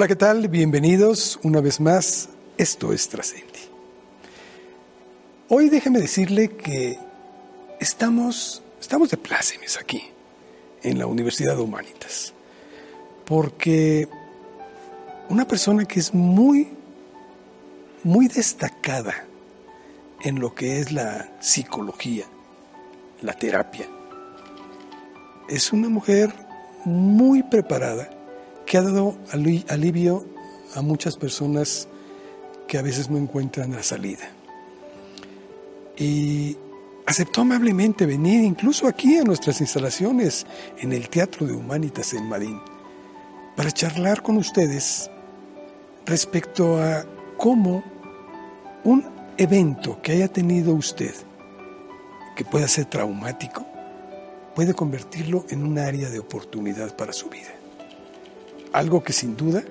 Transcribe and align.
Hola, 0.00 0.08
¿qué 0.08 0.16
tal? 0.16 0.48
Bienvenidos 0.48 1.38
una 1.42 1.60
vez 1.60 1.78
más. 1.78 2.30
Esto 2.56 2.90
es 2.94 3.06
Trascendi. 3.06 3.60
Hoy 5.50 5.68
déjeme 5.68 5.98
decirle 5.98 6.48
que 6.48 6.98
estamos, 7.78 8.62
estamos 8.80 9.10
de 9.10 9.18
plácemes 9.18 9.76
aquí, 9.76 10.02
en 10.82 10.98
la 10.98 11.04
Universidad 11.04 11.54
de 11.54 11.60
Humanitas, 11.60 12.32
porque 13.26 14.08
una 15.28 15.46
persona 15.46 15.84
que 15.84 16.00
es 16.00 16.14
muy, 16.14 16.70
muy 18.02 18.26
destacada 18.26 19.26
en 20.22 20.40
lo 20.40 20.54
que 20.54 20.78
es 20.78 20.92
la 20.92 21.30
psicología, 21.40 22.24
la 23.20 23.34
terapia, 23.34 23.86
es 25.46 25.74
una 25.74 25.90
mujer 25.90 26.32
muy 26.86 27.42
preparada 27.42 28.08
que 28.70 28.78
ha 28.78 28.82
dado 28.82 29.16
alivio 29.68 30.24
a 30.76 30.80
muchas 30.80 31.16
personas 31.16 31.88
que 32.68 32.78
a 32.78 32.82
veces 32.82 33.10
no 33.10 33.18
encuentran 33.18 33.72
la 33.72 33.82
salida. 33.82 34.30
Y 35.96 36.56
aceptó 37.04 37.40
amablemente 37.40 38.06
venir 38.06 38.44
incluso 38.44 38.86
aquí 38.86 39.18
a 39.18 39.24
nuestras 39.24 39.60
instalaciones 39.60 40.46
en 40.78 40.92
el 40.92 41.08
Teatro 41.08 41.48
de 41.48 41.52
Humanitas 41.52 42.14
en 42.14 42.28
Madrid 42.28 42.54
para 43.56 43.72
charlar 43.72 44.22
con 44.22 44.36
ustedes 44.36 45.10
respecto 46.06 46.80
a 46.80 47.04
cómo 47.36 47.82
un 48.84 49.04
evento 49.36 50.00
que 50.00 50.12
haya 50.12 50.28
tenido 50.28 50.74
usted, 50.74 51.14
que 52.36 52.44
pueda 52.44 52.68
ser 52.68 52.84
traumático, 52.84 53.66
puede 54.54 54.74
convertirlo 54.74 55.44
en 55.48 55.64
un 55.64 55.76
área 55.76 56.08
de 56.08 56.20
oportunidad 56.20 56.94
para 56.94 57.12
su 57.12 57.28
vida. 57.28 57.59
Algo 58.72 59.02
que 59.02 59.12
sin 59.12 59.36
duda 59.36 59.64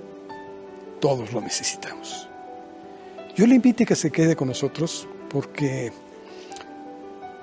todos 0.99 1.31
lo 1.31 1.41
necesitamos. 1.41 2.27
Yo 3.35 3.47
le 3.47 3.55
invito 3.55 3.83
a 3.83 3.85
que 3.85 3.95
se 3.95 4.11
quede 4.11 4.35
con 4.35 4.49
nosotros 4.49 5.07
porque 5.29 5.93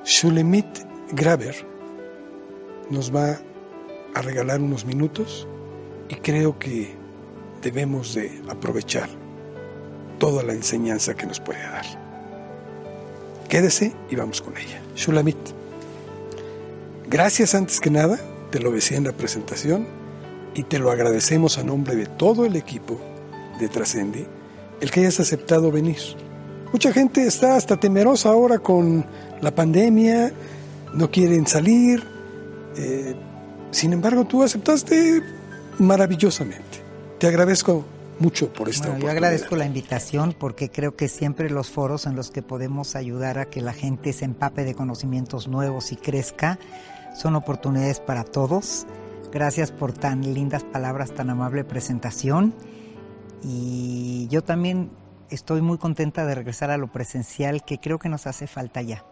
Shulemit 0.05 0.67
Graver 1.13 1.57
nos 2.91 3.15
va 3.15 3.41
a 4.15 4.23
regalar 4.23 4.61
unos 4.61 4.85
minutos 4.85 5.49
y 6.09 6.17
creo 6.17 6.59
que 6.59 6.95
debemos 7.63 8.15
de 8.15 8.41
aprovechar 8.49 9.09
toda 10.19 10.43
la 10.43 10.53
enseñanza 10.53 11.15
que 11.15 11.27
nos 11.27 11.41
puede 11.41 11.63
dar. 11.63 11.85
Quédese 13.49 13.95
y 14.11 14.17
vamos 14.17 14.43
con 14.43 14.57
ella. 14.57 14.81
Shulamit, 14.95 15.39
gracias 17.09 17.55
antes 17.55 17.81
que 17.81 17.91
nada, 17.91 18.19
te 18.51 18.61
lo 18.61 18.71
decía 18.71 18.99
en 18.99 19.05
la 19.05 19.13
presentación 19.13 19.87
y 20.57 20.63
te 20.65 20.79
lo 20.79 20.91
agradecemos 20.91 21.59
a 21.59 21.63
nombre 21.63 21.95
de 21.95 22.07
todo 22.07 22.47
el 22.47 22.57
equipo 22.57 22.99
de 23.61 23.69
Trascendi 23.69 24.27
el 24.81 24.91
que 24.91 25.01
hayas 25.01 25.21
aceptado 25.21 25.71
venir. 25.71 25.99
Mucha 26.73 26.93
gente 26.93 27.27
está 27.27 27.57
hasta 27.57 27.79
temerosa 27.79 28.31
ahora 28.31 28.59
con 28.59 29.05
la 29.41 29.55
pandemia, 29.55 30.33
no 30.95 31.11
quieren 31.11 31.47
salir. 31.47 32.03
Eh, 32.77 33.15
sin 33.71 33.93
embargo, 33.93 34.25
tú 34.27 34.43
aceptaste 34.43 35.23
maravillosamente. 35.79 36.83
Te 37.19 37.27
agradezco 37.27 37.85
mucho 38.19 38.53
por 38.53 38.69
esta 38.69 38.89
bueno, 38.89 39.05
Yo 39.05 39.11
agradezco 39.11 39.57
la 39.57 39.67
invitación 39.67 40.35
porque 40.39 40.71
creo 40.71 40.97
que 40.97 41.09
siempre 41.09 41.51
los 41.51 41.71
foros 41.71 42.07
en 42.07 42.17
los 42.17 42.31
que 42.31 42.43
podemos 42.43 42.97
ayudar 42.97 43.39
a 43.39 43.47
que 43.47 43.61
la 43.61 43.73
gente 43.73 44.13
se 44.13 44.25
empape 44.25 44.65
de 44.65 44.75
conocimientos 44.75 45.49
nuevos 45.49 45.93
y 45.93 45.97
crezca 45.97 46.59
son 47.15 47.37
oportunidades 47.37 48.01
para 48.01 48.25
todos. 48.25 48.87
Gracias 49.37 49.71
por 49.71 49.93
tan 49.93 50.33
lindas 50.33 50.65
palabras, 50.65 51.15
tan 51.15 51.29
amable 51.29 51.63
presentación. 51.63 52.55
Y 53.43 54.29
yo 54.29 54.43
también 54.43 54.89
estoy 55.29 55.61
muy 55.61 55.77
contenta 55.77 56.25
de 56.25 56.35
regresar 56.35 56.71
a 56.71 56.79
lo 56.79 56.87
presencial 56.91 57.63
que 57.63 57.77
creo 57.77 57.99
que 57.99 58.09
nos 58.09 58.27
hace 58.27 58.47
falta 58.47 58.81
ya 58.81 59.05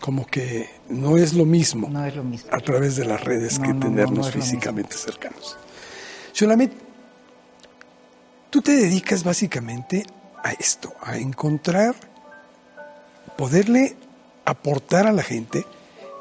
como 0.00 0.26
que 0.26 0.68
no 0.88 1.16
es 1.16 1.34
lo 1.34 1.44
mismo, 1.44 1.88
no 1.88 2.04
es 2.04 2.16
lo 2.16 2.24
mismo. 2.24 2.50
a 2.52 2.58
través 2.58 2.96
de 2.96 3.04
las 3.04 3.22
redes 3.22 3.60
que 3.60 3.72
tenernos 3.74 4.32
físicamente 4.32 4.96
cercanos. 4.96 5.56
Solamente, 6.32 6.76
tú 8.50 8.60
te 8.60 8.72
dedicas 8.72 9.22
básicamente 9.22 10.04
a 10.42 10.50
esto, 10.50 10.92
a 11.00 11.16
encontrar, 11.16 11.94
poderle 13.38 13.94
aportar 14.44 15.06
a 15.06 15.12
la 15.12 15.22
gente 15.22 15.64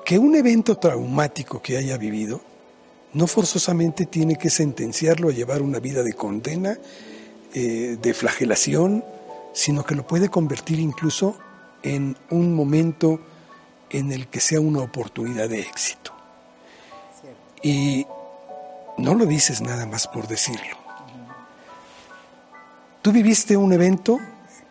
que 0.05 0.19
un 0.19 0.35
evento 0.35 0.77
traumático 0.77 1.63
que 1.63 1.77
haya 1.77 1.97
vivido 1.97 2.52
no 3.13 3.27
forzosamente 3.27 4.05
tiene 4.05 4.37
que 4.37 4.49
sentenciarlo 4.49 5.29
a 5.29 5.33
llevar 5.33 5.61
una 5.61 5.79
vida 5.79 6.03
de 6.03 6.13
condena, 6.13 6.77
eh, 7.53 7.97
de 8.01 8.13
flagelación, 8.13 9.05
sino 9.53 9.85
que 9.85 9.95
lo 9.95 10.05
puede 10.05 10.29
convertir 10.29 10.79
incluso 10.79 11.37
en 11.83 12.17
un 12.29 12.55
momento 12.55 13.19
en 13.89 14.11
el 14.11 14.27
que 14.27 14.39
sea 14.39 14.59
una 14.59 14.79
oportunidad 14.79 15.49
de 15.49 15.61
éxito. 15.61 16.11
Y 17.61 18.05
no 18.97 19.13
lo 19.13 19.25
dices 19.25 19.61
nada 19.61 19.85
más 19.85 20.07
por 20.07 20.27
decirlo. 20.27 20.77
Tú 23.01 23.11
viviste 23.11 23.55
un 23.57 23.73
evento 23.73 24.19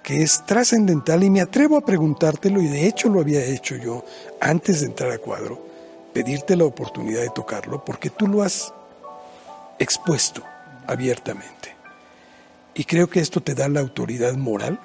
que 0.03 0.23
es 0.23 0.45
trascendental 0.47 1.23
y 1.23 1.31
me 1.31 1.41
atrevo 1.41 1.77
a 1.77 1.85
preguntártelo 1.85 2.61
y 2.61 2.67
de 2.67 2.89
hecho 2.89 3.09
lo 3.09 3.21
había 3.21 3.45
hecho 3.45 3.77
yo 3.77 4.05
antes 4.41 4.81
de 4.81 4.87
entrar 4.87 5.13
a 5.13 5.19
cuadro, 5.19 5.72
pedirte 6.13 6.57
la 6.57 6.65
oportunidad 6.65 7.23
de 7.23 7.31
tocarlo 7.31 7.85
porque 7.85 8.11
tú 8.11 8.27
lo 8.27 8.43
has 8.43 8.73
expuesto 9.79 10.43
abiertamente. 10.87 11.75
Y 12.75 12.85
creo 12.85 13.09
que 13.09 13.21
esto 13.21 13.41
te 13.41 13.55
da 13.55 13.69
la 13.69 13.81
autoridad 13.81 14.35
moral 14.35 14.79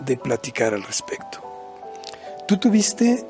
de 0.00 0.16
platicar 0.16 0.74
al 0.74 0.82
respecto. 0.82 1.42
Tú 2.46 2.58
tuviste 2.58 3.24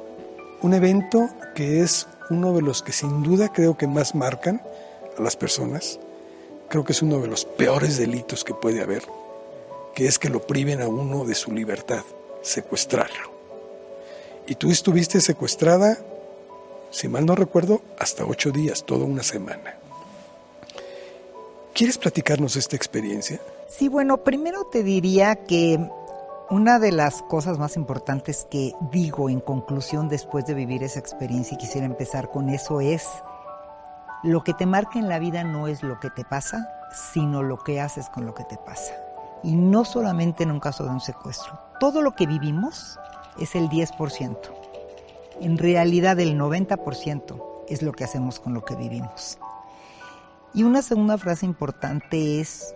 un 0.62 0.74
evento 0.74 1.28
que 1.54 1.82
es 1.82 2.06
uno 2.30 2.52
de 2.52 2.62
los 2.62 2.82
que 2.82 2.92
sin 2.92 3.22
duda 3.22 3.52
creo 3.52 3.76
que 3.76 3.86
más 3.86 4.14
marcan 4.14 4.62
a 5.18 5.22
las 5.22 5.36
personas. 5.36 5.98
Creo 6.68 6.84
que 6.84 6.92
es 6.92 7.02
uno 7.02 7.20
de 7.20 7.28
los 7.28 7.44
peores 7.44 7.98
delitos 7.98 8.44
que 8.44 8.54
puede 8.54 8.82
haber, 8.82 9.02
que 9.94 10.06
es 10.06 10.18
que 10.18 10.28
lo 10.28 10.46
priven 10.46 10.80
a 10.80 10.88
uno 10.88 11.24
de 11.24 11.34
su 11.34 11.52
libertad, 11.52 12.02
secuestrarlo. 12.42 13.30
Y 14.46 14.54
tú 14.54 14.70
estuviste 14.70 15.20
secuestrada, 15.20 15.98
si 16.90 17.08
mal 17.08 17.26
no 17.26 17.34
recuerdo, 17.34 17.82
hasta 17.98 18.24
ocho 18.24 18.50
días, 18.50 18.84
toda 18.84 19.04
una 19.04 19.22
semana. 19.22 19.74
¿Quieres 21.74 21.98
platicarnos 21.98 22.56
esta 22.56 22.76
experiencia? 22.76 23.40
Sí, 23.68 23.88
bueno, 23.88 24.18
primero 24.18 24.64
te 24.64 24.82
diría 24.82 25.44
que 25.46 25.78
una 26.50 26.80
de 26.80 26.90
las 26.90 27.22
cosas 27.22 27.58
más 27.58 27.76
importantes 27.76 28.46
que 28.50 28.74
digo 28.90 29.30
en 29.30 29.40
conclusión 29.40 30.08
después 30.08 30.44
de 30.46 30.54
vivir 30.54 30.82
esa 30.82 30.98
experiencia 30.98 31.54
y 31.54 31.58
quisiera 31.58 31.86
empezar 31.86 32.28
con 32.28 32.48
eso 32.48 32.80
es, 32.80 33.06
lo 34.24 34.42
que 34.42 34.52
te 34.52 34.66
marca 34.66 34.98
en 34.98 35.08
la 35.08 35.18
vida 35.18 35.44
no 35.44 35.68
es 35.68 35.82
lo 35.82 36.00
que 36.00 36.10
te 36.10 36.24
pasa, 36.24 36.68
sino 37.12 37.42
lo 37.42 37.58
que 37.58 37.80
haces 37.80 38.10
con 38.10 38.26
lo 38.26 38.34
que 38.34 38.44
te 38.44 38.56
pasa. 38.56 38.94
Y 39.42 39.54
no 39.54 39.84
solamente 39.84 40.42
en 40.42 40.50
un 40.50 40.60
caso 40.60 40.84
de 40.84 40.90
un 40.90 41.00
secuestro. 41.00 41.58
Todo 41.78 42.02
lo 42.02 42.14
que 42.14 42.26
vivimos 42.26 42.98
es 43.38 43.54
el 43.54 43.70
10%. 43.70 44.59
En 45.40 45.56
realidad 45.56 46.20
el 46.20 46.38
90% 46.38 47.64
es 47.68 47.82
lo 47.82 47.92
que 47.92 48.04
hacemos 48.04 48.40
con 48.40 48.52
lo 48.52 48.64
que 48.64 48.76
vivimos. 48.76 49.38
Y 50.52 50.64
una 50.64 50.82
segunda 50.82 51.16
frase 51.16 51.46
importante 51.46 52.40
es, 52.40 52.74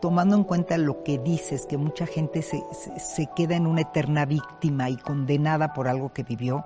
tomando 0.00 0.34
en 0.34 0.44
cuenta 0.44 0.78
lo 0.78 1.04
que 1.04 1.18
dices, 1.18 1.66
que 1.66 1.76
mucha 1.76 2.06
gente 2.06 2.42
se, 2.42 3.28
queda 3.36 3.54
en 3.54 3.66
una 3.66 3.82
eterna 3.82 4.24
víctima 4.24 4.88
y 4.88 4.96
condenada 4.96 5.74
por 5.74 5.88
algo 5.88 6.12
que 6.12 6.22
vivió, 6.22 6.64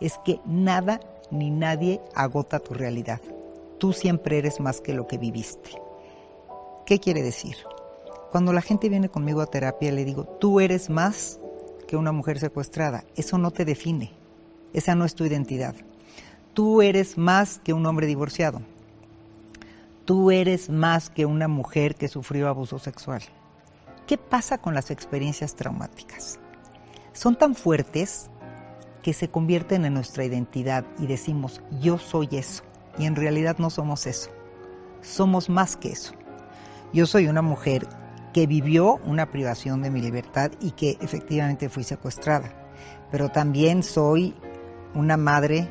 es 0.00 0.18
que 0.24 0.40
nada 0.46 1.00
ni 1.30 1.50
nadie 1.50 2.00
agota 2.14 2.58
tu 2.58 2.74
realidad. 2.74 3.20
Tú 3.78 3.92
siempre 3.92 4.38
eres 4.38 4.60
más 4.60 4.80
que 4.80 4.94
lo 4.94 5.06
que 5.06 5.18
viviste. 5.18 5.70
¿Qué 6.86 6.98
quiere 6.98 7.22
decir? 7.22 7.56
Cuando 8.32 8.52
la 8.52 8.62
gente 8.62 8.88
viene 8.88 9.10
conmigo 9.10 9.42
a 9.42 9.46
terapia 9.46 9.92
le 9.92 10.04
digo, 10.04 10.24
tú 10.24 10.60
eres 10.60 10.88
más 10.88 11.38
que 11.86 11.96
una 11.96 12.12
mujer 12.12 12.38
secuestrada. 12.38 13.04
Eso 13.14 13.36
no 13.38 13.50
te 13.50 13.64
define. 13.64 14.25
Esa 14.72 14.94
no 14.94 15.04
es 15.04 15.14
tu 15.14 15.24
identidad. 15.24 15.74
Tú 16.54 16.82
eres 16.82 17.18
más 17.18 17.60
que 17.62 17.72
un 17.72 17.84
hombre 17.86 18.06
divorciado 18.06 18.62
tú 20.06 20.30
eres 20.30 20.70
más 20.70 21.10
que 21.10 21.26
una 21.26 21.48
mujer 21.48 21.96
que 21.96 22.08
sufrió 22.08 22.48
abuso 22.48 22.78
sexual. 22.78 23.20
¿Qué 24.06 24.16
pasa 24.16 24.56
con 24.56 24.72
las 24.72 24.90
experiencias 24.90 25.56
traumáticas? 25.56 26.38
Son 27.12 27.36
tan 27.36 27.54
fuertes 27.56 28.30
que 29.02 29.12
se 29.12 29.28
convierten 29.28 29.84
en 29.84 29.94
nuestra 29.94 30.24
identidad 30.24 30.84
y 30.98 31.06
decimos, 31.06 31.60
yo 31.80 31.98
soy 31.98 32.28
eso. 32.32 32.62
Y 32.98 33.04
en 33.04 33.16
realidad 33.16 33.56
no 33.58 33.68
somos 33.68 34.06
eso. 34.06 34.30
Somos 35.02 35.50
más 35.50 35.76
que 35.76 35.90
eso. 35.90 36.12
Yo 36.92 37.06
soy 37.06 37.26
una 37.26 37.42
mujer 37.42 37.86
que 38.32 38.46
vivió 38.46 39.00
una 39.04 39.30
privación 39.30 39.82
de 39.82 39.90
mi 39.90 40.00
libertad 40.00 40.52
y 40.60 40.70
que 40.70 40.96
efectivamente 41.00 41.68
fui 41.68 41.82
secuestrada. 41.82 42.52
Pero 43.10 43.28
también 43.28 43.82
soy 43.82 44.34
una 44.96 45.16
madre, 45.16 45.68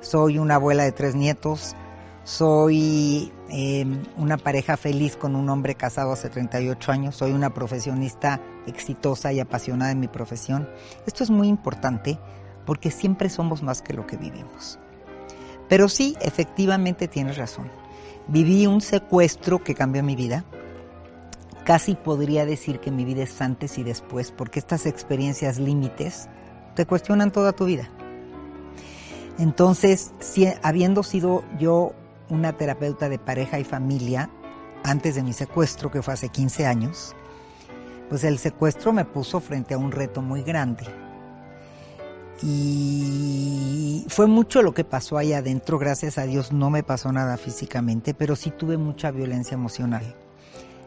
soy 0.00 0.38
una 0.38 0.56
abuela 0.56 0.82
de 0.84 0.92
tres 0.92 1.14
nietos, 1.14 1.76
soy 2.24 3.32
em, 3.50 4.02
una 4.16 4.36
pareja 4.38 4.76
feliz 4.76 5.16
con 5.16 5.36
un 5.36 5.48
hombre 5.50 5.74
casado 5.74 6.12
hace 6.12 6.28
38 6.28 6.92
años, 6.92 7.16
soy 7.16 7.32
una 7.32 7.52
profesionista 7.52 8.40
exitosa 8.66 9.32
y 9.32 9.40
apasionada 9.40 9.92
en 9.92 10.00
mi 10.00 10.08
profesión. 10.08 10.68
Esto 11.06 11.22
es 11.22 11.30
muy 11.30 11.48
importante 11.48 12.18
porque 12.64 12.90
siempre 12.90 13.28
somos 13.28 13.62
más 13.62 13.82
que 13.82 13.92
lo 13.92 14.06
que 14.06 14.16
vivimos. 14.16 14.78
Pero 15.68 15.88
sí, 15.88 16.16
efectivamente 16.20 17.08
tienes 17.08 17.36
razón. 17.36 17.70
Viví 18.28 18.66
un 18.66 18.80
secuestro 18.80 19.62
que 19.62 19.74
cambió 19.74 20.02
mi 20.02 20.16
vida. 20.16 20.44
Casi 21.64 21.94
podría 21.94 22.44
decir 22.46 22.80
que 22.80 22.90
mi 22.90 23.04
vida 23.04 23.22
es 23.22 23.40
antes 23.40 23.78
y 23.78 23.82
después, 23.82 24.32
porque 24.32 24.58
estas 24.58 24.86
experiencias 24.86 25.58
límites 25.58 26.28
te 26.74 26.86
cuestionan 26.86 27.30
toda 27.30 27.52
tu 27.52 27.66
vida. 27.66 27.88
Entonces, 29.38 30.12
habiendo 30.62 31.02
sido 31.02 31.44
yo 31.58 31.92
una 32.28 32.52
terapeuta 32.52 33.08
de 33.08 33.18
pareja 33.18 33.58
y 33.58 33.64
familia 33.64 34.30
antes 34.84 35.14
de 35.14 35.22
mi 35.22 35.32
secuestro, 35.32 35.90
que 35.90 36.02
fue 36.02 36.14
hace 36.14 36.28
15 36.28 36.66
años, 36.66 37.14
pues 38.08 38.24
el 38.24 38.38
secuestro 38.38 38.92
me 38.92 39.04
puso 39.04 39.40
frente 39.40 39.74
a 39.74 39.78
un 39.78 39.92
reto 39.92 40.22
muy 40.22 40.42
grande. 40.42 40.84
Y 42.42 44.04
fue 44.08 44.26
mucho 44.26 44.62
lo 44.62 44.74
que 44.74 44.84
pasó 44.84 45.16
ahí 45.16 45.32
adentro, 45.32 45.78
gracias 45.78 46.18
a 46.18 46.24
Dios 46.24 46.52
no 46.52 46.70
me 46.70 46.82
pasó 46.82 47.12
nada 47.12 47.36
físicamente, 47.36 48.14
pero 48.14 48.34
sí 48.34 48.50
tuve 48.50 48.76
mucha 48.76 49.10
violencia 49.12 49.54
emocional. 49.54 50.16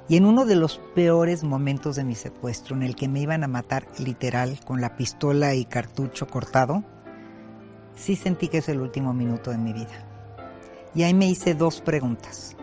Y 0.07 0.18
en 0.18 0.25
uno 0.25 0.45
de 0.45 0.56
los 0.56 0.80
peores 0.94 1.44
momentos 1.44 1.95
de 1.95 2.03
mi 2.03 2.13
secuestro, 2.13 2.75
en 2.75 2.83
el 2.83 2.95
que 2.95 3.07
me 3.07 3.21
iban 3.21 3.44
a 3.44 3.47
matar 3.47 3.88
literal 3.97 4.59
con 4.65 4.81
la 4.81 4.97
pistola 4.97 5.56
y 5.56 5.65
cartucho 5.65 6.27
cortado, 6.27 6.83
sí 7.95 8.15
sentí 8.15 8.47
que 8.47 8.59
es 8.59 8.69
el 8.69 8.81
último 8.81 9.13
minuto 9.13 9.51
de 9.51 9.57
mi 9.57 9.74
vida. 9.74 10.06
Y 10.94 11.03
ahí 11.03 11.13
me 11.13 11.27
hice 11.27 11.56
dos 11.56 11.81
preguntas. 11.81 12.56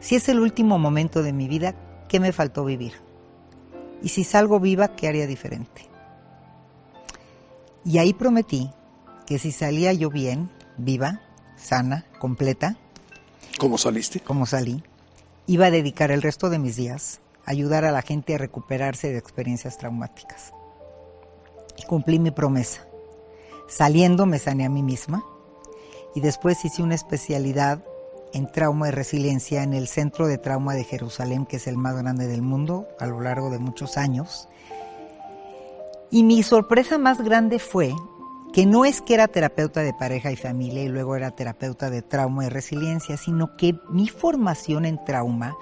Si 0.00 0.16
es 0.16 0.28
el 0.28 0.40
último 0.40 0.78
momento 0.78 1.22
de 1.22 1.32
mi 1.32 1.48
vida, 1.48 1.74
¿qué 2.08 2.20
me 2.20 2.32
faltó 2.32 2.64
vivir? 2.64 2.94
Y 4.02 4.08
si 4.08 4.24
salgo 4.24 4.60
viva, 4.60 4.96
¿qué 4.96 5.08
haría 5.08 5.26
diferente? 5.26 5.86
Y 7.84 7.98
ahí 7.98 8.12
prometí 8.12 8.70
que 9.26 9.38
si 9.38 9.52
salía 9.52 9.92
yo 9.92 10.10
bien, 10.10 10.50
viva, 10.78 11.20
sana, 11.56 12.06
completa. 12.18 12.76
¿Cómo 13.58 13.78
saliste? 13.78 14.20
Como 14.20 14.46
salí 14.46 14.82
iba 15.50 15.66
a 15.66 15.70
dedicar 15.72 16.12
el 16.12 16.22
resto 16.22 16.48
de 16.48 16.60
mis 16.60 16.76
días 16.76 17.20
a 17.44 17.50
ayudar 17.50 17.84
a 17.84 17.90
la 17.90 18.02
gente 18.02 18.36
a 18.36 18.38
recuperarse 18.38 19.10
de 19.10 19.18
experiencias 19.18 19.78
traumáticas. 19.78 20.52
Y 21.76 21.82
cumplí 21.86 22.20
mi 22.20 22.30
promesa. 22.30 22.86
Saliendo 23.70 24.26
me 24.26 24.40
sané 24.40 24.66
a 24.66 24.68
mí 24.68 24.82
misma 24.82 25.24
y 26.14 26.20
después 26.20 26.64
hice 26.64 26.82
una 26.82 26.96
especialidad 26.96 27.84
en 28.32 28.50
trauma 28.50 28.88
y 28.88 28.90
resiliencia 28.90 29.62
en 29.62 29.74
el 29.74 29.86
Centro 29.86 30.26
de 30.26 30.38
Trauma 30.38 30.74
de 30.74 30.82
Jerusalén, 30.82 31.46
que 31.46 31.56
es 31.56 31.68
el 31.68 31.76
más 31.76 31.96
grande 31.96 32.26
del 32.26 32.42
mundo 32.42 32.88
a 32.98 33.06
lo 33.06 33.20
largo 33.20 33.48
de 33.48 33.60
muchos 33.60 33.96
años. 33.96 34.48
Y 36.10 36.24
mi 36.24 36.42
sorpresa 36.42 36.98
más 36.98 37.22
grande 37.22 37.60
fue 37.60 37.94
que 38.52 38.66
no 38.66 38.84
es 38.84 39.00
que 39.00 39.14
era 39.14 39.28
terapeuta 39.28 39.82
de 39.82 39.94
pareja 39.94 40.32
y 40.32 40.36
familia 40.36 40.82
y 40.82 40.88
luego 40.88 41.14
era 41.14 41.30
terapeuta 41.30 41.90
de 41.90 42.02
trauma 42.02 42.46
y 42.46 42.48
resiliencia, 42.48 43.16
sino 43.16 43.56
que 43.56 43.76
mi 43.88 44.08
formación 44.08 44.84
en 44.84 45.02
trauma 45.04 45.56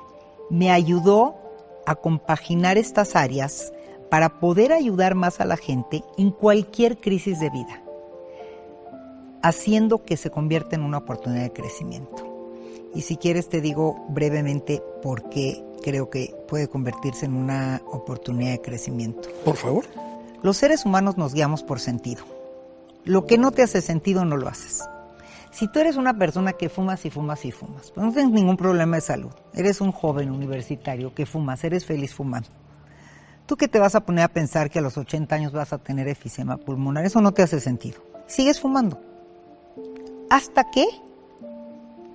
me 0.49 0.70
ayudó 0.70 1.37
a 1.84 1.94
compaginar 1.94 2.78
estas 2.78 3.16
áreas 3.16 3.70
para 4.10 4.40
poder 4.40 4.72
ayudar 4.72 5.14
más 5.14 5.40
a 5.40 5.44
la 5.44 5.58
gente 5.58 6.02
en 6.16 6.31
cualquier 6.31 6.99
crisis 6.99 7.40
de 7.40 7.50
vida, 7.50 7.82
haciendo 9.43 10.05
que 10.05 10.17
se 10.17 10.31
convierta 10.31 10.76
en 10.76 10.82
una 10.82 10.99
oportunidad 10.99 11.43
de 11.43 11.52
crecimiento. 11.52 12.25
Y 12.94 13.02
si 13.02 13.17
quieres 13.17 13.49
te 13.49 13.61
digo 13.61 14.06
brevemente 14.08 14.82
por 15.02 15.29
qué 15.29 15.64
creo 15.82 16.11
que 16.11 16.35
puede 16.49 16.69
convertirse 16.69 17.26
en 17.26 17.35
una 17.35 17.82
oportunidad 17.87 18.52
de 18.52 18.61
crecimiento. 18.61 19.29
Por 19.44 19.56
favor. 19.56 19.85
Los 20.43 20.56
seres 20.56 20.85
humanos 20.85 21.17
nos 21.17 21.35
guiamos 21.35 21.62
por 21.62 21.81
sentido 21.81 22.25
lo 23.08 23.26
que 23.26 23.38
no 23.38 23.52
te 23.52 23.62
hace 23.62 23.81
sentido 23.81 24.26
no 24.26 24.37
lo 24.37 24.49
haces. 24.49 24.85
Si 25.50 25.67
tú 25.67 25.79
eres 25.81 25.96
una 25.96 26.19
persona 26.19 26.52
que 26.52 26.69
fumas 26.69 27.06
y 27.06 27.11
fumas 27.11 27.43
y 27.46 27.52
fumas, 27.52 27.91
pues 27.91 28.06
no 28.06 28.12
tienes 28.12 28.31
ningún 28.32 28.58
problema 28.58 28.96
de 28.96 29.00
salud, 29.00 29.32
eres 29.55 29.81
un 29.81 29.93
joven 29.93 30.31
universitario 30.31 31.14
que 31.14 31.25
fumas, 31.25 31.64
eres 31.64 31.87
feliz 31.87 32.14
fumando. 32.14 32.50
¿Tú 33.46 33.56
qué 33.56 33.67
te 33.67 33.79
vas 33.79 33.94
a 33.94 34.00
poner 34.00 34.25
a 34.25 34.29
pensar 34.29 34.69
que 34.69 34.79
a 34.79 34.82
los 34.82 34.99
80 34.99 35.34
años 35.34 35.52
vas 35.52 35.73
a 35.73 35.79
tener 35.79 36.06
efisema 36.06 36.58
pulmonar? 36.58 37.06
Eso 37.06 37.23
no 37.23 37.32
te 37.32 37.43
hace 37.43 37.61
sentido. 37.61 38.02
Sigues 38.26 38.61
fumando. 38.61 39.00
Hasta 40.30 40.70
que 40.70 40.86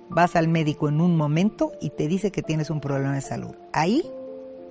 vas 0.08 0.36
al 0.36 0.46
médico 0.46 0.88
en 0.88 1.00
un 1.00 1.16
momento 1.16 1.72
y 1.80 1.90
te 1.90 2.06
dice 2.06 2.30
que 2.30 2.42
tienes 2.42 2.70
un 2.70 2.80
problema 2.80 3.14
de 3.14 3.20
salud. 3.20 3.56
Ahí 3.72 4.04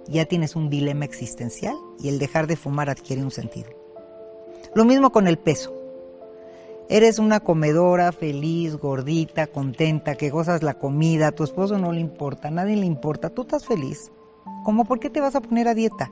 ya 0.08 0.26
tienes 0.26 0.56
un 0.56 0.70
dilema 0.70 1.04
existencial 1.04 1.76
y 2.00 2.08
el 2.08 2.20
dejar 2.20 2.48
de 2.48 2.56
fumar 2.56 2.90
adquiere 2.90 3.22
un 3.22 3.32
sentido. 3.32 3.70
Lo 4.76 4.86
mismo 4.86 5.12
con 5.12 5.28
el 5.28 5.38
peso. 5.38 5.74
Eres 6.90 7.20
una 7.20 7.42
comedora 7.42 8.12
feliz, 8.14 8.78
gordita, 8.78 9.48
contenta, 9.48 10.16
que 10.16 10.30
gozas 10.30 10.64
la 10.64 10.76
comida, 10.76 11.28
a 11.28 11.32
tu 11.32 11.44
esposo 11.44 11.78
no 11.78 11.92
le 11.92 12.00
importa, 12.00 12.48
a 12.48 12.52
nadie 12.52 12.76
le 12.78 12.86
importa, 12.86 13.30
tú 13.30 13.44
estás 13.44 13.66
feliz. 13.66 14.12
¿Cómo 14.64 14.86
por 14.86 15.00
qué 15.00 15.10
te 15.10 15.22
vas 15.22 15.36
a 15.36 15.42
poner 15.42 15.68
a 15.68 15.74
dieta? 15.74 16.12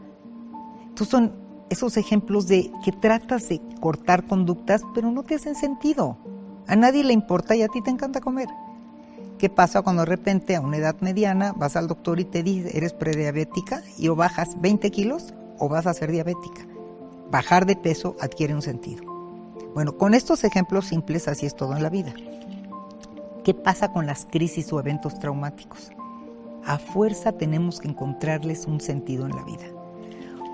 Tú 0.96 1.06
son 1.06 1.34
esos 1.70 1.96
ejemplos 1.96 2.48
de 2.48 2.72
que 2.84 2.92
tratas 2.92 3.48
de 3.48 3.62
cortar 3.80 4.28
conductas, 4.28 4.82
pero 4.94 5.12
no 5.12 5.24
te 5.24 5.36
hacen 5.36 5.56
sentido. 5.56 6.18
A 6.72 6.78
nadie 6.78 7.04
le 7.04 7.12
importa 7.12 7.54
y 7.54 7.64
a 7.64 7.68
ti 7.68 7.82
te 7.82 7.90
encanta 7.90 8.22
comer. 8.22 8.48
¿Qué 9.38 9.50
pasa 9.50 9.82
cuando 9.82 10.04
de 10.04 10.06
repente 10.06 10.56
a 10.56 10.62
una 10.62 10.78
edad 10.78 10.96
mediana 11.02 11.52
vas 11.52 11.76
al 11.76 11.90
doctor 11.90 12.22
y 12.22 12.24
te 12.24 12.44
dice 12.44 12.78
eres 12.78 12.94
prediabética 12.94 13.84
y 13.98 14.08
o 14.08 14.16
bajas 14.16 14.56
20 14.62 14.90
kilos 14.90 15.34
o 15.60 15.68
vas 15.68 15.86
a 15.86 15.94
ser 15.94 16.14
diabética? 16.14 16.66
Bajar 17.30 17.66
de 17.66 17.76
peso 17.76 18.16
adquiere 18.22 18.56
un 18.56 18.62
sentido. 18.62 19.04
Bueno, 19.74 19.98
con 19.98 20.14
estos 20.14 20.46
ejemplos 20.46 20.86
simples 20.86 21.28
así 21.28 21.46
es 21.46 21.58
todo 21.58 21.76
en 21.76 21.84
la 21.84 21.90
vida. 21.90 22.14
¿Qué 23.44 23.54
pasa 23.54 23.92
con 23.92 24.06
las 24.06 24.26
crisis 24.26 24.72
o 24.72 24.80
eventos 24.80 25.20
traumáticos? 25.20 25.92
A 26.64 26.78
fuerza 26.78 27.34
tenemos 27.34 27.82
que 27.82 27.90
encontrarles 27.90 28.66
un 28.66 28.80
sentido 28.80 29.26
en 29.26 29.36
la 29.36 29.44
vida. 29.44 29.66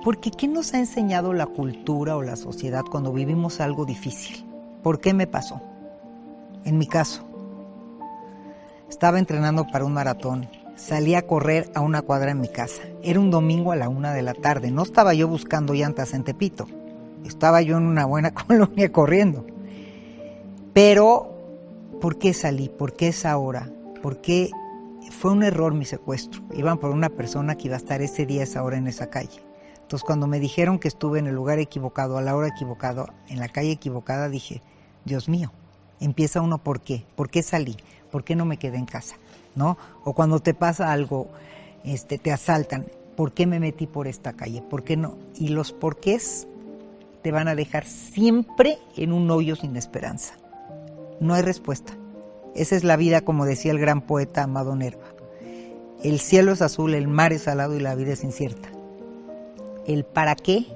Porque 0.04 0.31
¿qué 0.31 0.48
nos 0.48 0.74
ha 0.74 0.80
enseñado 0.80 1.31
la 1.34 1.46
cultura 1.46 2.18
o 2.18 2.24
la 2.24 2.38
sociedad 2.38 2.86
cuando 2.90 3.14
vivimos 3.14 3.62
algo 3.62 3.86
difícil? 3.86 4.44
¿Por 4.81 5.00
qué 5.00 5.14
me 5.14 5.28
pasó? 5.28 5.62
En 6.68 6.78
mi 6.78 6.86
caso, 6.86 7.24
estaba 8.90 9.18
entrenando 9.18 9.66
para 9.66 9.86
un 9.86 9.94
maratón. 9.94 10.47
Salí 10.76 11.16
a 11.16 11.26
correr 11.26 11.71
a 11.74 11.81
una 11.81 12.04
cuadra 12.04 12.30
en 12.30 12.40
mi 12.40 12.50
casa. 12.50 12.83
Era 13.02 13.19
un 13.19 13.31
domingo 13.31 13.71
a 13.71 13.76
la 13.76 13.90
una 13.90 14.14
de 14.14 14.21
la 14.21 14.36
tarde. 14.36 14.69
No 14.69 14.83
estaba 14.83 15.16
yo 15.16 15.28
buscando 15.28 15.74
llantas 15.74 16.14
en 16.14 16.24
Tepito 16.24 16.68
estaba 17.28 17.62
yo 17.62 17.78
en 17.78 17.86
una 17.86 18.06
buena 18.06 18.33
colonia 18.47 18.92
corriendo. 18.92 19.45
Pero, 20.74 21.33
¿por 22.02 22.18
qué 22.18 22.33
salí? 22.33 22.69
¿Por 22.69 22.94
qué 22.94 23.09
esa 23.09 23.38
hora? 23.38 23.69
¿Por 24.02 24.21
qué 24.21 24.52
fue 25.12 25.31
un 25.31 25.44
error 25.44 25.74
mi 25.74 25.86
secuestro? 25.86 26.42
Iban 26.54 26.78
por 26.78 26.92
una 26.92 27.09
persona 27.09 27.56
que 27.56 27.68
iba 27.68 27.76
a 27.76 27.80
estar 27.80 28.02
ese 28.02 28.26
día, 28.26 28.44
esa 28.44 28.64
hora 28.64 28.78
en 28.78 28.88
esa 28.88 29.09
calle. 29.09 29.42
Entonces, 29.81 30.06
cuando 30.06 30.28
me 30.28 30.40
dijeron 30.40 30.80
que 30.80 30.88
estuve 30.88 31.19
en 31.19 31.28
el 31.28 31.36
lugar 31.36 31.59
equivocado, 31.59 32.18
a 32.18 32.21
la 32.21 32.36
hora 32.36 32.50
equivocada, 32.50 33.14
en 33.30 33.40
la 33.40 33.47
calle 33.47 33.71
equivocada, 33.71 34.30
dije, 34.30 34.62
Dios 35.06 35.30
mío, 35.30 35.52
empieza 35.99 36.42
uno 36.42 36.57
por 36.57 36.81
qué, 36.81 37.04
por 37.16 37.30
qué 37.30 37.44
salí, 37.44 37.77
por 38.11 38.23
qué 38.23 38.35
no 38.35 38.45
me 38.45 38.57
quedé 38.57 38.77
en 38.77 38.85
casa, 38.85 39.16
¿no? 39.56 39.77
O 40.04 40.13
cuando 40.13 40.39
te 40.39 40.54
pasa 40.54 40.92
algo, 40.92 41.27
este, 41.83 42.18
te 42.18 42.31
asaltan, 42.31 42.87
¿por 43.16 43.33
qué 43.33 43.47
me 43.47 43.59
metí 43.59 43.87
por 43.87 44.07
esta 44.07 44.33
calle? 44.33 44.61
¿Por 44.61 44.83
qué 44.83 44.97
no? 44.97 45.18
Y 45.35 45.49
los 45.49 45.71
porqués 45.71 46.47
te 47.21 47.31
van 47.31 47.47
a 47.47 47.56
dejar 47.56 47.85
siempre 47.85 48.77
en 48.95 49.11
un 49.11 49.30
hoyo 49.31 49.56
sin 49.56 49.75
esperanza. 49.75 50.35
No 51.19 51.33
hay 51.33 51.42
respuesta. 51.42 51.94
Esa 52.56 52.75
es 52.75 52.83
la 52.83 52.95
vida, 52.95 53.21
como 53.21 53.45
decía 53.45 53.71
el 53.71 53.80
gran 53.80 54.01
poeta 54.01 54.44
Amado 54.44 54.75
Nerva. 54.75 55.06
El 56.04 56.19
cielo 56.19 56.51
es 56.51 56.61
azul, 56.61 56.94
el 56.94 57.07
mar 57.07 57.33
es 57.33 57.44
salado 57.44 57.75
y 57.75 57.80
la 57.80 57.95
vida 57.95 58.13
es 58.13 58.23
incierta. 58.23 58.69
El 59.85 60.06
para 60.06 60.35
qué 60.35 60.68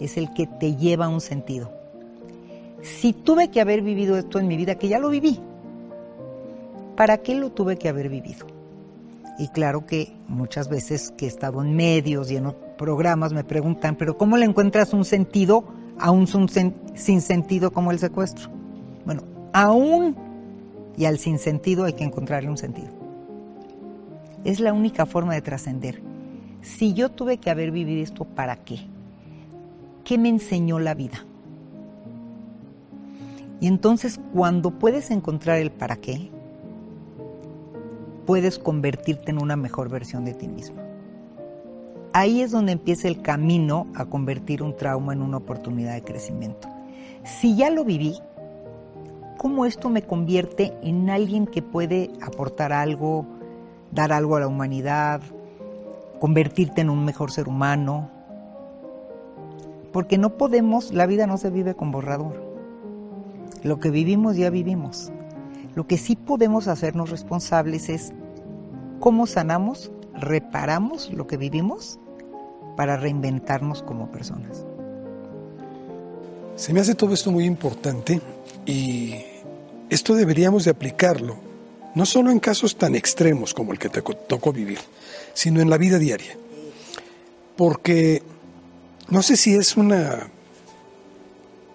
es 0.00 0.16
el 0.16 0.32
que 0.34 0.46
te 0.46 0.76
lleva 0.76 1.06
a 1.06 1.08
un 1.08 1.20
sentido. 1.20 1.75
Si 2.86 3.12
tuve 3.12 3.48
que 3.48 3.60
haber 3.60 3.82
vivido 3.82 4.16
esto 4.16 4.38
en 4.38 4.48
mi 4.48 4.56
vida, 4.56 4.76
que 4.76 4.88
ya 4.88 4.98
lo 4.98 5.10
viví, 5.10 5.40
¿para 6.96 7.18
qué 7.18 7.34
lo 7.34 7.50
tuve 7.50 7.76
que 7.76 7.88
haber 7.88 8.08
vivido? 8.08 8.46
Y 9.38 9.48
claro 9.48 9.84
que 9.84 10.12
muchas 10.28 10.68
veces 10.68 11.12
que 11.16 11.26
he 11.26 11.28
estado 11.28 11.62
en 11.62 11.76
medios 11.76 12.30
y 12.30 12.36
en 12.36 12.54
programas 12.78 13.32
me 13.32 13.44
preguntan, 13.44 13.96
pero 13.96 14.16
¿cómo 14.16 14.36
le 14.36 14.46
encuentras 14.46 14.94
un 14.94 15.04
sentido 15.04 15.64
aún 15.98 16.26
un 16.34 16.48
sin 16.94 17.20
sentido 17.20 17.70
como 17.70 17.90
el 17.90 17.98
secuestro. 17.98 18.50
Bueno, 19.04 19.22
aún 19.52 20.16
y 20.96 21.04
al 21.04 21.18
sin 21.18 21.38
sentido 21.38 21.84
hay 21.84 21.94
que 21.94 22.04
encontrarle 22.04 22.48
un 22.48 22.56
sentido. 22.56 22.88
Es 24.44 24.60
la 24.60 24.72
única 24.72 25.06
forma 25.06 25.34
de 25.34 25.42
trascender. 25.42 26.00
Si 26.62 26.94
yo 26.94 27.10
tuve 27.10 27.38
que 27.38 27.50
haber 27.50 27.70
vivido 27.70 28.02
esto, 28.02 28.24
¿para 28.24 28.56
qué? 28.56 28.78
¿Qué 30.04 30.18
me 30.18 30.28
enseñó 30.28 30.78
la 30.78 30.94
vida? 30.94 31.24
Y 33.60 33.68
entonces 33.68 34.20
cuando 34.34 34.70
puedes 34.70 35.10
encontrar 35.10 35.58
el 35.58 35.70
para 35.70 35.96
qué, 35.96 36.30
puedes 38.26 38.58
convertirte 38.58 39.30
en 39.30 39.40
una 39.40 39.56
mejor 39.56 39.88
versión 39.88 40.24
de 40.24 40.34
ti 40.34 40.48
mismo. 40.48 40.82
Ahí 42.12 42.40
es 42.40 42.50
donde 42.50 42.72
empieza 42.72 43.08
el 43.08 43.22
camino 43.22 43.86
a 43.94 44.06
convertir 44.06 44.62
un 44.62 44.76
trauma 44.76 45.12
en 45.12 45.22
una 45.22 45.36
oportunidad 45.36 45.94
de 45.94 46.02
crecimiento. 46.02 46.68
Si 47.24 47.56
ya 47.56 47.70
lo 47.70 47.84
viví, 47.84 48.18
¿cómo 49.36 49.66
esto 49.66 49.90
me 49.90 50.02
convierte 50.02 50.72
en 50.82 51.10
alguien 51.10 51.46
que 51.46 51.62
puede 51.62 52.10
aportar 52.22 52.72
algo, 52.72 53.26
dar 53.92 54.12
algo 54.12 54.36
a 54.36 54.40
la 54.40 54.48
humanidad, 54.48 55.20
convertirte 56.18 56.80
en 56.80 56.90
un 56.90 57.04
mejor 57.04 57.30
ser 57.30 57.48
humano? 57.48 58.10
Porque 59.92 60.18
no 60.18 60.38
podemos, 60.38 60.92
la 60.92 61.06
vida 61.06 61.26
no 61.26 61.36
se 61.36 61.50
vive 61.50 61.74
con 61.74 61.90
borrador. 61.90 62.45
Lo 63.62 63.80
que 63.80 63.90
vivimos 63.90 64.36
ya 64.36 64.50
vivimos. 64.50 65.10
Lo 65.74 65.86
que 65.86 65.98
sí 65.98 66.16
podemos 66.16 66.68
hacernos 66.68 67.10
responsables 67.10 67.88
es 67.88 68.12
cómo 69.00 69.26
sanamos, 69.26 69.90
reparamos 70.14 71.12
lo 71.12 71.26
que 71.26 71.36
vivimos 71.36 71.98
para 72.76 72.96
reinventarnos 72.96 73.82
como 73.82 74.10
personas. 74.10 74.64
Se 76.56 76.72
me 76.72 76.80
hace 76.80 76.94
todo 76.94 77.12
esto 77.12 77.30
muy 77.30 77.44
importante 77.44 78.20
y 78.64 79.14
esto 79.90 80.14
deberíamos 80.14 80.64
de 80.64 80.70
aplicarlo, 80.70 81.36
no 81.94 82.06
solo 82.06 82.30
en 82.30 82.40
casos 82.40 82.76
tan 82.76 82.94
extremos 82.94 83.52
como 83.52 83.72
el 83.72 83.78
que 83.78 83.88
te 83.88 84.02
tocó 84.02 84.52
vivir, 84.52 84.78
sino 85.34 85.60
en 85.60 85.68
la 85.68 85.76
vida 85.76 85.98
diaria. 85.98 86.36
Porque 87.56 88.22
no 89.08 89.22
sé 89.22 89.36
si 89.36 89.54
es 89.54 89.76
una 89.76 90.30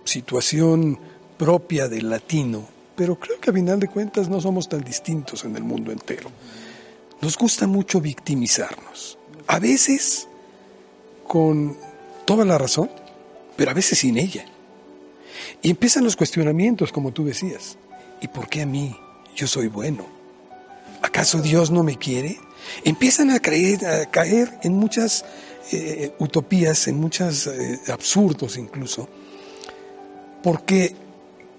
situación 0.03 0.99
propia 1.41 1.87
del 1.87 2.07
latino, 2.07 2.67
pero 2.95 3.19
creo 3.19 3.39
que 3.39 3.49
a 3.49 3.53
final 3.53 3.79
de 3.79 3.87
cuentas 3.87 4.29
no 4.29 4.39
somos 4.39 4.69
tan 4.69 4.83
distintos 4.83 5.43
en 5.43 5.55
el 5.55 5.63
mundo 5.63 5.91
entero. 5.91 6.29
Nos 7.19 7.35
gusta 7.35 7.65
mucho 7.65 7.99
victimizarnos. 7.99 9.17
A 9.47 9.57
veces 9.57 10.27
con 11.27 11.75
toda 12.25 12.45
la 12.45 12.59
razón, 12.59 12.91
pero 13.55 13.71
a 13.71 13.73
veces 13.73 13.97
sin 13.97 14.19
ella. 14.19 14.45
Y 15.63 15.71
empiezan 15.71 16.03
los 16.03 16.15
cuestionamientos, 16.15 16.91
como 16.91 17.11
tú 17.11 17.25
decías. 17.25 17.75
¿Y 18.21 18.27
por 18.27 18.47
qué 18.47 18.61
a 18.61 18.67
mí? 18.67 18.95
Yo 19.35 19.47
soy 19.47 19.67
bueno. 19.67 20.05
¿Acaso 21.01 21.41
Dios 21.41 21.71
no 21.71 21.81
me 21.81 21.97
quiere? 21.97 22.37
Empiezan 22.83 23.31
a, 23.31 23.39
creer, 23.39 23.83
a 23.83 24.05
caer 24.11 24.59
en 24.61 24.73
muchas 24.73 25.25
eh, 25.71 26.13
utopías, 26.19 26.87
en 26.87 26.99
muchos 26.99 27.47
eh, 27.47 27.79
absurdos 27.87 28.57
incluso, 28.57 29.09
porque 30.43 30.95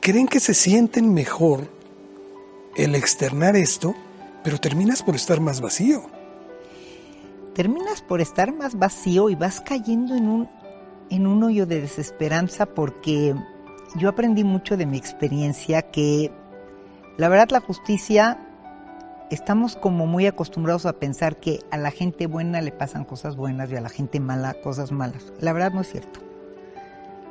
creen 0.03 0.27
que 0.27 0.41
se 0.41 0.53
sienten 0.53 1.15
mejor 1.15 1.69
el 2.77 2.97
externar 2.97 3.55
esto, 3.55 3.95
pero 4.43 4.59
terminas 4.59 5.01
por 5.03 5.15
estar 5.15 5.41
más 5.41 5.61
vacío. 5.61 6.03
Terminas 7.55 8.03
por 8.03 8.21
estar 8.21 8.53
más 8.53 8.77
vacío 8.77 9.31
y 9.31 9.37
vas 9.37 9.61
cayendo 9.61 10.17
en 10.17 10.29
un, 10.29 10.51
en 11.09 11.27
un 11.29 11.45
hoyo 11.45 11.67
de 11.67 11.81
desesperanza 11.81 12.67
porque 12.67 13.37
yo 13.95 14.09
aprendí 14.09 14.43
mucho 14.43 14.77
de 14.77 14.87
mi 14.87 14.99
experiencia 14.99 15.83
que 15.83 16.33
la 17.17 17.29
verdad 17.29 17.51
la 17.51 17.61
justicia 17.61 18.45
estamos 19.31 19.77
como 19.77 20.07
muy 20.07 20.27
acostumbrados 20.27 20.85
a 20.85 20.95
pensar 20.95 21.37
que 21.37 21.61
a 21.71 21.77
la 21.77 21.93
gente 21.93 22.27
buena 22.27 22.61
le 22.61 22.73
pasan 22.73 23.05
cosas 23.05 23.37
buenas 23.37 23.71
y 23.71 23.77
a 23.77 23.81
la 23.81 23.89
gente 23.89 24.19
mala 24.19 24.55
cosas 24.55 24.91
malas. 24.91 25.33
La 25.39 25.53
verdad 25.53 25.73
no 25.73 25.83
es 25.83 25.93
cierto 25.93 26.32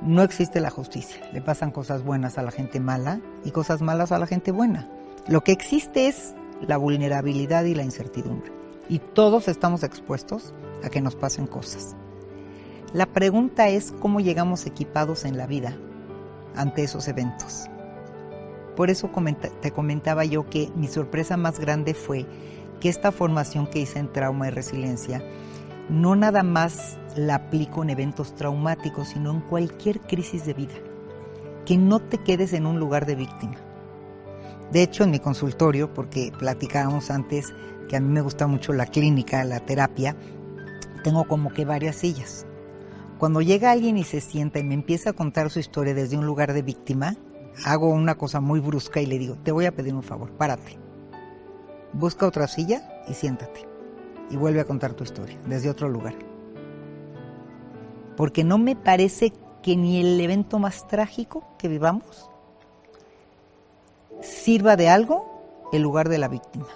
no 0.02 0.24
existe 0.24 0.60
la 0.60 0.70
justicia. 0.70 1.22
Le 1.34 1.42
pasan 1.42 1.72
cosas 1.72 2.04
buenas 2.04 2.38
a 2.38 2.44
la 2.44 2.52
gente 2.52 2.80
mala 2.80 3.22
y 3.44 3.52
cosas 3.52 3.82
malas 3.82 4.12
a 4.12 4.20
la 4.20 4.28
gente 4.28 4.52
buena. 4.52 4.90
Lo 5.28 5.44
que 5.44 5.52
existe 5.52 6.08
es 6.08 6.34
la 6.62 6.78
vulnerabilidad 6.78 7.66
y 7.66 7.76
la 7.76 7.84
incertidumbre. 7.84 8.52
Y 8.90 9.00
todos 9.00 9.48
estamos 9.48 9.84
expuestos 9.84 10.54
a 10.84 10.90
que 10.90 11.02
nos 11.02 11.16
pasen 11.16 11.48
cosas. 11.48 11.96
La 12.94 13.06
pregunta 13.06 13.70
es 13.70 13.94
cómo 14.00 14.20
llegamos 14.20 14.66
equipados 14.66 15.24
en 15.26 15.38
la 15.38 15.48
vida 15.48 15.78
ante 16.56 16.84
esos 16.84 17.08
eventos. 17.08 17.68
Por 18.76 18.90
eso 18.90 19.10
te 19.62 19.72
comentaba 19.72 20.26
yo 20.26 20.50
que 20.50 20.72
mi 20.76 20.88
sorpresa 20.88 21.38
más 21.38 21.60
grande 21.60 21.94
fue 21.94 22.26
que 22.80 22.90
esta 22.90 23.12
formación 23.12 23.68
que 23.68 23.80
hice 23.80 24.00
en 24.00 24.12
trauma 24.12 24.48
y 24.48 24.52
resiliencia 24.52 25.24
no 25.90 26.16
nada 26.16 26.44
más 26.44 26.98
la 27.18 27.36
aplico 27.36 27.84
en 27.84 27.90
eventos 27.90 28.36
traumáticos, 28.36 29.10
sino 29.10 29.32
en 29.32 29.42
cualquier 29.42 30.00
crisis 30.02 30.46
de 30.46 30.54
vida. 30.54 30.74
Que 31.66 31.78
no 31.78 32.00
te 32.00 32.18
quedes 32.18 32.54
en 32.54 32.66
un 32.66 32.80
lugar 32.80 33.06
de 33.06 33.16
víctima. 33.16 33.56
De 34.72 34.84
hecho, 34.84 35.04
en 35.04 35.12
mi 35.12 35.20
consultorio, 35.20 35.94
porque 35.94 36.32
platicábamos 36.38 37.12
antes 37.12 37.54
que 37.90 37.98
a 37.98 38.00
mí 38.00 38.08
me 38.08 38.22
gusta 38.22 38.48
mucho 38.48 38.72
la 38.74 38.86
clínica, 38.86 39.44
la 39.44 39.60
terapia, 39.60 40.16
tengo 41.04 41.26
como 41.26 41.52
que 41.52 41.66
varias 41.66 41.98
sillas. 41.98 42.46
Cuando 43.18 43.42
llega 43.42 43.72
alguien 43.72 43.98
y 43.98 44.04
se 44.04 44.22
sienta 44.22 44.60
y 44.60 44.64
me 44.64 44.74
empieza 44.74 45.12
a 45.12 45.14
contar 45.14 45.50
su 45.50 45.60
historia 45.60 45.94
desde 45.94 46.18
un 46.18 46.26
lugar 46.26 46.54
de 46.54 46.62
víctima, 46.62 47.16
hago 47.66 47.90
una 47.90 48.16
cosa 48.16 48.40
muy 48.40 48.60
brusca 48.60 49.02
y 49.02 49.06
le 49.06 49.20
digo, 49.20 49.36
te 49.44 49.52
voy 49.52 49.66
a 49.66 49.76
pedir 49.76 49.94
un 49.94 50.04
favor, 50.04 50.32
párate. 50.32 50.80
Busca 51.94 52.26
otra 52.26 52.48
silla 52.48 53.04
y 53.08 53.14
siéntate 53.14 53.68
y 54.30 54.38
vuelve 54.38 54.62
a 54.62 54.66
contar 54.66 54.94
tu 54.94 55.04
historia 55.04 55.38
desde 55.46 55.70
otro 55.70 55.90
lugar. 55.90 56.31
Porque 58.18 58.44
no 58.44 58.58
me 58.58 58.76
parece 58.76 59.34
que 59.62 59.76
ni 59.76 60.00
el 60.00 60.20
evento 60.20 60.60
más 60.60 60.88
trágico 60.88 61.44
que 61.58 61.68
vivamos 61.68 62.30
sirva 64.22 64.76
de 64.76 64.90
algo 64.90 65.70
el 65.72 65.82
lugar 65.82 66.10
de 66.10 66.18
la 66.18 66.28
víctima. 66.28 66.68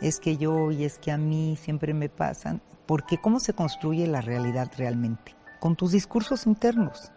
Es 0.00 0.20
que 0.20 0.36
yo 0.36 0.70
y 0.70 0.84
es 0.84 0.98
que 0.98 1.10
a 1.10 1.18
mí 1.18 1.56
siempre 1.60 1.94
me 1.94 2.08
pasan. 2.08 2.60
Porque 2.86 3.18
¿cómo 3.18 3.40
se 3.40 3.54
construye 3.54 4.06
la 4.06 4.20
realidad 4.20 4.70
realmente? 4.76 5.34
Con 5.60 5.76
tus 5.76 5.92
discursos 5.92 6.46
internos. 6.46 7.10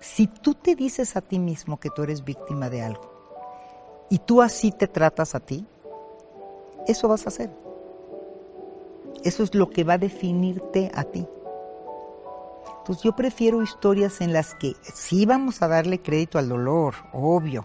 Si 0.00 0.26
tú 0.26 0.54
te 0.54 0.74
dices 0.74 1.16
a 1.16 1.20
ti 1.20 1.38
mismo 1.38 1.78
que 1.78 1.90
tú 1.90 2.02
eres 2.02 2.24
víctima 2.24 2.68
de 2.68 2.82
algo 2.82 3.12
y 4.10 4.18
tú 4.18 4.42
así 4.42 4.72
te 4.72 4.88
tratas 4.88 5.34
a 5.34 5.40
ti, 5.40 5.64
eso 6.88 7.06
vas 7.08 7.24
a 7.26 7.28
hacer. 7.28 7.50
Eso 9.22 9.44
es 9.44 9.54
lo 9.54 9.70
que 9.70 9.84
va 9.84 9.94
a 9.94 9.98
definirte 9.98 10.90
a 10.94 11.04
ti. 11.04 11.26
Entonces 12.82 13.04
yo 13.04 13.14
prefiero 13.14 13.62
historias 13.62 14.20
en 14.20 14.32
las 14.32 14.56
que 14.56 14.74
sí 14.82 15.24
vamos 15.24 15.62
a 15.62 15.68
darle 15.68 16.02
crédito 16.02 16.36
al 16.36 16.48
dolor, 16.48 16.94
obvio. 17.12 17.64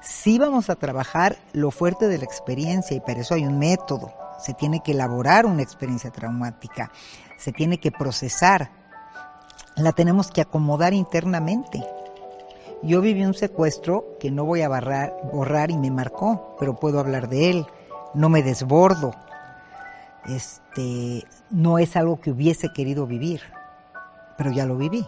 Sí 0.00 0.38
vamos 0.38 0.70
a 0.70 0.76
trabajar 0.76 1.36
lo 1.52 1.70
fuerte 1.70 2.08
de 2.08 2.16
la 2.16 2.24
experiencia 2.24 2.96
y 2.96 3.00
para 3.00 3.20
eso 3.20 3.34
hay 3.34 3.44
un 3.44 3.58
método. 3.58 4.14
Se 4.42 4.54
tiene 4.54 4.80
que 4.82 4.92
elaborar 4.92 5.44
una 5.44 5.60
experiencia 5.60 6.10
traumática, 6.10 6.90
se 7.36 7.52
tiene 7.52 7.80
que 7.80 7.92
procesar, 7.92 8.70
la 9.76 9.92
tenemos 9.92 10.30
que 10.30 10.40
acomodar 10.40 10.94
internamente. 10.94 11.86
Yo 12.82 13.02
viví 13.02 13.22
un 13.26 13.34
secuestro 13.34 14.16
que 14.18 14.30
no 14.30 14.46
voy 14.46 14.62
a 14.62 14.70
borrar 14.70 15.70
y 15.70 15.76
me 15.76 15.90
marcó, 15.90 16.56
pero 16.58 16.76
puedo 16.76 16.98
hablar 16.98 17.28
de 17.28 17.50
él. 17.50 17.66
No 18.14 18.30
me 18.30 18.42
desbordo, 18.42 19.12
este, 20.26 21.26
no 21.50 21.78
es 21.78 21.94
algo 21.94 22.18
que 22.22 22.30
hubiese 22.30 22.72
querido 22.72 23.06
vivir, 23.06 23.42
pero 24.40 24.52
ya 24.52 24.64
lo 24.64 24.78
viví. 24.78 25.06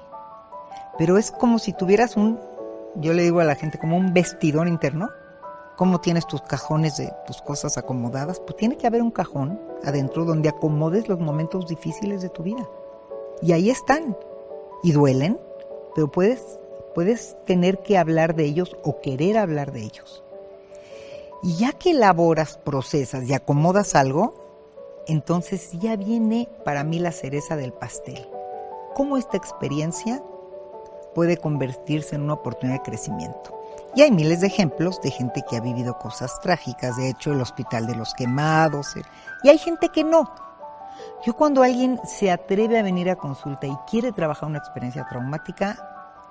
Pero 0.98 1.16
es 1.16 1.30
como 1.30 1.58
si 1.58 1.72
tuvieras 1.72 2.18
un, 2.18 2.38
yo 2.96 3.14
le 3.14 3.22
digo 3.22 3.40
a 3.40 3.44
la 3.44 3.54
gente, 3.54 3.78
como 3.78 3.96
un 3.96 4.12
vestidor 4.12 4.68
interno. 4.68 5.08
¿Cómo 5.78 6.02
tienes 6.02 6.26
tus 6.26 6.42
cajones 6.42 6.98
de 6.98 7.10
tus 7.26 7.40
cosas 7.40 7.78
acomodadas? 7.78 8.40
Pues 8.40 8.56
tiene 8.56 8.76
que 8.76 8.86
haber 8.86 9.00
un 9.00 9.10
cajón 9.10 9.58
adentro 9.84 10.26
donde 10.26 10.50
acomodes 10.50 11.08
los 11.08 11.18
momentos 11.18 11.66
difíciles 11.66 12.20
de 12.20 12.28
tu 12.28 12.42
vida. 12.42 12.68
Y 13.40 13.52
ahí 13.52 13.70
están. 13.70 14.18
Y 14.82 14.92
duelen, 14.92 15.40
pero 15.94 16.10
puedes, 16.10 16.60
puedes 16.94 17.34
tener 17.46 17.78
que 17.78 17.96
hablar 17.96 18.34
de 18.34 18.44
ellos 18.44 18.76
o 18.84 19.00
querer 19.00 19.38
hablar 19.38 19.72
de 19.72 19.80
ellos. 19.80 20.22
Y 21.42 21.56
ya 21.56 21.72
que 21.72 21.92
elaboras, 21.92 22.58
procesas 22.58 23.26
y 23.26 23.32
acomodas 23.32 23.94
algo, 23.94 24.34
entonces 25.06 25.70
ya 25.80 25.96
viene 25.96 26.50
para 26.66 26.84
mí 26.84 26.98
la 26.98 27.12
cereza 27.12 27.56
del 27.56 27.72
pastel. 27.72 28.28
¿Cómo 28.94 29.16
esta 29.16 29.36
experiencia 29.36 30.22
puede 31.14 31.38
convertirse 31.38 32.14
en 32.14 32.22
una 32.22 32.34
oportunidad 32.34 32.78
de 32.78 32.90
crecimiento? 32.90 33.58
Y 33.94 34.02
hay 34.02 34.10
miles 34.10 34.40
de 34.40 34.48
ejemplos 34.48 35.00
de 35.00 35.10
gente 35.10 35.42
que 35.48 35.56
ha 35.56 35.60
vivido 35.60 35.98
cosas 35.98 36.38
trágicas, 36.40 36.96
de 36.96 37.08
hecho 37.08 37.32
el 37.32 37.40
hospital 37.40 37.86
de 37.86 37.94
los 37.94 38.12
quemados, 38.14 38.94
y 39.42 39.48
hay 39.48 39.58
gente 39.58 39.88
que 39.88 40.04
no. 40.04 40.34
Yo 41.24 41.34
cuando 41.34 41.62
alguien 41.62 42.00
se 42.04 42.30
atreve 42.30 42.78
a 42.78 42.82
venir 42.82 43.08
a 43.10 43.16
consulta 43.16 43.66
y 43.66 43.76
quiere 43.90 44.12
trabajar 44.12 44.48
una 44.48 44.58
experiencia 44.58 45.06
traumática, 45.08 45.76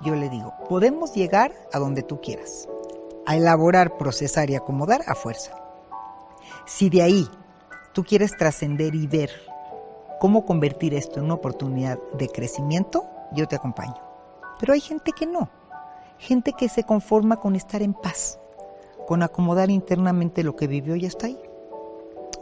yo 0.01 0.15
le 0.15 0.29
digo, 0.29 0.53
podemos 0.69 1.13
llegar 1.13 1.51
a 1.73 1.79
donde 1.79 2.03
tú 2.03 2.21
quieras, 2.21 2.67
a 3.25 3.37
elaborar, 3.37 3.97
procesar 3.97 4.49
y 4.49 4.55
acomodar 4.55 5.01
a 5.07 5.15
fuerza. 5.15 5.51
Si 6.65 6.89
de 6.89 7.01
ahí 7.01 7.27
tú 7.93 8.03
quieres 8.03 8.35
trascender 8.37 8.95
y 8.95 9.07
ver 9.07 9.31
cómo 10.21 10.45
convertir 10.45 10.93
esto 10.93 11.17
en 11.17 11.25
una 11.25 11.33
oportunidad 11.33 11.97
de 12.13 12.27
crecimiento, 12.27 13.07
yo 13.31 13.47
te 13.47 13.55
acompaño. 13.55 13.97
Pero 14.59 14.73
hay 14.73 14.79
gente 14.79 15.13
que 15.13 15.25
no, 15.25 15.49
gente 16.19 16.53
que 16.53 16.69
se 16.69 16.83
conforma 16.83 17.37
con 17.37 17.55
estar 17.55 17.81
en 17.81 17.95
paz, 17.95 18.39
con 19.07 19.23
acomodar 19.23 19.71
internamente 19.71 20.43
lo 20.43 20.55
que 20.55 20.67
vivió 20.67 20.95
y 20.95 21.07
está 21.07 21.25
ahí. 21.25 21.39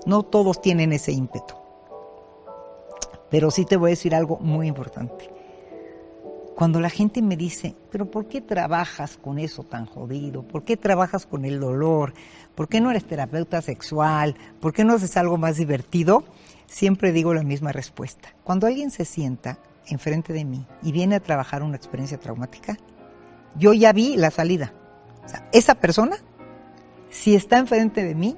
no 0.06 0.24
todos 0.24 0.62
tienen 0.62 0.92
ese 0.92 1.14
ímpetu. 1.14 1.56
Pero 3.30 3.50
sí 3.50 3.64
te 3.64 3.78
voy 3.78 3.92
a 3.92 3.96
decir 3.96 4.14
algo 4.14 4.40
muy 4.40 4.68
importante. 4.68 5.30
Cuando 6.58 6.82
la 6.82 6.90
gente 6.90 7.22
me 7.22 7.38
dice, 7.38 7.76
pero 7.90 8.12
¿por 8.12 8.26
qué 8.26 8.42
trabajas 8.42 9.16
con 9.16 9.40
eso 9.40 9.64
tan 9.64 9.86
jodido? 9.86 10.44
¿Por 10.44 10.64
qué 10.64 10.76
trabajas 10.76 11.26
con 11.26 11.46
el 11.46 11.62
dolor? 11.62 12.14
¿Por 12.56 12.68
qué 12.68 12.82
no 12.82 12.92
eres 12.92 13.06
terapeuta 13.06 13.62
sexual? 13.62 14.36
¿Por 14.60 14.74
qué 14.74 14.84
no 14.84 14.96
haces 14.96 15.16
algo 15.16 15.38
más 15.38 15.56
divertido? 15.56 16.26
Siempre 16.70 17.12
digo 17.12 17.34
la 17.34 17.42
misma 17.42 17.72
respuesta. 17.72 18.30
Cuando 18.44 18.68
alguien 18.68 18.92
se 18.92 19.04
sienta 19.04 19.58
enfrente 19.88 20.34
de 20.34 20.46
mí 20.46 20.68
y 20.84 20.92
viene 20.92 21.16
a 21.16 21.20
trabajar 21.20 21.64
una 21.64 21.76
experiencia 21.76 22.20
traumática, 22.20 22.78
yo 23.56 23.74
ya 23.74 23.92
vi 23.92 24.16
la 24.16 24.30
salida. 24.30 24.72
O 25.26 25.28
sea, 25.28 25.50
esa 25.52 25.76
persona, 25.76 26.18
si 27.10 27.36
está 27.36 27.58
enfrente 27.58 28.04
de 28.04 28.14
mí, 28.14 28.38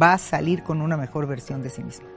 va 0.00 0.14
a 0.14 0.18
salir 0.18 0.64
con 0.64 0.82
una 0.82 0.96
mejor 0.96 1.28
versión 1.28 1.62
de 1.62 1.70
sí 1.70 1.84
misma. 1.84 2.08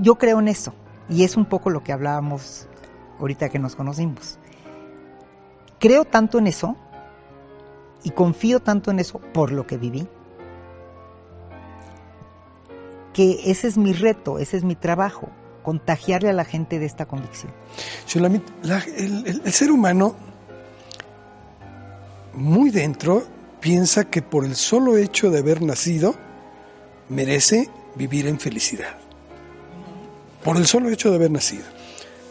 Yo 0.00 0.16
creo 0.16 0.40
en 0.40 0.48
eso 0.48 0.74
y 1.10 1.22
es 1.22 1.36
un 1.36 1.44
poco 1.44 1.68
lo 1.68 1.84
que 1.84 1.92
hablábamos 1.92 2.68
ahorita 3.20 3.50
que 3.50 3.58
nos 3.58 3.76
conocimos. 3.76 4.38
Creo 5.78 6.06
tanto 6.06 6.38
en 6.38 6.46
eso 6.46 6.74
y 8.02 8.10
confío 8.10 8.60
tanto 8.60 8.90
en 8.90 8.98
eso 8.98 9.18
por 9.18 9.52
lo 9.52 9.66
que 9.66 9.76
viví, 9.76 10.08
que 13.12 13.50
ese 13.50 13.68
es 13.68 13.76
mi 13.76 13.92
reto, 13.92 14.38
ese 14.38 14.56
es 14.56 14.64
mi 14.64 14.74
trabajo, 14.74 15.28
contagiarle 15.62 16.30
a 16.30 16.32
la 16.32 16.44
gente 16.44 16.78
de 16.78 16.86
esta 16.86 17.06
convicción. 17.06 17.52
el, 18.96 19.52
ser 19.52 19.70
humano, 19.70 20.16
muy 22.34 22.70
dentro, 22.70 23.24
piensa 23.60 24.04
que 24.04 24.22
por 24.22 24.44
el 24.44 24.56
solo 24.56 24.96
hecho 24.96 25.30
de 25.30 25.38
haber 25.38 25.62
nacido, 25.62 26.14
merece 27.08 27.70
vivir 27.94 28.26
en 28.26 28.40
felicidad. 28.40 28.96
Por 30.42 30.56
el 30.56 30.66
solo 30.66 30.88
hecho 30.88 31.10
de 31.10 31.16
haber 31.16 31.30
nacido. 31.30 31.64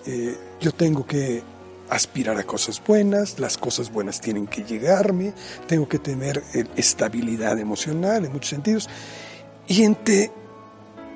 Eh, 0.06 0.36
yo 0.60 0.72
tengo 0.72 1.06
que 1.06 1.44
aspirar 1.90 2.38
a 2.38 2.44
cosas 2.44 2.82
buenas, 2.86 3.40
las 3.40 3.58
cosas 3.58 3.92
buenas 3.92 4.22
tienen 4.22 4.48
que 4.48 4.64
llegarme, 4.64 5.34
tengo 5.68 5.88
que 5.88 6.00
tener 6.00 6.42
eh, 6.54 6.66
estabilidad 6.76 7.60
emocional 7.60 8.26
en 8.26 8.32
muchos 8.32 8.50
sentidos. 8.50 8.90
Y 9.68 9.84
entre 9.84 10.32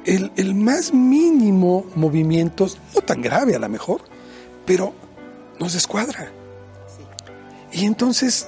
el, 0.06 0.32
el, 0.36 0.56
más 0.56 0.94
mínimo 0.94 1.86
movimiento, 1.96 2.68
no 2.94 3.02
tan 3.02 3.22
grave 3.22 3.56
a 3.56 3.60
lo 3.60 3.70
mejor, 3.70 4.02
pero 4.66 4.94
nos 5.60 5.74
descuadra. 5.74 6.32
Y 7.72 7.86
entonces 7.86 8.48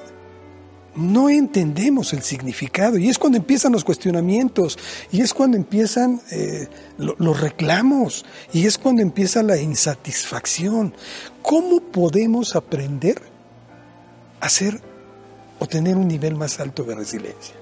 no 0.98 1.30
entendemos 1.30 2.12
el 2.14 2.24
significado 2.24 2.98
y 2.98 3.08
es 3.08 3.20
cuando 3.20 3.38
empiezan 3.38 3.72
los 3.72 3.84
cuestionamientos 3.84 4.80
y 5.12 5.22
es 5.22 5.34
cuando 5.34 5.56
empiezan 5.56 6.22
eh, 6.32 6.68
los 6.98 7.40
reclamos 7.40 8.26
y 8.52 8.66
es 8.66 8.78
cuando 8.78 9.04
empieza 9.04 9.44
la 9.44 9.58
insatisfacción. 9.58 10.94
¿Cómo 11.44 11.82
podemos 11.82 12.56
aprender 12.56 13.22
a 14.40 14.50
ser 14.50 14.82
o 15.60 15.68
tener 15.68 15.98
un 15.98 16.08
nivel 16.08 16.36
más 16.36 16.60
alto 16.60 16.84
de 16.84 16.96
resiliencia? 16.96 17.56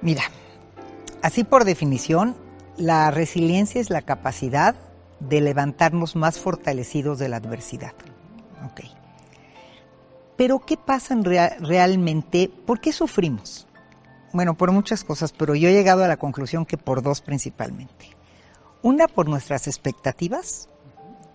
Mira, 0.00 0.24
así 1.22 1.44
por 1.44 1.64
definición, 1.64 2.36
la 2.76 3.10
resiliencia 3.10 3.80
es 3.80 3.90
la 3.90 4.02
capacidad 4.02 4.74
de 5.20 5.40
levantarnos 5.40 6.16
más 6.16 6.38
fortalecidos 6.38 7.18
de 7.18 7.28
la 7.28 7.36
adversidad. 7.36 7.92
Pero 10.36 10.60
¿qué 10.60 10.76
pasa 10.76 11.14
realmente? 11.60 12.50
¿Por 12.66 12.80
qué 12.80 12.92
sufrimos? 12.92 13.68
Bueno, 14.32 14.54
por 14.54 14.72
muchas 14.72 15.04
cosas, 15.04 15.32
pero 15.32 15.54
yo 15.54 15.68
he 15.68 15.72
llegado 15.72 16.02
a 16.02 16.08
la 16.08 16.16
conclusión 16.16 16.64
que 16.64 16.78
por 16.78 17.02
dos 17.02 17.20
principalmente. 17.20 18.16
Una 18.82 19.06
por 19.06 19.28
nuestras 19.28 19.68
expectativas 19.68 20.68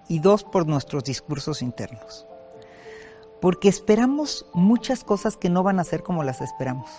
y 0.10 0.20
dos 0.20 0.44
por 0.44 0.68
nuestros 0.68 1.04
discursos 1.04 1.62
internos. 1.62 2.26
Porque 3.40 3.70
esperamos 3.70 4.48
muchas 4.54 5.04
cosas 5.04 5.38
que 5.38 5.50
no 5.50 5.64
van 5.64 5.80
a 5.80 5.84
ser 5.84 6.02
como 6.02 6.24
las 6.24 6.42
esperamos. 6.42 6.90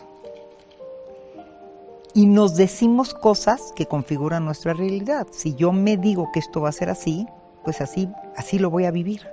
Y 2.19 2.27
nos 2.27 2.57
decimos 2.57 3.15
cosas 3.15 3.73
que 3.77 3.87
configuran 3.87 4.45
nuestra 4.45 4.75
realidad. 4.75 5.29
Si 5.31 5.55
yo 5.55 5.71
me 5.71 5.97
digo 5.97 6.33
que 6.33 6.41
esto 6.41 6.61
va 6.61 6.69
a 6.69 6.73
ser 6.73 6.91
así, 6.91 7.29
pues 7.63 7.81
así, 7.81 8.11
así 8.37 8.59
lo 8.59 8.71
voy 8.71 8.87
a 8.87 8.91
vivir. 8.91 9.25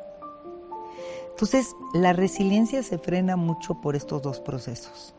Entonces, 1.32 1.76
la 1.95 2.13
resiliencia 2.13 2.84
se 2.84 3.00
frena 3.00 3.38
mucho 3.38 3.82
por 3.82 3.95
estos 3.95 4.21
dos 4.21 4.39
procesos. 4.39 5.15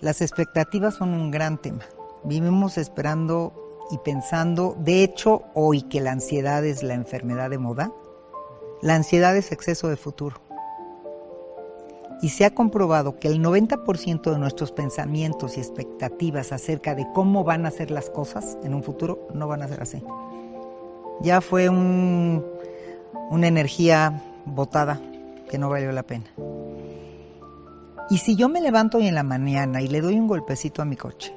Las 0.00 0.22
expectativas 0.22 0.94
son 0.94 1.12
un 1.12 1.30
gran 1.30 1.60
tema. 1.60 1.84
Vivimos 2.24 2.78
esperando 2.78 3.52
y 3.90 3.98
pensando, 3.98 4.74
de 4.78 5.04
hecho, 5.04 5.42
hoy 5.52 5.82
que 5.82 6.00
la 6.00 6.12
ansiedad 6.12 6.64
es 6.64 6.82
la 6.82 6.94
enfermedad 6.94 7.50
de 7.50 7.58
moda, 7.58 7.92
la 8.80 8.94
ansiedad 8.94 9.36
es 9.36 9.52
exceso 9.52 9.88
de 9.88 9.98
futuro. 9.98 10.40
Y 12.22 12.28
se 12.30 12.44
ha 12.44 12.54
comprobado 12.54 13.18
que 13.18 13.28
el 13.28 13.42
90% 13.42 14.30
de 14.30 14.38
nuestros 14.38 14.72
pensamientos 14.72 15.56
y 15.56 15.60
expectativas 15.60 16.52
acerca 16.52 16.94
de 16.94 17.06
cómo 17.14 17.44
van 17.44 17.64
a 17.64 17.70
ser 17.70 17.90
las 17.90 18.10
cosas 18.10 18.58
en 18.62 18.74
un 18.74 18.82
futuro 18.82 19.28
no 19.32 19.48
van 19.48 19.62
a 19.62 19.68
ser 19.68 19.82
así. 19.82 20.02
Ya 21.22 21.40
fue 21.40 21.68
una 21.68 22.42
energía 23.46 24.22
botada 24.44 25.00
que 25.50 25.58
no 25.58 25.68
valió 25.68 25.92
la 25.92 26.02
pena. 26.02 26.26
Y 28.10 28.18
si 28.18 28.36
yo 28.36 28.48
me 28.48 28.60
levanto 28.60 28.98
hoy 28.98 29.06
en 29.06 29.14
la 29.14 29.22
mañana 29.22 29.80
y 29.80 29.88
le 29.88 30.00
doy 30.00 30.18
un 30.18 30.26
golpecito 30.26 30.82
a 30.82 30.84
mi 30.84 30.96
coche, 30.96 31.32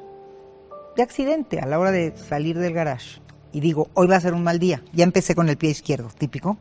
de 0.96 1.04
accidente 1.04 1.60
a 1.60 1.66
la 1.66 1.80
hora 1.80 1.92
de 1.92 2.16
salir 2.18 2.58
del 2.58 2.74
garage, 2.74 3.22
y 3.52 3.60
digo, 3.60 3.90
hoy 3.94 4.08
va 4.08 4.16
a 4.16 4.22
ser 4.22 4.34
un 4.34 4.44
mal 4.44 4.58
día, 4.58 4.84
ya 4.92 5.04
empecé 5.04 5.36
con 5.36 5.50
el 5.50 5.58
pie 5.58 5.70
izquierdo, 5.70 6.10
típico, 6.18 6.58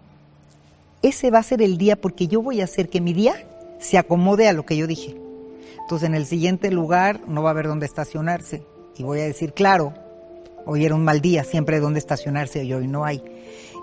ese 1.00 1.30
va 1.30 1.38
a 1.38 1.42
ser 1.42 1.62
el 1.62 1.78
día 1.78 2.00
porque 2.00 2.28
yo 2.28 2.42
voy 2.42 2.60
a 2.60 2.64
hacer 2.64 2.88
que 2.88 3.00
mi 3.00 3.12
día 3.12 3.34
se 3.82 3.98
acomode 3.98 4.48
a 4.48 4.52
lo 4.52 4.64
que 4.64 4.76
yo 4.76 4.86
dije. 4.86 5.16
Entonces 5.80 6.08
en 6.08 6.14
el 6.14 6.26
siguiente 6.26 6.70
lugar 6.70 7.20
no 7.26 7.42
va 7.42 7.50
a 7.50 7.52
haber 7.52 7.66
dónde 7.66 7.86
estacionarse 7.86 8.64
y 8.96 9.02
voy 9.02 9.20
a 9.20 9.24
decir, 9.24 9.52
claro, 9.52 9.92
hoy 10.64 10.84
era 10.84 10.94
un 10.94 11.04
mal 11.04 11.20
día, 11.20 11.44
siempre 11.44 11.76
hay 11.76 11.82
dónde 11.82 11.98
estacionarse 11.98 12.64
y 12.64 12.72
hoy 12.72 12.86
no 12.86 13.04
hay. 13.04 13.22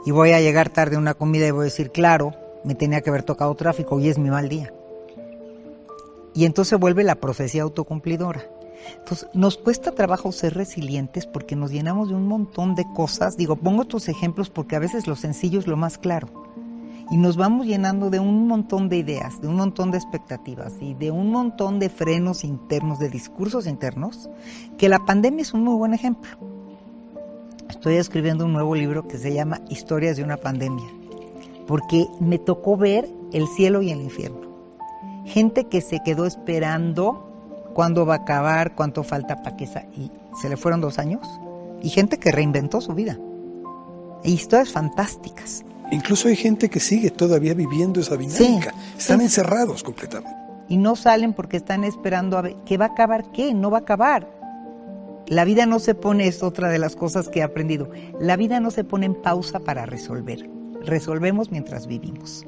Y 0.05 0.11
voy 0.11 0.31
a 0.31 0.39
llegar 0.39 0.69
tarde 0.69 0.95
a 0.95 0.99
una 0.99 1.13
comida 1.13 1.47
y 1.47 1.51
voy 1.51 1.61
a 1.61 1.63
decir, 1.65 1.91
claro, 1.91 2.33
me 2.63 2.75
tenía 2.75 3.01
que 3.01 3.09
haber 3.09 3.23
tocado 3.23 3.53
tráfico, 3.55 3.99
y 3.99 4.07
es 4.07 4.17
mi 4.17 4.29
mal 4.29 4.49
día. 4.49 4.73
Y 6.33 6.45
entonces 6.45 6.79
vuelve 6.79 7.03
la 7.03 7.15
profecía 7.15 7.63
autocumplidora. 7.63 8.49
Entonces, 8.97 9.29
nos 9.33 9.57
cuesta 9.57 9.91
trabajo 9.91 10.31
ser 10.31 10.53
resilientes 10.53 11.25
porque 11.25 11.55
nos 11.55 11.71
llenamos 11.71 12.09
de 12.09 12.15
un 12.15 12.27
montón 12.27 12.75
de 12.75 12.85
cosas. 12.95 13.35
Digo, 13.35 13.57
pongo 13.57 13.81
estos 13.81 14.07
ejemplos 14.07 14.49
porque 14.49 14.75
a 14.75 14.79
veces 14.79 15.05
lo 15.05 15.15
sencillo 15.15 15.59
es 15.59 15.67
lo 15.67 15.75
más 15.75 15.97
claro. 15.97 16.29
Y 17.11 17.17
nos 17.17 17.37
vamos 17.37 17.65
llenando 17.65 18.09
de 18.09 18.19
un 18.19 18.47
montón 18.47 18.87
de 18.87 18.97
ideas, 18.97 19.41
de 19.41 19.47
un 19.47 19.55
montón 19.55 19.91
de 19.91 19.97
expectativas 19.97 20.73
y 20.79 20.93
de 20.93 21.09
un 21.11 21.31
montón 21.31 21.79
de 21.79 21.89
frenos 21.89 22.43
internos, 22.43 22.99
de 22.99 23.09
discursos 23.09 23.65
internos, 23.65 24.29
que 24.77 24.89
la 24.89 24.99
pandemia 24.99 25.41
es 25.41 25.53
un 25.53 25.63
muy 25.63 25.75
buen 25.75 25.93
ejemplo. 25.93 26.31
Estoy 27.69 27.95
escribiendo 27.95 28.45
un 28.45 28.53
nuevo 28.53 28.75
libro 28.75 29.07
que 29.07 29.17
se 29.17 29.33
llama 29.33 29.61
Historias 29.69 30.17
de 30.17 30.23
una 30.23 30.37
pandemia 30.37 30.99
porque 31.69 32.07
me 32.19 32.39
tocó 32.39 32.77
ver 32.77 33.07
el 33.31 33.47
cielo 33.47 33.83
y 33.83 33.91
el 33.91 34.01
infierno. 34.01 34.41
Gente 35.25 35.65
que 35.65 35.81
se 35.81 35.99
quedó 36.03 36.25
esperando 36.25 37.31
cuándo 37.75 38.07
va 38.07 38.15
a 38.15 38.17
acabar, 38.17 38.73
cuánto 38.73 39.03
falta 39.03 39.43
para 39.43 39.55
que 39.55 39.65
y 39.95 40.09
se 40.41 40.49
le 40.49 40.57
fueron 40.57 40.81
dos 40.81 40.97
años, 40.97 41.21
y 41.83 41.89
gente 41.89 42.17
que 42.17 42.31
reinventó 42.31 42.81
su 42.81 42.95
vida. 42.95 43.19
Historias 44.23 44.71
fantásticas. 44.71 45.63
Incluso 45.91 46.27
hay 46.27 46.35
gente 46.35 46.69
que 46.69 46.79
sigue 46.79 47.09
todavía 47.09 47.53
viviendo 47.53 47.99
esa 47.99 48.15
dinámica. 48.15 48.73
están 48.97 49.21
encerrados 49.21 49.83
completamente. 49.83 50.37
Y 50.67 50.77
no 50.77 50.95
salen 50.95 51.33
porque 51.33 51.57
están 51.57 51.83
esperando 51.83 52.37
a 52.37 52.41
ver 52.41 52.55
qué 52.65 52.77
va 52.77 52.85
a 52.85 52.89
acabar, 52.89 53.31
qué, 53.31 53.53
no 53.53 53.71
va 53.71 53.79
a 53.79 53.81
acabar. 53.81 54.29
La 55.27 55.45
vida 55.45 55.65
no 55.65 55.79
se 55.79 55.95
pone, 55.95 56.27
es 56.27 56.43
otra 56.43 56.69
de 56.69 56.79
las 56.79 56.95
cosas 56.95 57.29
que 57.29 57.39
he 57.39 57.43
aprendido, 57.43 57.89
la 58.19 58.35
vida 58.35 58.59
no 58.59 58.71
se 58.71 58.83
pone 58.83 59.05
en 59.05 59.15
pausa 59.15 59.59
para 59.59 59.85
resolver 59.85 60.47
resolvemos 60.85 61.51
mientras 61.51 61.87
vivimos. 61.87 62.45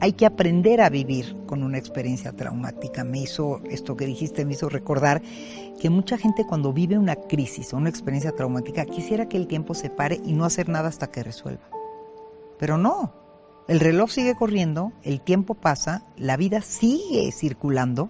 Hay 0.00 0.14
que 0.14 0.26
aprender 0.26 0.80
a 0.80 0.90
vivir 0.90 1.36
con 1.46 1.62
una 1.62 1.78
experiencia 1.78 2.32
traumática. 2.32 3.04
Me 3.04 3.20
hizo, 3.20 3.60
esto 3.70 3.96
que 3.96 4.04
dijiste, 4.04 4.44
me 4.44 4.54
hizo 4.54 4.68
recordar 4.68 5.22
que 5.80 5.90
mucha 5.90 6.18
gente 6.18 6.44
cuando 6.44 6.72
vive 6.72 6.98
una 6.98 7.14
crisis 7.14 7.72
o 7.72 7.76
una 7.76 7.88
experiencia 7.88 8.32
traumática 8.32 8.84
quisiera 8.84 9.28
que 9.28 9.36
el 9.36 9.46
tiempo 9.46 9.74
se 9.74 9.90
pare 9.90 10.20
y 10.24 10.32
no 10.32 10.44
hacer 10.44 10.68
nada 10.68 10.88
hasta 10.88 11.08
que 11.08 11.22
resuelva. 11.22 11.68
Pero 12.62 12.78
no, 12.78 13.12
el 13.66 13.80
reloj 13.80 14.12
sigue 14.12 14.36
corriendo, 14.36 14.92
el 15.02 15.20
tiempo 15.20 15.54
pasa, 15.54 16.04
la 16.16 16.36
vida 16.36 16.62
sigue 16.62 17.32
circulando. 17.32 18.08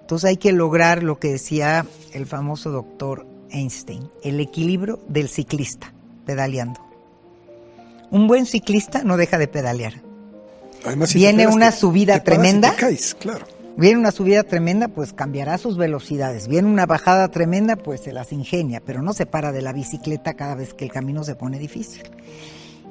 Entonces 0.00 0.26
hay 0.26 0.36
que 0.38 0.52
lograr 0.52 1.02
lo 1.02 1.18
que 1.18 1.32
decía 1.32 1.84
el 2.14 2.24
famoso 2.24 2.70
doctor 2.70 3.26
Einstein, 3.50 4.10
el 4.22 4.40
equilibrio 4.40 5.00
del 5.06 5.28
ciclista 5.28 5.92
pedaleando. 6.24 6.80
Un 8.10 8.26
buen 8.26 8.46
ciclista 8.46 9.04
no 9.04 9.18
deja 9.18 9.36
de 9.36 9.48
pedalear. 9.48 10.00
Viene 11.12 11.46
una 11.46 11.70
subida 11.70 12.24
tremenda. 12.24 12.74
caes, 12.74 13.14
claro. 13.16 13.44
Viene 13.76 14.00
una 14.00 14.12
subida 14.12 14.44
tremenda, 14.44 14.88
pues 14.88 15.12
cambiará 15.12 15.58
sus 15.58 15.76
velocidades. 15.76 16.48
Viene 16.48 16.68
una 16.68 16.86
bajada 16.86 17.28
tremenda, 17.28 17.76
pues 17.76 18.00
se 18.00 18.14
las 18.14 18.32
ingenia, 18.32 18.80
pero 18.80 19.02
no 19.02 19.12
se 19.12 19.26
para 19.26 19.52
de 19.52 19.60
la 19.60 19.74
bicicleta 19.74 20.32
cada 20.32 20.54
vez 20.54 20.72
que 20.72 20.86
el 20.86 20.90
camino 20.90 21.22
se 21.22 21.34
pone 21.34 21.58
difícil. 21.58 22.02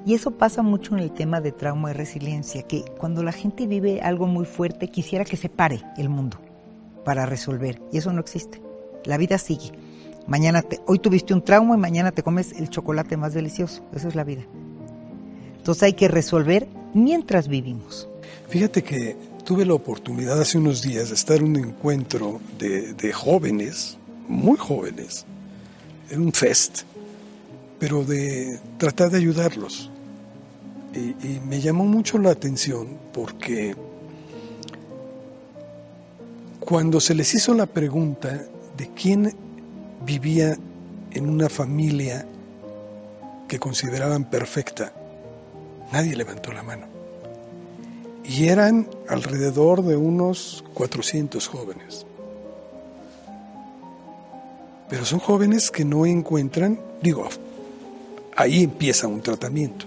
Y 0.08 0.14
eso 0.14 0.32
pasa 0.32 0.62
mucho 0.62 0.96
en 0.96 1.02
el 1.02 1.12
tema 1.12 1.42
de 1.42 1.52
trauma 1.52 1.92
y 1.92 1.94
resiliencia, 1.94 2.64
que 2.64 2.86
cuando 2.98 3.24
la 3.24 3.34
gente 3.34 3.68
vive 3.68 4.00
algo 4.00 4.26
muy 4.26 4.46
fuerte, 4.46 4.88
quisiera 4.88 5.26
que 5.26 5.36
se 5.36 5.50
pare 5.50 5.84
el 5.98 6.08
mundo 6.08 6.40
para 7.04 7.26
resolver. 7.26 7.82
Y 7.92 7.98
eso 7.98 8.14
no 8.14 8.22
existe. 8.22 8.62
La 9.04 9.18
vida 9.18 9.38
sigue. 9.38 9.74
Mañana 10.26 10.62
te, 10.62 10.80
hoy 10.86 11.00
tuviste 11.00 11.34
un 11.34 11.44
trauma 11.44 11.76
y 11.76 11.78
mañana 11.78 12.14
te 12.14 12.24
comes 12.24 12.54
el 12.54 12.70
chocolate 12.70 13.18
más 13.18 13.34
delicioso. 13.34 13.84
Eso 13.94 14.08
es 14.08 14.16
la 14.16 14.24
vida. 14.24 14.44
Entonces 15.58 15.84
hay 15.84 15.92
que 15.92 16.08
resolver 16.08 16.70
mientras 16.94 17.50
vivimos. 17.50 18.08
Fíjate 18.48 18.84
que 18.84 19.18
tuve 19.44 19.66
la 19.66 19.74
oportunidad 19.74 20.40
hace 20.40 20.58
unos 20.58 20.82
días 20.82 21.10
de 21.10 21.16
estar 21.16 21.36
en 21.36 21.48
un 21.48 21.56
encuentro 21.58 22.40
de, 22.58 23.12
jóvenes, 23.12 23.98
muy 24.30 24.56
jóvenes, 24.56 25.26
en 26.10 26.22
un 26.22 26.32
fest, 26.32 26.84
pero 27.78 28.06
de 28.06 28.58
tratar 28.78 29.10
de 29.10 29.18
ayudarlos. 29.18 29.92
Y 30.98 31.40
me 31.48 31.62
llamó 31.62 31.86
mucho 31.86 32.18
la 32.18 32.32
atención 32.32 32.98
porque 33.14 33.76
cuando 36.60 37.00
se 37.00 37.16
les 37.16 37.34
hizo 37.34 37.54
la 37.54 37.66
pregunta 37.66 38.44
de 38.76 38.90
quién 38.90 39.34
vivía 40.06 40.58
en 41.12 41.30
una 41.30 41.50
familia 41.50 42.26
que 43.48 43.60
consideraban 43.60 44.26
perfecta, 44.30 44.92
nadie 45.92 46.16
levantó 46.16 46.52
la 46.52 46.64
mano 46.64 46.98
y 48.28 48.48
eran 48.48 48.88
alrededor 49.08 49.84
de 49.84 49.96
unos 49.96 50.64
400 50.74 51.48
jóvenes. 51.48 52.06
Pero 54.90 55.06
son 55.06 55.20
jóvenes 55.20 55.72
que 55.72 55.86
no 55.86 56.06
encuentran, 56.06 56.80
digo, 57.02 57.28
ahí 58.36 58.64
empieza 58.64 59.08
un 59.08 59.22
tratamiento, 59.22 59.86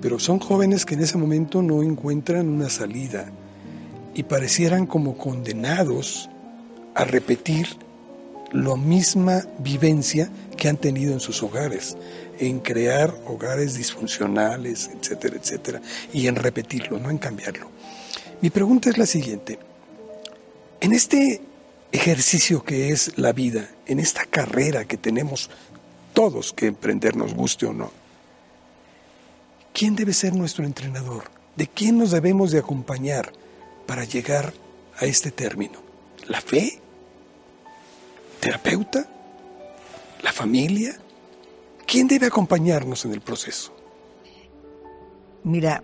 pero 0.00 0.18
son 0.18 0.38
jóvenes 0.38 0.86
que 0.86 0.94
en 0.94 1.02
ese 1.02 1.18
momento 1.18 1.62
no 1.62 1.82
encuentran 1.82 2.48
una 2.48 2.70
salida 2.70 3.30
y 4.14 4.22
parecieran 4.24 4.86
como 4.86 5.16
condenados 5.16 6.28
a 6.94 7.04
repetir 7.04 7.66
la 8.52 8.76
misma 8.76 9.42
vivencia 9.58 10.28
que 10.56 10.68
han 10.68 10.76
tenido 10.76 11.12
en 11.12 11.20
sus 11.20 11.42
hogares, 11.42 11.96
en 12.38 12.58
crear 12.58 13.14
hogares 13.26 13.74
disfuncionales, 13.74 14.90
etcétera, 14.92 15.36
etcétera, 15.36 15.82
y 16.12 16.26
en 16.26 16.36
repetirlo, 16.36 16.98
no 16.98 17.10
en 17.10 17.18
cambiarlo. 17.18 17.70
Mi 18.40 18.50
pregunta 18.50 18.90
es 18.90 18.98
la 18.98 19.06
siguiente. 19.06 19.58
En 20.80 20.92
este 20.92 21.42
ejercicio 21.92 22.64
que 22.64 22.90
es 22.90 23.16
la 23.18 23.32
vida, 23.32 23.68
en 23.86 24.00
esta 24.00 24.24
carrera 24.24 24.84
que 24.84 24.96
tenemos 24.96 25.50
todos 26.14 26.52
que 26.52 26.66
emprender, 26.66 27.16
nos 27.16 27.34
guste 27.34 27.66
o 27.66 27.72
no, 27.72 27.92
¿quién 29.72 29.96
debe 29.96 30.12
ser 30.12 30.34
nuestro 30.34 30.64
entrenador? 30.64 31.24
¿De 31.56 31.66
quién 31.66 31.98
nos 31.98 32.10
debemos 32.10 32.52
de 32.52 32.58
acompañar 32.58 33.32
para 33.86 34.04
llegar 34.04 34.52
a 34.98 35.04
este 35.04 35.30
término? 35.30 35.80
¿La 36.26 36.40
fe? 36.40 36.80
¿Terapeuta? 38.40 39.06
¿La 40.22 40.32
familia? 40.32 40.98
¿Quién 41.86 42.06
debe 42.06 42.26
acompañarnos 42.26 43.04
en 43.04 43.12
el 43.12 43.20
proceso? 43.20 43.74
Mira, 45.42 45.82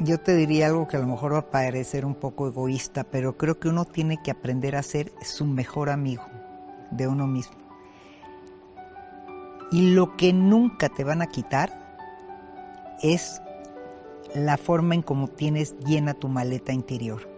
yo 0.00 0.18
te 0.18 0.36
diría 0.36 0.66
algo 0.66 0.86
que 0.86 0.96
a 0.96 1.00
lo 1.00 1.06
mejor 1.06 1.34
va 1.34 1.38
a 1.38 1.50
parecer 1.50 2.04
un 2.04 2.14
poco 2.14 2.48
egoísta, 2.48 3.04
pero 3.04 3.36
creo 3.36 3.58
que 3.58 3.68
uno 3.68 3.84
tiene 3.84 4.20
que 4.22 4.30
aprender 4.30 4.76
a 4.76 4.82
ser 4.82 5.12
su 5.22 5.44
mejor 5.44 5.90
amigo 5.90 6.24
de 6.90 7.08
uno 7.08 7.26
mismo. 7.26 7.56
Y 9.70 9.90
lo 9.90 10.16
que 10.16 10.32
nunca 10.32 10.88
te 10.88 11.04
van 11.04 11.22
a 11.22 11.26
quitar 11.28 11.77
es 13.02 13.40
la 14.34 14.56
forma 14.56 14.94
en 14.94 15.02
cómo 15.02 15.28
tienes 15.28 15.74
llena 15.80 16.14
tu 16.14 16.28
maleta 16.28 16.72
interior. 16.72 17.28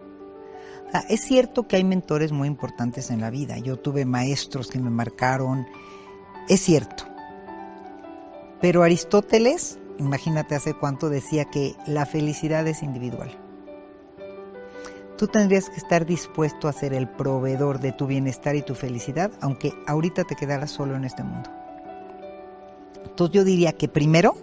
es 1.09 1.20
cierto 1.20 1.68
que 1.68 1.77
hay 1.77 1.85
mentores 1.85 2.33
muy 2.33 2.49
importantes 2.49 3.11
en 3.11 3.20
la 3.20 3.31
vida. 3.31 3.59
Yo 3.59 3.77
tuve 3.77 4.05
maestros 4.05 4.68
que 4.68 4.81
me 4.81 4.90
marcaron. 4.90 5.66
Es 6.49 6.61
cierto. 6.61 7.05
Pero 8.61 8.83
Aristóteles, 8.83 9.79
imagínate 9.99 10.55
hace 10.55 10.75
cuánto, 10.75 11.09
decía 11.09 11.44
que 11.44 11.77
la 11.87 12.07
felicidad 12.07 12.66
es 12.66 12.83
individual. 12.83 13.31
Tú 15.16 15.29
tendrías 15.29 15.68
que 15.68 15.77
estar 15.77 16.07
dispuesto 16.07 16.66
a 16.66 16.73
ser 16.73 16.94
el 16.94 17.07
proveedor 17.07 17.79
de 17.79 17.92
tu 17.92 18.07
bienestar 18.07 18.57
y 18.57 18.62
tu 18.62 18.75
felicidad, 18.75 19.31
aunque 19.40 19.73
ahorita 19.87 20.25
te 20.25 20.35
quedaras 20.35 20.70
solo 20.70 20.96
en 20.96 21.05
este 21.05 21.23
mundo. 21.23 21.51
Entonces 23.05 23.35
yo 23.35 23.44
diría 23.44 23.73
que 23.73 23.87
primero, 23.87 24.35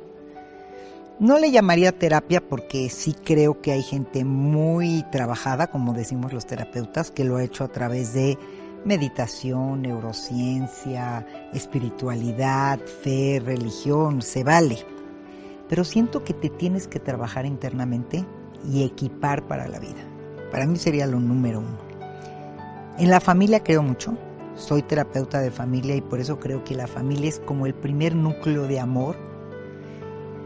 no 1.19 1.39
le 1.39 1.51
llamaría 1.51 1.97
terapia 1.97 2.41
porque 2.47 2.89
sí 2.89 3.13
creo 3.13 3.59
que 3.61 3.71
hay 3.71 3.81
gente 3.81 4.23
muy 4.23 5.03
trabajada, 5.11 5.67
como 5.67 5.93
decimos 5.93 6.31
los 6.31 6.45
terapeutas, 6.45 7.09
que 7.09 7.23
lo 7.23 7.37
ha 7.37 7.43
hecho 7.43 7.63
a 7.63 7.69
través 7.69 8.13
de 8.13 8.37
meditación, 8.85 9.81
neurociencia, 9.81 11.25
espiritualidad, 11.53 12.79
fe, 12.79 13.41
religión, 13.43 14.21
se 14.21 14.43
vale. 14.43 14.77
Pero 15.67 15.83
siento 15.83 16.23
que 16.23 16.33
te 16.33 16.49
tienes 16.49 16.87
que 16.87 16.99
trabajar 16.99 17.45
internamente 17.45 18.23
y 18.63 18.83
equipar 18.83 19.47
para 19.47 19.67
la 19.67 19.79
vida. 19.79 20.05
Para 20.51 20.67
mí 20.67 20.77
sería 20.77 21.07
lo 21.07 21.19
número 21.19 21.59
uno. 21.59 21.77
En 22.99 23.09
la 23.09 23.19
familia 23.19 23.63
creo 23.63 23.81
mucho. 23.81 24.15
Soy 24.55 24.81
terapeuta 24.81 25.39
de 25.39 25.51
familia 25.51 25.95
y 25.95 26.01
por 26.01 26.19
eso 26.19 26.39
creo 26.39 26.63
que 26.63 26.73
la 26.73 26.87
familia 26.87 27.29
es 27.29 27.39
como 27.39 27.65
el 27.65 27.73
primer 27.73 28.15
núcleo 28.15 28.67
de 28.67 28.79
amor 28.79 29.26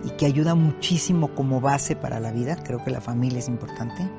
y 0.03 0.11
que 0.11 0.25
ayuda 0.25 0.55
muchísimo 0.55 1.33
como 1.35 1.61
base 1.61 1.95
para 1.95 2.19
la 2.19 2.31
vida. 2.31 2.57
Creo 2.63 2.83
que 2.83 2.91
la 2.91 3.01
familia 3.01 3.39
es 3.39 3.47
importante. 3.47 4.09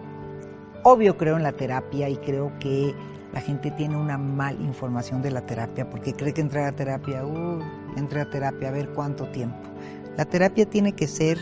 Obvio 0.85 1.17
creo 1.17 1.37
en 1.37 1.43
la 1.43 1.53
terapia 1.53 2.09
y 2.09 2.17
creo 2.17 2.53
que 2.59 2.95
la 3.33 3.41
gente 3.41 3.71
tiene 3.71 3.97
una 3.97 4.19
mal 4.19 4.61
información 4.61 5.23
de 5.23 5.31
la 5.31 5.47
terapia 5.47 5.89
porque 5.89 6.13
cree 6.13 6.35
que 6.35 6.41
entrar 6.41 6.67
a 6.67 6.73
terapia, 6.73 7.25
uh, 7.25 7.61
entré 7.97 8.21
a 8.21 8.29
terapia 8.29 8.69
a 8.69 8.73
ver 8.73 8.91
cuánto 8.91 9.27
tiempo. 9.29 9.69
La 10.17 10.25
terapia 10.25 10.67
tiene 10.67 10.93
que 10.93 11.07
ser 11.07 11.39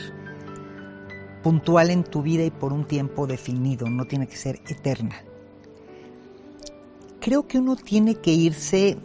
puntual 1.42 1.90
en 1.90 2.04
tu 2.04 2.22
vida 2.22 2.44
y 2.44 2.50
por 2.50 2.72
un 2.72 2.84
tiempo 2.84 3.26
definido, 3.26 3.88
no 3.88 4.04
tiene 4.04 4.26
que 4.26 4.36
ser 4.36 4.60
eterna. 4.68 5.16
Creo 7.18 7.46
que 7.46 7.58
uno 7.58 7.76
tiene 7.76 8.14
que 8.14 8.32
irse, 8.32 8.98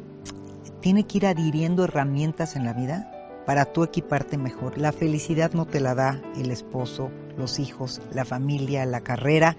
tiene 0.82 1.06
que 1.06 1.18
ir 1.18 1.26
adhiriendo 1.26 1.86
herramientas 1.86 2.56
en 2.56 2.66
la 2.66 2.74
vida 2.74 3.15
para 3.46 3.66
tú 3.66 3.84
equiparte 3.84 4.38
mejor. 4.38 4.78
La 4.78 4.92
felicidad 4.92 5.54
no 5.54 5.66
te 5.66 5.80
la 5.80 5.96
da 5.96 6.22
el 6.36 6.52
esposo, 6.52 7.12
los 7.38 7.60
hijos, 7.60 8.02
la 8.14 8.26
familia, 8.26 8.86
la 8.86 9.02
carrera. 9.02 9.56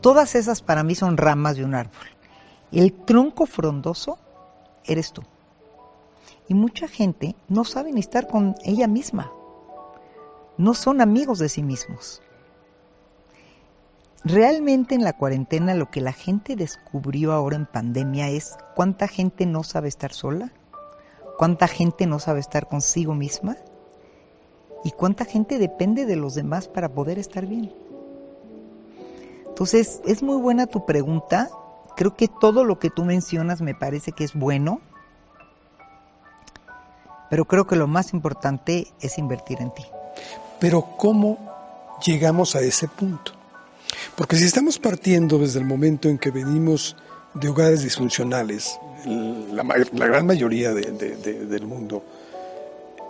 Todas 0.00 0.34
esas 0.34 0.62
para 0.62 0.82
mí 0.82 0.94
son 0.94 1.16
ramas 1.16 1.56
de 1.56 1.64
un 1.64 1.74
árbol. 1.74 2.06
El 2.72 2.92
tronco 2.92 3.46
frondoso 3.46 4.18
eres 4.84 5.12
tú. 5.12 5.22
Y 6.48 6.54
mucha 6.54 6.88
gente 6.88 7.34
no 7.48 7.64
sabe 7.64 7.92
ni 7.92 8.00
estar 8.00 8.26
con 8.26 8.54
ella 8.64 8.86
misma. 8.86 9.32
No 10.58 10.74
son 10.74 11.00
amigos 11.00 11.38
de 11.38 11.48
sí 11.48 11.62
mismos. 11.62 12.22
Realmente 14.24 14.94
en 14.94 15.04
la 15.04 15.12
cuarentena 15.12 15.74
lo 15.74 15.90
que 15.90 16.00
la 16.00 16.12
gente 16.12 16.56
descubrió 16.56 17.32
ahora 17.32 17.56
en 17.56 17.66
pandemia 17.66 18.28
es 18.28 18.56
cuánta 18.74 19.06
gente 19.06 19.46
no 19.46 19.62
sabe 19.62 19.86
estar 19.86 20.12
sola, 20.12 20.52
cuánta 21.38 21.68
gente 21.68 22.06
no 22.06 22.18
sabe 22.18 22.40
estar 22.40 22.68
consigo 22.68 23.14
misma 23.14 23.56
y 24.84 24.90
cuánta 24.90 25.24
gente 25.24 25.58
depende 25.58 26.06
de 26.06 26.16
los 26.16 26.34
demás 26.34 26.68
para 26.68 26.88
poder 26.88 27.18
estar 27.18 27.46
bien. 27.46 27.72
Entonces, 29.48 30.00
es 30.04 30.22
muy 30.22 30.36
buena 30.36 30.66
tu 30.66 30.84
pregunta 30.84 31.50
Creo 31.96 32.14
que 32.14 32.28
todo 32.28 32.62
lo 32.62 32.78
que 32.78 32.90
tú 32.90 33.04
mencionas 33.04 33.62
me 33.62 33.74
parece 33.74 34.12
que 34.12 34.22
es 34.22 34.34
bueno, 34.34 34.82
pero 37.30 37.46
creo 37.46 37.66
que 37.66 37.74
lo 37.74 37.86
más 37.86 38.12
importante 38.12 38.92
es 39.00 39.16
invertir 39.16 39.62
en 39.62 39.72
ti. 39.72 39.84
Pero 40.60 40.82
¿cómo 40.98 41.38
llegamos 42.04 42.54
a 42.54 42.60
ese 42.60 42.86
punto? 42.86 43.32
Porque 44.14 44.36
si 44.36 44.44
estamos 44.44 44.78
partiendo 44.78 45.38
desde 45.38 45.58
el 45.58 45.64
momento 45.64 46.10
en 46.10 46.18
que 46.18 46.30
venimos 46.30 46.96
de 47.40 47.48
hogares 47.48 47.82
disfuncionales, 47.82 48.78
la, 49.52 49.62
gran 50.06 50.26
mayoría 50.26 50.72
del 50.72 51.66
mundo, 51.66 52.02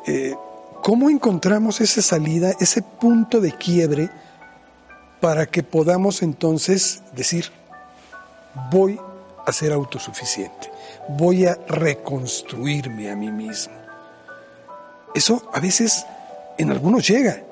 eh, 0.06 0.34
¿cómo 0.82 1.10
encontramos 1.10 1.80
esa 1.80 2.02
salida, 2.02 2.52
ese 2.60 2.82
punto 2.82 3.40
de 3.40 3.52
quiebre 3.52 4.10
para 5.20 5.46
que 5.46 5.62
podamos 5.62 6.22
entonces 6.22 7.02
decir, 7.14 7.46
voy 8.70 8.98
a 9.44 9.52
ser 9.52 9.72
autosuficiente, 9.72 10.70
voy 11.08 11.46
a 11.46 11.54
reconstruirme 11.68 13.10
a 13.10 13.16
mí 13.16 13.30
mismo. 13.30 13.74
Eso 15.14 15.48
a 15.52 15.60
veces 15.60 16.04
en 16.58 16.70
algunos 16.70 17.06
llega 17.06 17.42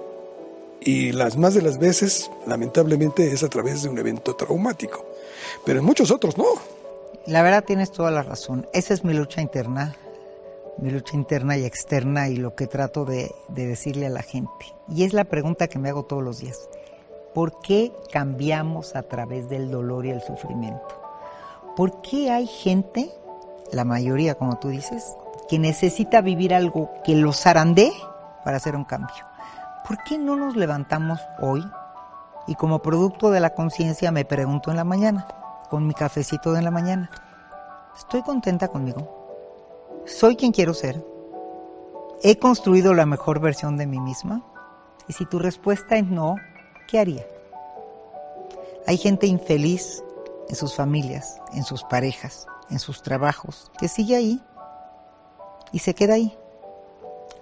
y 0.81 1.13
las 1.13 1.37
más 1.37 1.55
de 1.55 1.63
las 1.63 1.79
veces 1.79 2.31
lamentablemente 2.47 3.33
es 3.33 3.43
a 3.43 3.49
través 3.49 3.83
de 3.83 3.89
un 3.89 3.99
evento 3.99 4.35
traumático. 4.37 5.07
Pero 5.65 5.81
en 5.81 5.85
muchos 5.85 6.11
otros 6.11 6.37
no. 6.39 6.45
La 7.27 7.43
verdad 7.43 7.65
tienes 7.65 7.91
toda 7.91 8.11
la 8.11 8.23
razón. 8.23 8.67
Esa 8.73 8.95
es 8.95 9.05
mi 9.05 9.15
lucha 9.15 9.41
interna, 9.41 9.97
mi 10.79 10.91
lucha 10.91 11.17
interna 11.17 11.57
y 11.57 11.65
externa 11.65 12.29
y 12.29 12.37
lo 12.37 12.55
que 12.55 12.67
trato 12.67 13.05
de, 13.05 13.35
de 13.49 13.67
decirle 13.67 14.07
a 14.07 14.11
la 14.11 14.23
gente. 14.23 14.75
Y 14.89 15.05
es 15.05 15.13
la 15.13 15.25
pregunta 15.25 15.69
que 15.69 15.79
me 15.79 15.89
hago 15.89 16.05
todos 16.05 16.23
los 16.23 16.39
días. 16.39 16.69
¿Por 17.33 17.61
qué 17.61 17.93
cambiamos 18.13 18.95
a 18.95 19.03
través 19.03 19.49
del 19.49 19.71
dolor 19.71 20.07
y 20.07 20.11
el 20.11 20.21
sufrimiento? 20.21 21.03
¿Por 21.77 22.03
qué 22.03 22.31
hay 22.31 22.47
gente, 22.47 23.11
la 23.73 23.85
mayoría 23.85 24.35
como 24.37 24.59
tú 24.59 24.69
dices, 24.69 25.17
que 25.49 25.59
necesita 25.59 26.21
vivir 26.21 26.55
algo 26.55 26.91
que 27.05 27.17
los 27.17 27.41
zarandee 27.41 27.93
para 28.45 28.59
hacer 28.59 28.77
un 28.77 28.85
cambio? 28.85 29.25
¿Por 29.87 30.03
qué 30.05 30.17
no 30.17 30.37
nos 30.37 30.57
levantamos 30.57 31.21
hoy 31.41 31.65
y 32.47 32.55
como 32.55 32.83
producto 32.83 33.31
de 33.31 33.41
la 33.41 33.55
conciencia 33.55 34.11
me 34.11 34.25
pregunto 34.25 34.71
en 34.71 34.77
la 34.77 34.85
mañana, 34.85 35.27
con 35.71 35.87
mi 35.87 35.95
cafecito 35.95 36.53
de 36.53 36.63
la 36.63 36.71
mañana, 36.71 37.11
¿estoy 37.97 38.23
contenta 38.23 38.69
conmigo? 38.69 39.25
¿Soy 40.05 40.37
quien 40.37 40.53
quiero 40.53 40.75
ser? 40.75 41.05
¿He 42.23 42.39
construido 42.39 42.95
la 42.95 43.07
mejor 43.07 43.41
versión 43.41 43.77
de 43.77 43.87
mí 43.87 44.01
misma? 44.01 44.43
Y 45.09 45.13
si 45.15 45.27
tu 45.27 45.39
respuesta 45.39 45.97
es 45.97 46.07
no, 46.07 46.37
¿qué 46.89 46.99
haría? 46.99 47.27
Hay 48.87 48.99
gente 48.99 49.27
infeliz 49.27 50.03
en 50.49 50.57
sus 50.57 50.75
familias, 50.75 51.41
en 51.55 51.65
sus 51.65 51.83
parejas, 51.85 52.47
en 52.71 52.79
sus 52.79 53.03
trabajos, 53.03 53.71
que 53.79 53.89
sigue 53.89 54.17
ahí 54.17 54.43
y 55.73 55.79
se 55.79 55.95
queda 55.95 56.15
ahí. 56.15 56.37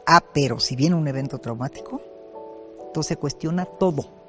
Ah, 0.06 0.22
pero 0.32 0.58
si 0.58 0.76
viene 0.76 0.96
un 0.96 1.06
evento 1.08 1.38
traumático, 1.38 2.00
entonces 2.86 3.16
cuestiona 3.16 3.64
todo. 3.64 4.21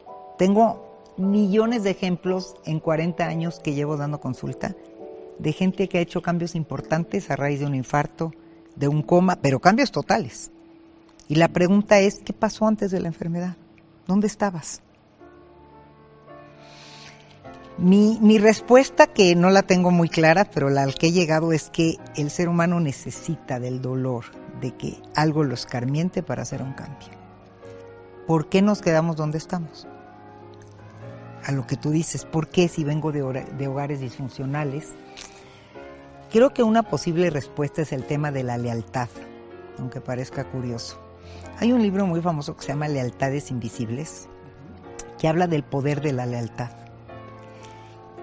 Tengo 0.43 0.99
millones 1.15 1.83
de 1.83 1.91
ejemplos 1.91 2.57
en 2.65 2.81
40 2.81 3.25
años 3.25 3.61
que 3.63 3.73
llevo 3.73 3.95
dando 3.95 4.19
consulta 4.19 4.75
de 5.39 5.53
gente 5.53 5.87
que 5.87 5.99
ha 5.99 6.01
hecho 6.01 6.21
cambios 6.21 6.53
importantes 6.53 7.31
a 7.31 7.37
raíz 7.37 7.61
de 7.61 7.65
un 7.65 7.75
infarto, 7.75 8.33
de 8.75 8.89
un 8.89 9.03
coma, 9.03 9.37
pero 9.37 9.61
cambios 9.61 9.93
totales. 9.93 10.51
Y 11.29 11.35
la 11.35 11.47
pregunta 11.47 12.01
es, 12.01 12.19
¿qué 12.25 12.33
pasó 12.33 12.67
antes 12.67 12.91
de 12.91 12.99
la 12.99 13.07
enfermedad? 13.07 13.55
¿Dónde 14.05 14.27
estabas? 14.27 14.81
Mi, 17.77 18.37
respuesta, 18.37 19.07
que 19.07 19.37
no 19.37 19.49
la 19.49 19.61
tengo 19.61 19.91
muy 19.91 20.09
clara, 20.09 20.43
pero 20.43 20.69
la 20.69 20.83
al 20.83 20.95
que 20.95 21.07
he 21.07 21.11
llegado 21.13 21.53
es 21.53 21.69
que 21.69 21.99
el 22.17 22.29
ser 22.29 22.49
humano 22.49 22.81
necesita 22.81 23.61
del 23.61 23.81
dolor, 23.81 24.25
de 24.59 24.71
que 24.71 24.97
algo 25.15 25.45
lo 25.45 25.53
escarmiente 25.53 26.21
para 26.21 26.41
hacer 26.41 26.61
un 26.61 26.73
cambio. 26.73 27.23
¿por 28.27 28.47
qué 28.47 28.61
nos 28.61 28.81
quedamos 28.81 29.15
donde 29.15 29.37
estamos? 29.37 29.87
A 31.45 31.51
lo 31.51 31.67
que 31.67 31.75
tú 31.75 31.91
dices, 31.91 32.25
¿por 32.25 32.47
qué 32.47 32.67
si 32.67 32.83
vengo 32.83 33.11
de, 33.11 33.21
hogares 33.67 33.99
disfuncionales? 33.99 34.93
Creo 36.31 36.53
que 36.53 36.63
una 36.63 36.83
posible 36.83 37.29
respuesta 37.29 37.81
es 37.81 37.91
el 37.91 38.05
tema 38.05 38.31
de 38.31 38.43
la 38.43 38.57
lealtad, 38.57 39.09
aunque 39.77 39.99
parezca 39.99 40.45
curioso. 40.45 40.99
Hay 41.59 41.71
un 41.73 41.81
libro 41.81 42.05
muy 42.05 42.21
famoso 42.21 42.55
que 42.55 42.63
se 42.63 42.67
llama 42.69 42.87
Lealtades 42.87 43.51
Invisibles, 43.51 44.29
que 45.19 45.27
habla 45.27 45.47
del 45.47 45.63
poder 45.63 46.01
de 46.01 46.13
la 46.13 46.25
lealtad. 46.25 46.71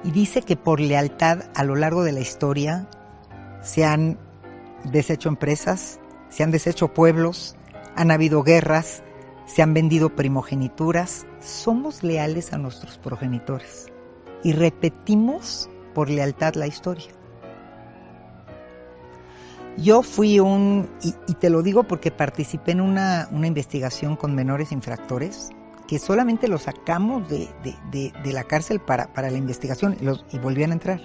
Y 0.02 0.12
dice 0.12 0.42
que 0.42 0.56
por 0.56 0.80
lealtad 0.80 1.44
a 1.54 1.62
lo 1.62 1.76
largo 1.76 2.02
de 2.02 2.12
la 2.12 2.20
historia 2.20 2.88
se 3.62 3.85
han 3.85 4.18
deshecho 4.85 5.28
empresas, 5.28 6.00
se 6.30 6.42
han 6.42 6.50
deshecho 6.50 6.94
pueblos, 6.94 7.54
han 7.96 8.11
habido 8.11 8.42
guerras, 8.42 9.02
se 9.52 9.62
han 9.62 9.74
vendido 9.74 10.14
primogenituras, 10.14 11.26
somos 11.40 12.04
leales 12.04 12.52
a 12.52 12.58
nuestros 12.58 12.98
progenitores 12.98 13.88
y 14.44 14.52
repetimos 14.52 15.68
por 15.92 16.08
lealtad 16.08 16.54
la 16.54 16.68
historia. 16.68 17.08
Yo 19.76 20.02
fui 20.02 20.38
un, 20.38 20.88
y, 21.02 21.34
te 21.34 21.50
lo 21.50 21.62
digo 21.62 21.82
porque 21.82 22.12
participé 22.12 22.72
en 22.72 22.80
una, 22.80 23.28
investigación 23.32 24.14
con 24.14 24.36
menores 24.36 24.70
infractores, 24.70 25.50
que 25.88 25.98
solamente 25.98 26.46
los 26.46 26.62
sacamos 26.62 27.28
de, 27.28 28.12
la 28.24 28.44
cárcel 28.44 28.78
para, 28.78 29.12
para 29.12 29.30
la 29.30 29.38
investigación 29.38 29.96
y 30.30 30.38
volvían 30.38 30.70
a 30.70 30.74
entrar. 30.74 31.00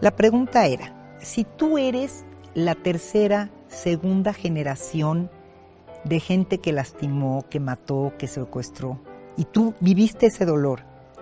La 0.00 0.16
pregunta 0.16 0.66
era, 0.66 1.16
si 1.20 1.44
tú 1.44 1.76
eres 1.76 2.24
la 2.54 2.74
tercera, 2.74 3.50
segunda 3.68 4.32
generación 4.32 5.30
de 6.04 6.20
gente 6.20 6.58
que 6.58 6.72
lastimó, 6.72 7.44
que 7.48 7.60
mató, 7.60 8.12
que 8.18 8.26
secuestró, 8.26 9.00
y 9.36 9.44
tú 9.44 9.74
viviste 9.80 10.26
ese 10.26 10.44
dolor 10.44 10.80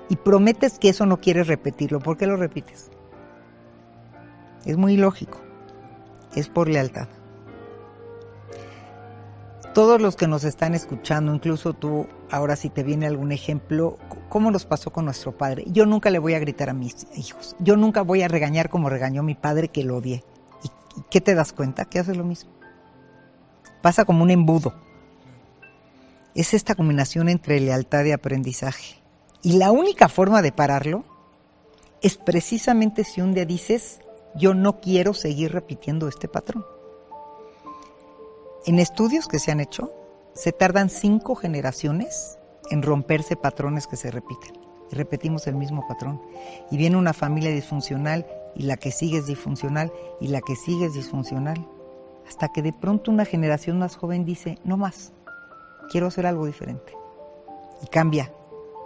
y 0.09 0.17
prometes 0.17 0.79
que 0.79 0.89
eso 0.89 1.07
no 1.07 1.21
quieres 1.21 1.47
repetirlo, 1.47 2.01
¿por 2.01 2.17
qué 2.17 2.27
lo 2.27 2.37
repites? 2.37 2.91
Es 4.65 4.77
muy 4.77 4.97
lógico, 4.97 5.41
es 6.35 6.49
por 6.49 6.69
lealtad. 6.69 7.09
Todos 9.73 10.03
los 10.03 10.17
que 10.17 10.27
nos 10.27 10.43
están 10.43 10.75
escuchando, 10.75 11.33
incluso 11.33 11.75
tú, 11.75 12.09
ahora 12.31 12.57
si 12.57 12.71
te 12.71 12.83
viene 12.83 13.07
algún 13.07 13.31
ejemplo, 13.31 13.99
¿cómo 14.29 14.51
nos 14.51 14.67
pasó 14.67 14.93
con 14.93 15.05
nuestro 15.05 15.37
padre? 15.37 15.65
Yo 15.69 15.87
nunca 15.87 16.11
le 16.11 16.19
voy 16.19 16.35
a 16.35 16.41
gritar 16.41 16.71
a 16.71 16.75
mis 16.75 17.07
hijos, 17.15 17.55
yo 17.61 17.77
nunca 17.77 18.03
voy 18.03 18.23
a 18.23 18.29
regañar 18.29 18.69
como 18.69 18.89
regañó 18.89 19.23
mi 19.23 19.37
padre 19.37 19.69
que 19.69 19.85
lo 19.85 19.99
odié. 19.99 20.25
¿Y 20.65 21.03
qué 21.09 21.21
te 21.21 21.37
das 21.37 21.53
cuenta? 21.53 21.85
Que 21.85 22.01
hace 22.01 22.17
lo 22.17 22.25
mismo 22.25 22.60
pasa 23.81 24.05
como 24.05 24.23
un 24.23 24.31
embudo. 24.31 24.75
Es 26.35 26.55
esta 26.55 26.75
combinación 26.75 27.29
entre 27.29 27.61
lealtad 27.61 28.05
y 28.05 28.13
aprendizaje. 28.13 28.97
Y 29.43 29.55
la 29.55 29.73
única 29.73 30.09
forma 30.09 30.43
de 30.43 30.53
pararlo 30.53 31.05
es 32.03 32.17
precisamente 32.17 33.05
si 33.05 33.21
un 33.21 33.35
día 33.35 33.45
dices, 33.45 34.01
yo 34.35 34.55
no 34.55 34.81
quiero 34.81 35.15
seguir 35.15 35.53
repitiendo 35.53 36.09
este 36.09 36.29
patrón. 36.29 36.65
En 38.67 38.79
estudios 38.79 39.27
que 39.27 39.39
se 39.39 39.51
han 39.51 39.61
hecho, 39.61 39.93
se 40.35 40.53
tardan 40.53 40.91
cinco 40.91 41.35
generaciones 41.35 42.39
en 42.71 42.83
romperse 42.83 43.37
patrones 43.37 43.87
que 43.87 43.97
se 43.97 44.11
repiten. 44.11 44.53
Y 44.93 44.97
repetimos 44.97 45.47
el 45.47 45.55
mismo 45.55 45.87
patrón. 45.89 46.21
Y 46.71 46.77
viene 46.77 46.97
una 46.97 47.13
familia 47.13 47.51
disfuncional 47.51 48.27
y 48.55 48.65
la 48.65 48.77
que 48.77 48.93
sigue 48.93 49.19
es 49.19 49.27
disfuncional 49.27 49.93
y 50.21 50.29
la 50.29 50.41
que 50.41 50.57
sigue 50.57 50.87
es 50.87 50.95
disfuncional 50.95 51.67
hasta 52.31 52.53
que 52.53 52.63
de 52.63 52.73
pronto 52.73 53.11
una 53.11 53.25
generación 53.25 53.81
más 53.81 53.97
joven 53.97 54.25
dice, 54.25 54.57
no 54.63 54.77
más, 54.77 55.11
quiero 55.91 56.07
hacer 56.07 56.27
algo 56.27 56.47
diferente. 56.47 56.97
Y 57.83 57.89
cambia, 57.89 58.31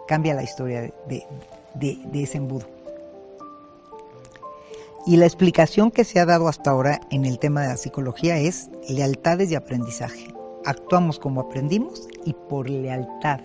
cambia 0.09 0.33
la 0.33 0.42
historia 0.42 0.94
de, 1.07 1.98
ese 2.14 2.38
embudo. 2.38 2.66
Y 5.04 5.18
la 5.18 5.26
explicación 5.26 5.90
que 5.90 6.04
se 6.04 6.20
ha 6.20 6.24
dado 6.24 6.48
hasta 6.48 6.70
ahora 6.70 7.02
en 7.11 7.26
el 7.26 7.38
tema 7.38 7.61
de 7.61 7.68
la 7.68 7.76
psicología 7.76 8.38
es 8.38 8.70
lealtades 8.88 9.50
y 9.50 9.57
aprendizaje. 9.57 10.33
Actuamos 10.64 11.18
como 11.18 11.42
aprendimos 11.42 12.09
y 12.24 12.33
por 12.33 12.70
lealtad. 12.70 13.40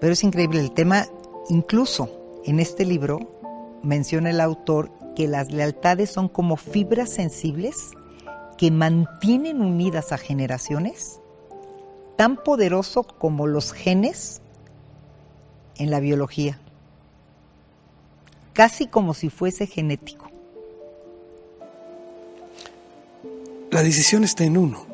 Pero 0.00 0.12
es 0.12 0.22
increíble 0.22 0.60
el 0.60 0.72
tema, 0.72 1.06
incluso 1.48 2.10
en 2.44 2.60
este 2.60 2.84
libro 2.84 3.20
menciona 3.82 4.28
el 4.28 4.42
autor 4.42 4.90
que 5.14 5.28
las 5.28 5.50
lealtades 5.52 6.10
son 6.10 6.28
como 6.28 6.56
fibras 6.56 7.10
sensibles 7.10 7.90
que 8.58 8.70
mantienen 8.70 9.60
unidas 9.60 10.12
a 10.12 10.18
generaciones, 10.18 11.20
tan 12.16 12.36
poderoso 12.36 13.02
como 13.02 13.46
los 13.46 13.72
genes 13.72 14.40
en 15.76 15.90
la 15.90 16.00
biología, 16.00 16.58
casi 18.52 18.86
como 18.86 19.14
si 19.14 19.30
fuese 19.30 19.66
genético. 19.66 20.30
La 23.70 23.82
decisión 23.82 24.22
está 24.22 24.44
en 24.44 24.56
uno. 24.56 24.86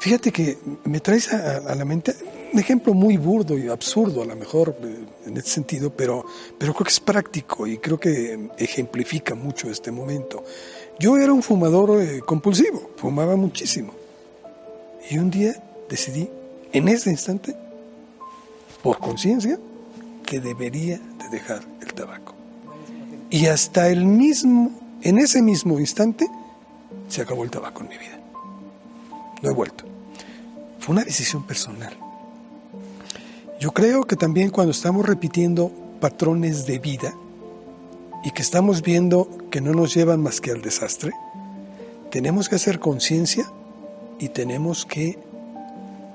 Fíjate 0.00 0.30
que 0.30 0.58
me 0.84 1.00
traes 1.00 1.32
a, 1.32 1.74
la 1.74 1.84
mente 1.84 2.14
un 2.52 2.58
ejemplo 2.58 2.94
muy 2.94 3.16
burdo 3.16 3.58
y 3.58 3.68
absurdo 3.68 4.22
a 4.22 4.24
lo 4.24 4.36
mejor 4.36 4.76
eh, 4.82 5.04
en 5.26 5.36
este 5.36 5.50
sentido, 5.50 5.90
pero, 5.90 6.24
pero 6.58 6.72
creo 6.72 6.84
que 6.84 6.92
es 6.92 7.00
práctico 7.00 7.66
y 7.66 7.78
creo 7.78 7.98
que 7.98 8.48
ejemplifica 8.58 9.34
mucho 9.34 9.70
este 9.70 9.90
momento. 9.90 10.44
Yo 10.98 11.16
era 11.18 11.32
un 11.32 11.42
fumador 11.42 12.00
eh, 12.00 12.20
compulsivo, 12.20 12.90
fumaba 12.96 13.36
muchísimo. 13.36 13.92
Y 15.10 15.18
un 15.18 15.30
día 15.30 15.62
decidí, 15.88 16.28
en 16.72 16.88
ese 16.88 17.10
instante, 17.10 17.54
por 18.82 18.98
conciencia, 18.98 19.58
que 20.24 20.40
debería 20.40 20.98
de 20.98 21.28
dejar 21.30 21.62
el 21.80 21.94
tabaco. 21.94 22.34
Y 23.30 23.46
hasta 23.46 23.88
el 23.88 24.04
mismo, 24.04 24.70
en 25.02 25.18
ese 25.18 25.42
mismo 25.42 25.78
instante, 25.78 26.26
se 27.08 27.22
acabó 27.22 27.44
el 27.44 27.50
tabaco 27.50 27.82
en 27.82 27.88
mi 27.88 27.98
vida. 27.98 28.18
No 29.42 29.50
he 29.50 29.54
vuelto. 29.54 29.84
Fue 30.80 30.94
una 30.94 31.04
decisión 31.04 31.46
personal. 31.46 31.96
Yo 33.58 33.72
creo 33.72 34.04
que 34.04 34.16
también 34.16 34.50
cuando 34.50 34.72
estamos 34.72 35.06
repitiendo 35.06 35.72
patrones 35.98 36.66
de 36.66 36.78
vida 36.78 37.14
y 38.22 38.30
que 38.32 38.42
estamos 38.42 38.82
viendo 38.82 39.28
que 39.50 39.62
no 39.62 39.72
nos 39.72 39.94
llevan 39.94 40.22
más 40.22 40.42
que 40.42 40.50
al 40.50 40.60
desastre, 40.60 41.12
tenemos 42.10 42.50
que 42.50 42.56
hacer 42.56 42.78
conciencia 42.78 43.50
y 44.18 44.28
tenemos 44.28 44.84
que 44.84 45.18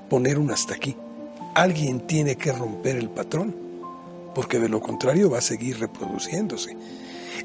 poner 0.08 0.38
un 0.38 0.52
hasta 0.52 0.74
aquí. 0.74 0.96
Alguien 1.54 2.06
tiene 2.06 2.36
que 2.36 2.52
romper 2.52 2.96
el 2.96 3.10
patrón 3.10 3.54
porque 4.36 4.60
de 4.60 4.68
lo 4.68 4.80
contrario 4.80 5.28
va 5.28 5.38
a 5.38 5.42
seguir 5.42 5.80
reproduciéndose. 5.80 6.76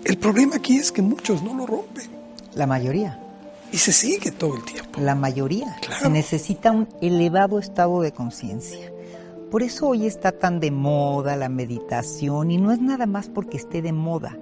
El 0.04 0.18
problema 0.20 0.58
aquí 0.58 0.78
es 0.78 0.92
que 0.92 1.02
muchos 1.02 1.42
no 1.42 1.56
lo 1.56 1.66
rompen. 1.66 2.08
La 2.54 2.68
mayoría. 2.68 3.20
Y 3.72 3.78
se 3.80 3.92
sigue 3.92 4.32
todo 4.32 4.56
el 4.56 4.64
tiempo. 4.64 5.02
La 5.02 5.16
mayoría. 5.16 5.76
Claro. 5.82 6.04
Se 6.04 6.10
necesita 6.10 6.72
un 6.72 6.88
elevado 7.02 7.58
estado 7.58 8.02
de 8.02 8.12
conciencia. 8.12 8.92
Por 9.52 9.64
eso 9.64 9.88
hoy 9.88 10.06
está 10.06 10.34
tan 10.34 10.60
de 10.60 10.72
moda 10.72 11.38
la 11.38 11.48
meditación 11.48 12.52
y 12.52 12.58
no 12.58 12.74
es 12.74 12.82
nada 12.82 13.06
más 13.06 13.30
porque 13.30 13.56
esté 13.56 13.82
de 13.82 13.94
moda. 13.94 14.38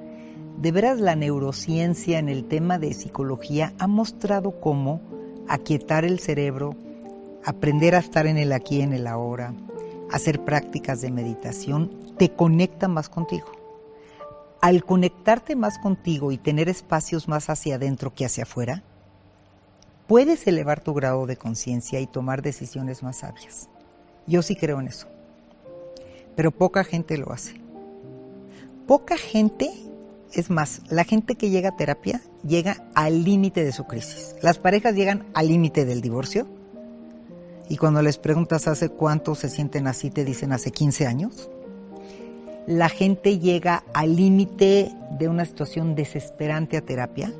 De 0.60 0.72
veras 0.72 1.00
la 1.00 1.16
neurociencia 1.16 2.18
en 2.18 2.28
el 2.28 2.46
tema 2.46 2.80
de 2.80 2.92
psicología 2.92 3.74
ha 3.78 3.86
mostrado 3.86 4.60
cómo 4.60 5.02
aquietar 5.48 6.06
el 6.06 6.20
cerebro, 6.20 6.76
aprender 7.44 7.94
a 7.94 8.00
estar 8.00 8.26
en 8.26 8.38
el 8.38 8.52
aquí 8.52 8.78
y 8.78 8.82
en 8.82 8.94
el 8.94 9.06
ahora, 9.06 9.54
hacer 10.12 10.44
prácticas 10.44 11.02
de 11.02 11.12
meditación, 11.12 11.92
te 12.18 12.32
conecta 12.32 12.88
más 12.88 13.08
contigo. 13.08 13.52
Al 14.60 14.84
conectarte 14.84 15.56
más 15.56 15.78
contigo 15.78 16.32
y 16.32 16.40
tener 16.40 16.68
espacios 16.68 17.28
más 17.28 17.52
hacia 17.52 17.76
adentro 17.76 18.12
que 18.16 18.26
hacia 18.26 18.44
afuera, 18.44 18.82
puedes 20.08 20.48
elevar 20.48 20.80
tu 20.80 20.96
grado 20.96 21.28
de 21.28 21.38
conciencia 21.38 22.00
y 22.00 22.08
tomar 22.08 22.42
decisiones 22.42 23.04
más 23.04 23.18
sabias. 23.18 23.70
Yo 24.28 24.42
sí 24.42 24.56
creo 24.56 24.80
en 24.80 24.88
eso. 24.88 25.08
Pero 26.36 26.52
poca 26.52 26.84
gente 26.84 27.18
lo 27.18 27.32
hace. 27.32 27.56
Poca 28.88 29.18
gente, 29.18 29.72
es 30.34 30.50
más, 30.50 30.82
la 30.90 31.04
gente 31.04 31.36
que 31.36 31.50
llega 31.50 31.70
a 31.70 31.76
terapia 31.76 32.22
llega 32.46 32.84
al 32.94 33.24
límite 33.24 33.64
de 33.64 33.72
su 33.72 33.86
crisis. 33.86 34.36
Las 34.42 34.60
parejas 34.60 34.96
llegan 34.96 35.26
al 35.34 35.48
límite 35.48 35.86
del 35.86 36.02
divorcio 36.02 36.46
y 37.68 37.78
cuando 37.78 38.02
les 38.02 38.18
preguntas 38.18 38.68
hace 38.68 38.90
cuánto 38.90 39.34
se 39.34 39.50
sienten 39.50 39.88
así, 39.88 40.12
te 40.12 40.24
dicen 40.24 40.52
hace 40.52 40.72
15 40.72 41.08
años. 41.08 41.50
La 42.68 42.90
gente 42.90 43.40
llega 43.40 43.84
al 43.94 44.16
límite 44.16 44.92
de 45.18 45.28
una 45.28 45.46
situación 45.46 45.96
desesperante 45.96 46.78
a 46.78 46.82
terapia 46.82 47.34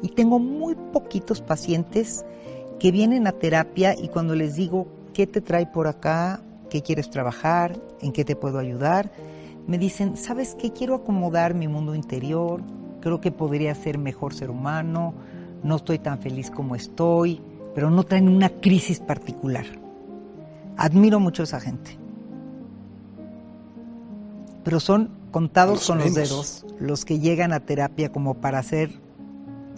y 0.00 0.08
tengo 0.08 0.38
muy 0.38 0.74
poquitos 0.92 1.40
pacientes 1.40 2.24
que 2.78 2.90
vienen 2.90 3.26
a 3.26 3.32
terapia 3.32 3.94
y 3.96 4.08
cuando 4.08 4.34
les 4.34 4.56
digo 4.56 4.86
qué 5.12 5.26
te 5.26 5.40
trae 5.40 5.66
por 5.66 5.86
acá, 5.86 6.40
qué 6.70 6.82
quieres 6.82 7.10
trabajar, 7.10 7.78
en 8.00 8.12
qué 8.12 8.24
te 8.24 8.36
puedo 8.36 8.58
ayudar, 8.58 9.12
me 9.66 9.78
dicen, 9.78 10.16
¿sabes 10.16 10.56
qué? 10.58 10.72
Quiero 10.72 10.94
acomodar 10.94 11.54
mi 11.54 11.68
mundo 11.68 11.94
interior, 11.94 12.62
creo 13.00 13.20
que 13.20 13.30
podría 13.30 13.74
ser 13.74 13.98
mejor 13.98 14.34
ser 14.34 14.50
humano, 14.50 15.14
no 15.62 15.76
estoy 15.76 15.98
tan 15.98 16.18
feliz 16.18 16.50
como 16.50 16.74
estoy, 16.74 17.40
pero 17.74 17.90
no 17.90 18.04
traen 18.04 18.28
una 18.28 18.48
crisis 18.48 19.00
particular. 19.00 19.66
Admiro 20.76 21.20
mucho 21.20 21.42
a 21.42 21.44
esa 21.44 21.60
gente. 21.60 21.98
Pero 24.64 24.80
son 24.80 25.10
contados 25.30 25.78
Los 25.78 25.86
con 25.86 25.98
los 25.98 26.14
dedos 26.14 26.66
los 26.78 27.04
que 27.04 27.18
llegan 27.18 27.52
a 27.52 27.60
terapia 27.60 28.12
como 28.12 28.34
para 28.34 28.58
hacer 28.58 28.90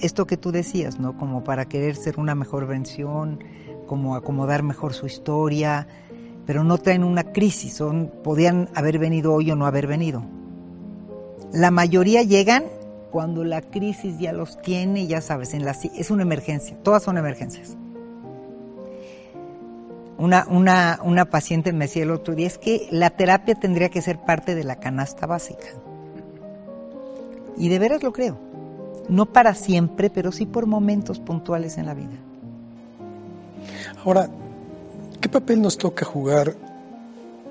esto 0.01 0.27
que 0.27 0.37
tú 0.37 0.53
decías, 0.53 0.99
¿no? 0.99 1.17
Como 1.17 1.45
para 1.45 1.67
querer 1.67 1.97
ser 1.97 2.19
una 2.19 2.35
mejor 2.35 2.67
versión, 2.67 3.39
como 3.87 4.17
acomodar 4.17 4.63
mejor 4.63 4.95
su 4.95 5.07
historia, 5.07 5.87
pero 6.47 6.65
no 6.65 6.79
traen 6.79 7.05
una 7.05 7.33
crisis, 7.33 7.83
podían 8.23 8.69
haber 8.75 8.99
venido 8.99 9.33
hoy 9.33 9.51
o 9.51 9.57
no 9.57 9.67
haber 9.67 9.87
venido. 9.87 10.23
La 11.53 11.71
mayoría 11.71 12.23
llegan 12.23 12.65
cuando 13.11 13.45
la 13.45 13.63
crisis 13.63 14.19
ya 14.19 14.33
los 14.33 14.61
tiene, 14.61 15.07
ya 15.07 15.21
sabes, 15.21 15.55
en 15.55 15.65
la, 15.65 15.71
es 15.71 16.11
una 16.11 16.23
emergencia, 16.23 16.77
todas 16.83 17.03
son 17.03 17.17
emergencias. 17.17 17.77
Una, 20.17 20.47
una, 20.49 21.01
una 21.03 21.25
paciente 21.25 21.73
me 21.73 21.87
decía 21.87 22.05
el 22.05 22.11
otro 22.11 22.35
día, 22.35 22.47
es 22.47 22.59
que 22.59 22.89
la 22.91 23.11
terapia 23.11 23.55
tendría 23.55 23.89
que 23.89 24.03
ser 24.03 24.19
parte 24.19 24.55
de 24.55 24.65
la 24.65 24.77
canasta 24.77 25.27
básica. 25.27 25.67
Y 27.57 27.69
de 27.69 27.79
veras 27.79 28.03
lo 28.03 28.13
creo. 28.13 28.39
No 29.09 29.27
para 29.27 29.55
siempre, 29.55 30.11
pero 30.11 30.33
sí 30.33 30.47
por 30.47 30.67
momentos 30.67 31.21
puntuales 31.21 31.79
en 31.79 31.87
la 31.87 31.95
vida. 31.95 32.17
Ahora, 34.05 34.29
¿qué 35.21 35.29
papel 35.29 35.61
nos 35.61 35.79
toca 35.79 36.05
jugar 36.05 36.55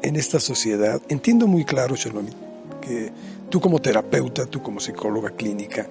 en 0.01 0.15
esta 0.15 0.39
sociedad? 0.39 1.01
Entiendo 1.09 1.47
muy 1.47 1.65
claro, 1.65 1.95
Shalom, 1.95 2.27
que 2.81 3.11
tú 3.49 3.59
como 3.59 3.79
terapeuta, 3.79 4.45
tú 4.45 4.61
como 4.61 4.79
psicóloga 4.79 5.31
clínica, 5.31 5.87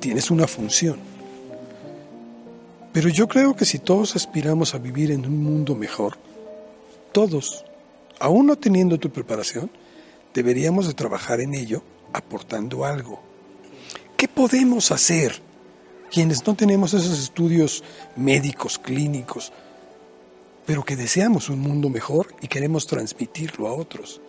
tienes 0.00 0.30
una 0.30 0.46
función. 0.46 0.96
Pero 2.92 3.08
yo 3.08 3.26
creo 3.26 3.56
que 3.56 3.64
si 3.64 3.78
todos 3.78 4.14
aspiramos 4.14 4.74
a 4.74 4.78
vivir 4.78 5.10
en 5.10 5.26
un 5.26 5.42
mundo 5.42 5.74
mejor, 5.74 6.16
todos, 7.12 7.64
aún 8.20 8.46
no 8.46 8.56
teniendo 8.56 8.98
tu 8.98 9.10
preparación, 9.10 9.70
deberíamos 10.32 10.86
de 10.86 10.94
trabajar 10.94 11.40
en 11.40 11.54
ello 11.54 11.82
aportando 12.12 12.84
algo. 12.84 13.20
¿Qué 14.16 14.28
podemos 14.28 14.92
hacer 14.92 15.43
quienes 16.10 16.46
no 16.46 16.54
tenemos 16.54 16.94
esos 16.94 17.18
estudios 17.18 17.82
médicos, 18.16 18.78
clínicos, 18.78 19.52
pero 20.66 20.84
que 20.84 20.96
deseamos 20.96 21.48
un 21.48 21.60
mundo 21.60 21.88
mejor 21.88 22.34
y 22.40 22.48
queremos 22.48 22.86
transmitirlo 22.86 23.68
a 23.68 23.74
otros? 23.74 24.20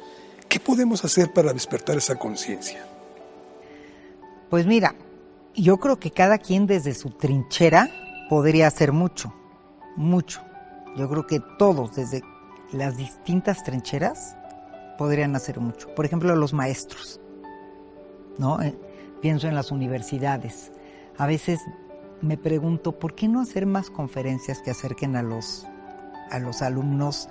¿Qué 0.49 0.59
podemos 0.59 1.03
hacer 1.03 1.31
para 1.33 1.53
despertar 1.53 1.97
esa 1.97 2.15
conciencia? 2.15 2.85
Pues 4.49 4.65
mira, 4.65 4.95
yo 5.55 5.77
creo 5.77 5.99
que 5.99 6.11
cada 6.11 6.38
quien 6.38 6.67
desde 6.67 6.93
su 6.93 7.11
trinchera 7.11 7.89
podría 8.29 8.67
hacer 8.67 8.91
mucho, 8.91 9.33
mucho. 9.95 10.41
Yo 10.95 11.09
creo 11.09 11.27
que 11.27 11.41
todos 11.57 11.95
desde 11.95 12.21
las 12.71 12.97
distintas 12.97 13.63
trincheras 13.63 14.35
podrían 14.97 15.35
hacer 15.35 15.59
mucho. 15.59 15.93
Por 15.95 16.05
ejemplo, 16.05 16.35
los 16.35 16.53
maestros, 16.53 17.19
¿no? 18.38 18.61
Eh, 18.61 18.77
pienso 19.21 19.47
en 19.47 19.55
las 19.55 19.71
universidades. 19.71 20.71
A 21.17 21.25
veces 21.28 21.62
me 22.21 22.38
pregunto, 22.38 22.93
¿por 22.93 23.15
qué 23.15 23.28
no 23.28 23.41
hacer 23.41 23.65
más 23.65 23.89
conferencias 23.89 24.62
que 24.62 24.71
acerquen 24.71 25.15
a 25.15 25.23
los, 25.23 25.65
a 26.32 26.39
los 26.39 26.62
alumnos 26.62 27.30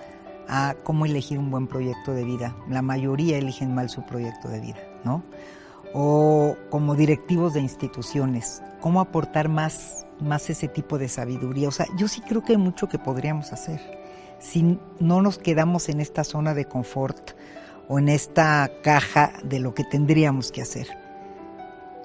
a 0.49 0.75
cómo 0.85 1.07
elegir 1.07 1.39
un 1.39 1.51
buen 1.51 1.67
proyecto 1.67 2.13
de 2.13 2.25
vida? 2.25 2.57
La 2.69 2.83
mayoría 2.83 3.39
eligen 3.39 3.75
mal 3.75 3.91
su 3.91 4.03
proyecto 4.03 4.49
de 4.49 4.61
vida, 4.61 4.81
¿no? 5.05 5.23
O 5.93 6.57
como 6.71 6.95
directivos 6.95 7.55
de 7.55 7.61
instituciones, 7.61 8.63
cómo 8.81 9.01
aportar 9.01 9.49
más, 9.49 10.07
más 10.21 10.49
ese 10.51 10.69
tipo 10.69 10.99
de 10.99 11.09
sabiduría. 11.09 11.69
O 11.69 11.73
sea, 11.73 11.87
yo 11.97 12.09
sí 12.09 12.21
creo 12.21 12.43
que 12.43 12.53
hay 12.53 12.59
mucho 12.59 12.89
que 12.89 12.99
podríamos 12.99 13.53
hacer 13.53 13.81
si 14.39 14.79
no 15.01 15.23
nos 15.23 15.39
quedamos 15.39 15.89
en 15.89 16.01
esta 16.01 16.23
zona 16.23 16.55
de 16.55 16.67
confort 16.67 17.31
o 17.89 17.99
en 17.99 18.09
esta 18.09 18.71
caja 18.83 19.33
de 19.43 19.59
lo 19.59 19.75
que 19.75 19.85
tendríamos 19.85 20.53
que 20.53 20.63
hacer. 20.63 20.87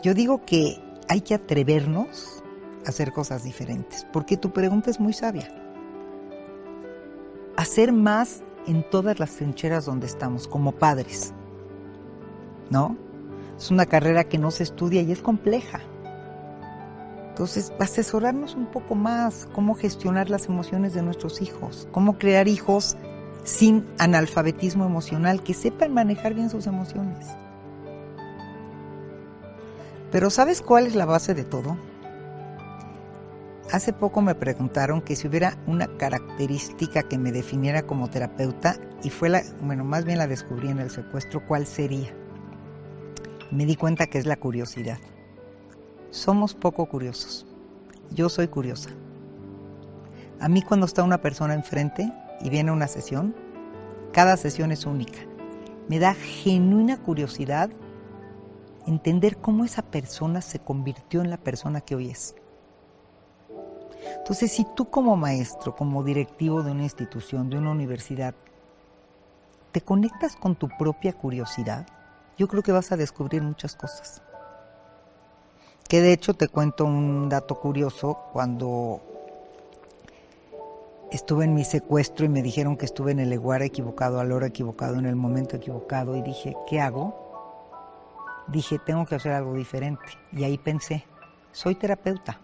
Yo 0.01 0.13
digo 0.13 0.45
que 0.45 0.81
hay 1.09 1.21
que 1.21 1.33
atrevernos 1.33 2.43
a 2.85 2.89
hacer 2.89 3.11
cosas 3.11 3.43
diferentes, 3.43 4.05
porque 4.13 4.37
tu 4.37 4.51
pregunta 4.51 4.89
es 4.89 4.99
muy 4.99 5.11
sabia. 5.11 5.51
Hacer 7.57 7.91
más 7.91 8.43
en 8.67 8.87
todas 8.89 9.19
las 9.19 9.31
trincheras 9.31 9.85
donde 9.85 10.05
estamos, 10.05 10.47
como 10.47 10.71
padres. 10.71 11.33
¿No? 12.69 12.95
Es 13.57 13.71
una 13.71 13.87
carrera 13.87 14.23
que 14.23 14.37
no 14.37 14.51
se 14.51 14.63
estudia 14.63 15.01
y 15.01 15.11
es 15.11 15.21
compleja. 15.21 15.81
Entonces, 17.29 17.73
asesorarnos 17.79 18.55
un 18.55 18.67
poco 18.67 18.95
más, 18.95 19.47
cómo 19.53 19.73
gestionar 19.73 20.29
las 20.29 20.45
emociones 20.45 20.93
de 20.93 21.01
nuestros 21.01 21.41
hijos, 21.41 21.87
cómo 21.91 22.17
crear 22.19 22.47
hijos 22.47 22.97
sin 23.43 23.87
analfabetismo 23.97 24.85
emocional, 24.85 25.41
que 25.41 25.53
sepan 25.55 25.93
manejar 25.93 26.35
bien 26.35 26.49
sus 26.49 26.67
emociones. 26.67 27.27
Pero 30.11 30.29
¿sabes 30.29 30.61
cuál 30.61 30.87
es 30.87 30.95
la 30.95 31.05
base 31.05 31.33
de 31.33 31.43
todo? 31.43 31.77
Hace 33.71 33.93
poco 33.93 34.21
me 34.21 34.33
preguntaron 34.33 35.01
que 35.01 35.15
si 35.15 35.27
hubiera 35.27 35.55
una 35.67 35.85
característica 35.97 37.03
que 37.03 37.19
me 37.19 37.31
definiera 37.31 37.83
como 37.83 38.09
terapeuta 38.09 38.75
y 39.03 39.11
fue 39.11 39.29
la, 39.29 39.43
bueno, 39.61 39.83
más 39.83 40.05
bien 40.05 40.17
la 40.17 40.25
descubrí 40.25 40.69
en 40.69 40.79
el 40.79 40.89
secuestro, 40.89 41.45
¿cuál 41.47 41.67
sería? 41.67 42.11
Me 43.51 43.67
di 43.67 43.75
cuenta 43.75 44.07
que 44.07 44.17
es 44.17 44.25
la 44.25 44.37
curiosidad. 44.37 44.97
Somos 46.09 46.55
poco 46.55 46.87
curiosos. 46.87 47.45
Yo 48.09 48.29
soy 48.29 48.47
curiosa. 48.47 48.89
A 50.39 50.49
mí 50.49 50.63
cuando 50.63 50.87
está 50.87 51.03
una 51.03 51.21
persona 51.21 51.53
enfrente 51.53 52.11
y 52.41 52.49
viene 52.49 52.71
una 52.71 52.87
sesión, 52.87 53.35
cada 54.13 54.35
sesión 54.37 54.71
es 54.71 54.87
única. 54.87 55.19
Me 55.87 55.99
da 55.99 56.15
genuina 56.15 56.97
curiosidad 56.97 57.69
entender 58.89 59.37
cómo 59.37 59.63
esa 59.63 59.83
persona 59.83 60.41
se 60.41 60.59
convirtió 60.59 61.21
en 61.21 61.29
la 61.29 61.37
persona 61.37 61.81
que 61.81 61.95
hoy 61.95 62.09
es. 62.09 62.35
Entonces, 64.17 64.51
si 64.51 64.65
tú 64.75 64.89
como 64.89 65.15
maestro, 65.15 65.75
como 65.75 66.03
directivo 66.03 66.63
de 66.63 66.71
una 66.71 66.83
institución, 66.83 67.49
de 67.49 67.57
una 67.57 67.71
universidad, 67.71 68.33
te 69.71 69.81
conectas 69.81 70.35
con 70.35 70.55
tu 70.55 70.67
propia 70.67 71.13
curiosidad, 71.13 71.85
yo 72.37 72.47
creo 72.47 72.63
que 72.63 72.71
vas 72.71 72.91
a 72.91 72.97
descubrir 72.97 73.41
muchas 73.43 73.75
cosas. 73.75 74.21
Que 75.87 76.01
de 76.01 76.13
hecho 76.13 76.33
te 76.33 76.47
cuento 76.47 76.85
un 76.85 77.29
dato 77.29 77.59
curioso, 77.59 78.17
cuando 78.33 79.01
estuve 81.11 81.45
en 81.45 81.53
mi 81.53 81.63
secuestro 81.63 82.25
y 82.25 82.29
me 82.29 82.41
dijeron 82.41 82.77
que 82.77 82.85
estuve 82.85 83.11
en 83.11 83.19
el 83.19 83.31
lugar 83.31 83.61
equivocado, 83.61 84.19
al 84.19 84.31
hora 84.31 84.47
equivocado, 84.47 84.97
en 84.97 85.05
el 85.05 85.15
momento 85.15 85.57
equivocado 85.57 86.15
y 86.15 86.21
dije, 86.21 86.55
¿qué 86.67 86.79
hago? 86.79 87.28
Dije, 88.51 88.79
tengo 88.79 89.05
que 89.05 89.15
hacer 89.15 89.31
algo 89.33 89.53
diferente. 89.53 90.05
Y 90.31 90.43
ahí 90.43 90.57
pensé, 90.57 91.05
soy 91.51 91.75
terapeuta, 91.75 92.39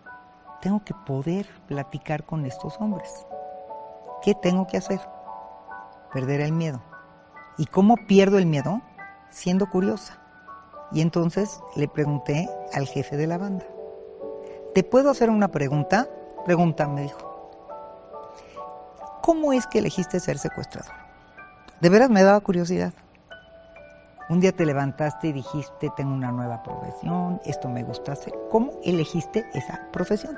tengo 0.61 0.83
que 0.83 0.93
poder 1.05 1.47
platicar 1.67 2.25
con 2.25 2.45
estos 2.45 2.75
hombres. 2.79 3.25
¿Qué 4.21 4.33
tengo 4.33 4.67
que 4.67 4.77
hacer? 4.77 4.99
Perder 6.13 6.41
el 6.41 6.51
miedo. 6.51 6.81
¿Y 7.57 7.65
cómo 7.65 7.97
pierdo 8.07 8.37
el 8.37 8.45
miedo? 8.45 8.81
Siendo 9.29 9.69
curiosa. 9.69 10.19
Y 10.91 11.01
entonces 11.01 11.59
le 11.75 11.87
pregunté 11.87 12.49
al 12.73 12.87
jefe 12.87 13.17
de 13.17 13.27
la 13.27 13.37
banda, 13.37 13.65
¿te 14.73 14.83
puedo 14.83 15.09
hacer 15.09 15.29
una 15.29 15.49
pregunta? 15.49 16.07
Pregunta, 16.45 16.87
me 16.87 17.01
dijo. 17.01 17.51
¿Cómo 19.21 19.53
es 19.53 19.65
que 19.65 19.79
elegiste 19.79 20.19
ser 20.19 20.37
secuestrador? 20.37 20.93
De 21.81 21.89
veras 21.89 22.09
me 22.09 22.23
daba 22.23 22.39
curiosidad. 22.39 22.93
Un 24.27 24.39
día 24.39 24.51
te 24.51 24.65
levantaste 24.65 25.27
y 25.27 25.33
dijiste, 25.33 25.91
tengo 25.95 26.11
una 26.11 26.31
nueva 26.31 26.63
profesión, 26.63 27.39
esto 27.45 27.69
me 27.69 27.83
gusta 27.83 28.13
hacer. 28.13 28.33
¿Cómo 28.49 28.71
elegiste 28.83 29.45
esa 29.53 29.87
profesión? 29.93 30.35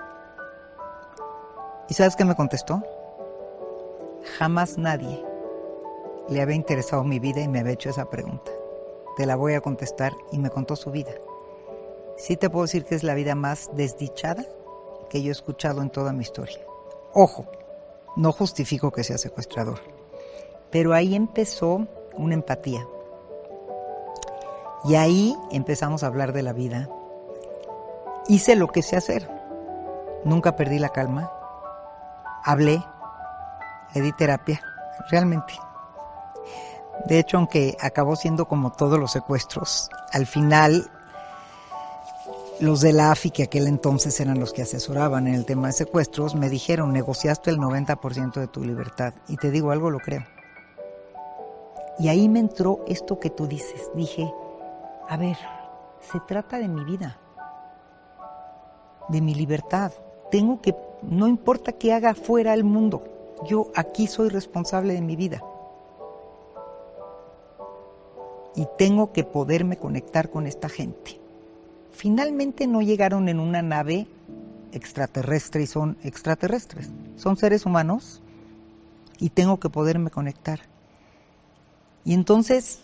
¿Y 1.88 1.94
sabes 1.94 2.18
qué 2.18 2.26
me 2.26 2.36
contestó? 2.36 2.84
Jamás 4.38 4.78
nadie 4.78 5.24
le 6.28 6.42
había 6.42 6.58
interesado 6.58 7.06
mi 7.06 7.20
vida 7.20 7.40
y 7.40 7.48
me 7.48 7.62
había 7.62 7.74
hecho 7.74 7.90
esa 7.90 8.10
pregunta. 8.10 8.52
Te 9.16 9.26
la 9.26 9.38
voy 9.38 9.54
a 9.54 9.62
contestar 9.62 10.12
y 10.34 10.38
me 10.40 10.50
contó 10.50 10.76
su 10.76 10.92
vida. 10.92 11.14
Sí 12.18 12.36
te 12.36 12.50
puedo 12.50 12.66
decir 12.66 12.84
que 12.84 12.96
es 12.96 13.04
la 13.04 13.14
vida 13.14 13.36
más 13.36 13.70
desdichada 13.74 14.44
que 15.10 15.22
yo 15.24 15.30
he 15.30 15.32
escuchado 15.32 15.82
en 15.82 15.92
toda 15.92 16.12
mi 16.12 16.24
historia. 16.24 16.60
Ojo, 17.14 17.46
no 18.18 18.34
justifico 18.34 18.92
que 18.92 19.06
sea 19.06 19.18
secuestrador, 19.18 19.80
pero 20.72 20.94
ahí 20.94 21.16
empezó 21.16 21.88
una 22.18 22.34
empatía. 22.34 22.86
Y 24.88 24.96
ahí 24.96 25.36
empezamos 25.52 26.04
a 26.04 26.08
hablar 26.08 26.32
de 26.32 26.44
la 26.44 26.54
vida. 26.54 26.88
Hice 28.30 28.56
lo 28.56 28.68
que 28.68 28.82
sé 28.82 28.96
hacer. 28.96 29.30
Nunca 30.24 30.56
perdí 30.56 30.80
la 30.80 30.90
calma. 30.90 31.30
Hablé, 32.44 32.82
le 33.94 34.02
di 34.02 34.14
terapia, 34.14 34.62
realmente. 35.10 35.54
De 37.06 37.20
hecho, 37.20 37.38
aunque 37.38 37.76
acabó 37.82 38.16
siendo 38.16 38.48
como 38.48 38.72
todos 38.72 38.98
los 38.98 39.12
secuestros, 39.12 39.90
al 40.14 40.26
final 40.26 40.90
los 42.62 42.80
de 42.82 42.94
la 42.94 43.12
AFI, 43.12 43.32
que 43.32 43.44
aquel 43.44 43.68
entonces 43.68 44.20
eran 44.22 44.40
los 44.40 44.54
que 44.54 44.62
asesoraban 44.62 45.28
en 45.28 45.36
el 45.36 45.46
tema 45.46 45.68
de 45.68 45.74
secuestros, 45.74 46.34
me 46.34 46.50
dijeron, 46.50 46.94
negociaste 46.94 47.50
el 47.50 47.58
90% 47.58 48.40
de 48.40 48.48
tu 48.48 48.64
libertad. 48.64 49.14
Y 49.28 49.36
te 49.36 49.52
digo 49.52 49.72
algo, 49.72 49.92
lo 49.92 50.00
creo. 50.00 50.24
Y 52.00 52.08
ahí 52.08 52.30
me 52.30 52.40
entró 52.40 52.80
esto 52.88 53.20
que 53.20 53.30
tú 53.30 53.48
dices. 53.48 53.90
Dije, 53.94 54.32
a 55.10 55.18
ver, 55.18 55.38
se 56.00 56.20
trata 56.20 56.58
de 56.58 56.68
mi 56.68 56.84
vida, 56.84 57.18
de 59.10 59.22
mi 59.22 59.34
libertad. 59.36 59.92
Tengo 60.32 60.62
que, 60.62 60.76
no 61.02 61.28
importa 61.28 61.72
qué 61.72 61.94
haga 61.94 62.14
fuera 62.14 62.54
el 62.54 62.64
mundo, 62.64 63.04
yo 63.46 63.72
aquí 63.76 64.08
soy 64.08 64.30
responsable 64.30 64.94
de 64.94 65.02
mi 65.02 65.16
vida. 65.16 65.44
Y 68.56 68.68
tengo 68.78 69.14
que 69.14 69.24
poderme 69.24 69.78
conectar 69.78 70.30
con 70.30 70.48
esta 70.48 70.68
gente. 70.68 71.20
Finalmente 71.92 72.68
no 72.68 72.82
llegaron 72.82 73.30
en 73.30 73.40
una 73.40 73.62
nave 73.62 74.08
extraterrestre 74.72 75.64
y 75.64 75.68
son 75.68 75.98
extraterrestres. 76.04 76.90
Son 77.18 77.38
seres 77.38 77.66
humanos 77.66 78.22
y 79.20 79.30
tengo 79.30 79.60
que 79.60 79.70
poderme 79.70 80.10
conectar. 80.10 80.60
Y 82.04 82.14
entonces 82.14 82.82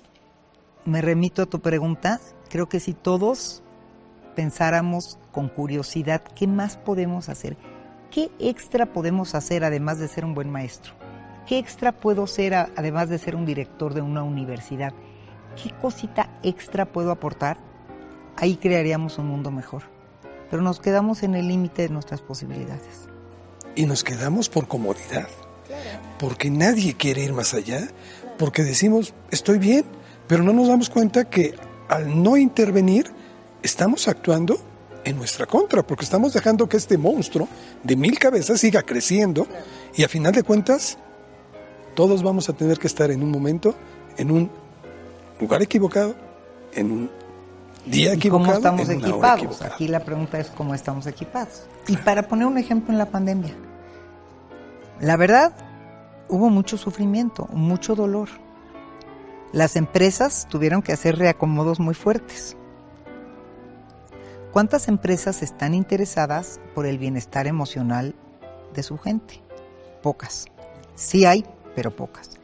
me 0.86 1.02
remito 1.02 1.44
a 1.44 1.46
tu 1.46 1.60
pregunta. 1.60 2.20
Creo 2.50 2.68
que 2.68 2.80
si 2.80 2.94
todos 2.94 3.64
pensáramos 4.36 5.18
con 5.32 5.50
curiosidad 5.50 6.22
qué 6.22 6.48
más 6.48 6.78
podemos 6.78 7.30
hacer, 7.30 7.58
¿Qué 8.14 8.30
extra 8.38 8.86
podemos 8.86 9.34
hacer 9.34 9.64
además 9.64 9.98
de 9.98 10.08
ser 10.08 10.24
un 10.24 10.36
buen 10.36 10.52
maestro? 10.52 10.94
¿Qué 11.48 11.58
extra 11.58 11.92
puedo 11.92 12.28
ser 12.28 12.54
además 12.54 13.10
de 13.10 13.18
ser 13.18 13.36
un 13.36 13.44
director 13.44 13.96
de 13.96 14.02
una 14.02 14.22
universidad? 14.22 14.94
¿Qué 15.56 15.72
cosita 15.82 16.30
extra 16.44 16.86
puedo 16.86 17.10
aportar? 17.10 17.58
Ahí 18.38 18.58
crearíamos 18.58 19.18
un 19.18 19.26
mundo 19.26 19.50
mejor. 19.50 19.82
Pero 20.52 20.62
nos 20.62 20.80
quedamos 20.80 21.24
en 21.24 21.34
el 21.34 21.48
límite 21.48 21.82
de 21.82 21.90
nuestras 21.90 22.22
posibilidades. 22.22 23.10
Y 23.76 23.88
nos 23.88 24.04
quedamos 24.04 24.48
por 24.48 24.68
comodidad. 24.68 25.28
Porque 26.20 26.52
nadie 26.52 26.94
quiere 26.94 27.24
ir 27.24 27.34
más 27.34 27.56
allá. 27.56 27.88
Porque 28.38 28.62
decimos, 28.62 29.16
estoy 29.32 29.58
bien, 29.58 29.86
pero 30.34 30.44
no 30.44 30.52
nos 30.52 30.68
damos 30.68 30.90
cuenta 30.90 31.26
que 31.26 31.54
al 31.88 32.24
no 32.24 32.38
intervenir, 32.38 33.06
estamos 33.62 34.08
actuando 34.08 34.58
en 35.04 35.16
nuestra 35.16 35.46
contra, 35.46 35.86
porque 35.86 36.06
estamos 36.06 36.34
dejando 36.34 36.68
que 36.68 36.78
este 36.78 36.98
monstruo 36.98 37.48
de 37.84 37.96
mil 37.96 38.18
cabezas 38.18 38.60
siga 38.60 38.82
creciendo 38.82 39.46
y 39.94 40.02
a 40.02 40.08
final 40.08 40.34
de 40.34 40.42
cuentas 40.42 40.98
todos 41.94 42.24
vamos 42.24 42.50
a 42.50 42.54
tener 42.54 42.80
que 42.80 42.88
estar 42.88 43.12
en 43.12 43.22
un 43.22 43.30
momento, 43.30 43.76
en 44.18 44.32
un 44.32 44.50
lugar 45.40 45.62
equivocado, 45.62 46.16
en 46.74 46.92
un 46.92 47.12
día 47.86 48.14
equivocado. 48.14 48.60
¿Cómo 48.60 48.82
estamos 48.82 48.90
equipados? 48.90 49.62
Aquí 49.62 49.88
la 49.88 50.00
pregunta 50.00 50.40
es 50.40 50.48
cómo 50.48 50.74
estamos 50.74 51.06
equipados. 51.06 51.68
Y 51.88 51.96
para 51.98 52.28
poner 52.28 52.48
un 52.48 52.58
ejemplo 52.58 52.92
en 52.92 52.98
la 52.98 53.12
pandemia, 53.12 53.54
la 55.00 55.16
verdad, 55.16 55.54
hubo 56.28 56.50
mucho 56.50 56.76
sufrimiento, 56.80 57.48
mucho 57.54 57.94
dolor. 57.94 58.30
Las 59.54 59.78
empresas 59.78 60.48
tuvieron 60.50 60.82
que 60.82 60.92
hacer 60.92 61.18
reacomodos 61.18 61.80
muy 61.80 61.94
fuertes 61.94 62.58
¿Cuántas 64.54 64.88
empresas 64.88 65.42
están 65.42 65.74
interesadas 65.74 66.60
por 66.76 66.86
el 66.86 67.00
bienestar 67.00 67.48
emocional 67.48 68.14
de 68.76 68.84
su 68.84 69.00
gente? 69.00 69.42
Pocas. 70.04 70.46
Sí 70.94 71.26
hay, 71.26 71.44
pero 71.76 71.96
pocas. 71.96 72.38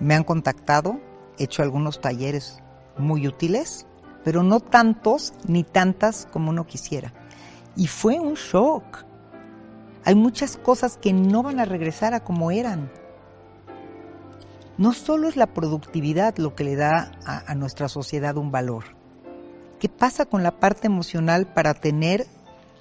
Me 0.00 0.16
han 0.16 0.24
contactado, 0.24 0.98
he 1.38 1.44
hecho 1.44 1.62
algunos 1.62 2.00
talleres 2.00 2.60
muy 2.98 3.28
útiles, 3.28 3.86
pero 4.24 4.42
no 4.42 4.58
tantos 4.58 5.34
ni 5.46 5.62
tantas 5.62 6.26
como 6.32 6.50
uno 6.50 6.66
quisiera. 6.66 7.12
Y 7.76 7.86
fue 7.86 8.18
un 8.18 8.34
shock. 8.34 9.04
Hay 10.04 10.16
muchas 10.16 10.56
cosas 10.56 10.96
que 10.96 11.12
no 11.12 11.44
van 11.44 11.60
a 11.60 11.64
regresar 11.64 12.12
a 12.12 12.24
como 12.24 12.50
eran. 12.50 12.90
No 14.82 14.92
solo 14.92 15.28
es 15.28 15.36
la 15.36 15.46
productividad 15.46 16.38
lo 16.38 16.56
que 16.56 16.64
le 16.64 16.74
da 16.74 17.12
a, 17.24 17.54
nuestra 17.54 17.88
sociedad 17.88 18.36
un 18.36 18.50
valor, 18.50 18.82
¿Qué 19.78 19.88
pasa 19.88 20.24
con 20.26 20.42
la 20.42 20.58
parte 20.58 20.88
emocional 20.88 21.46
para 21.46 21.74
tener 21.74 22.26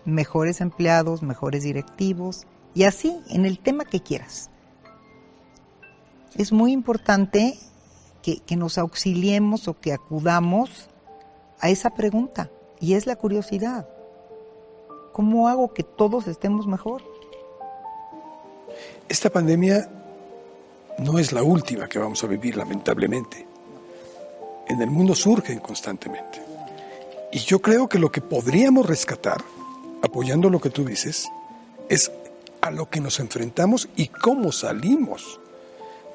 mejores 0.04 0.62
empleados, 0.62 1.22
mejores 1.22 1.62
directivos 1.62 2.47
y 2.74 2.86
así 2.86 3.22
en 3.30 3.45
el 3.45 3.60
tema 3.60 3.86
que 3.86 3.99
quieras? 3.99 4.49
Es 6.34 6.52
muy 6.52 6.72
importante 6.72 7.60
que, 8.24 8.39
que 8.39 8.56
nos 8.56 8.80
auxiliemos 8.80 9.68
o 9.68 9.80
que 9.80 9.93
acudamos 9.93 10.89
a 11.60 11.70
esa 11.70 11.91
pregunta 11.91 12.49
y 12.80 12.95
es 12.95 13.06
la 13.06 13.16
curiosidad. 13.16 13.88
¿Cómo 15.14 15.47
hago 15.47 15.72
que 15.72 15.84
todos 15.84 16.28
estemos 16.28 16.66
mejor? 16.66 17.04
Esta 19.08 19.30
pandemia 19.30 20.01
no 21.02 21.18
es 21.18 21.32
la 21.32 21.41
última 21.41 21.89
que 21.89 21.99
vamos 21.99 22.24
a 22.24 22.28
vivir, 22.28 22.56
lamentablemente. 22.56 23.45
En 24.68 24.82
el 24.82 24.91
mundo 24.91 25.16
surgen 25.16 25.60
constantemente. 25.60 26.41
Y 27.34 27.39
yo 27.39 27.60
creo 27.60 27.89
que 27.89 27.97
lo 27.97 28.12
que 28.12 28.22
podríamos 28.22 28.86
rescatar, 28.86 29.43
apoyando 30.04 30.49
lo 30.49 30.62
que 30.62 30.70
tú 30.70 30.86
dices, 30.86 31.28
es 31.89 32.12
a 32.62 32.70
lo 32.70 32.89
que 32.89 33.02
nos 33.02 33.20
enfrentamos 33.20 33.89
y 33.95 34.08
cómo 34.08 34.52
salimos 34.52 35.39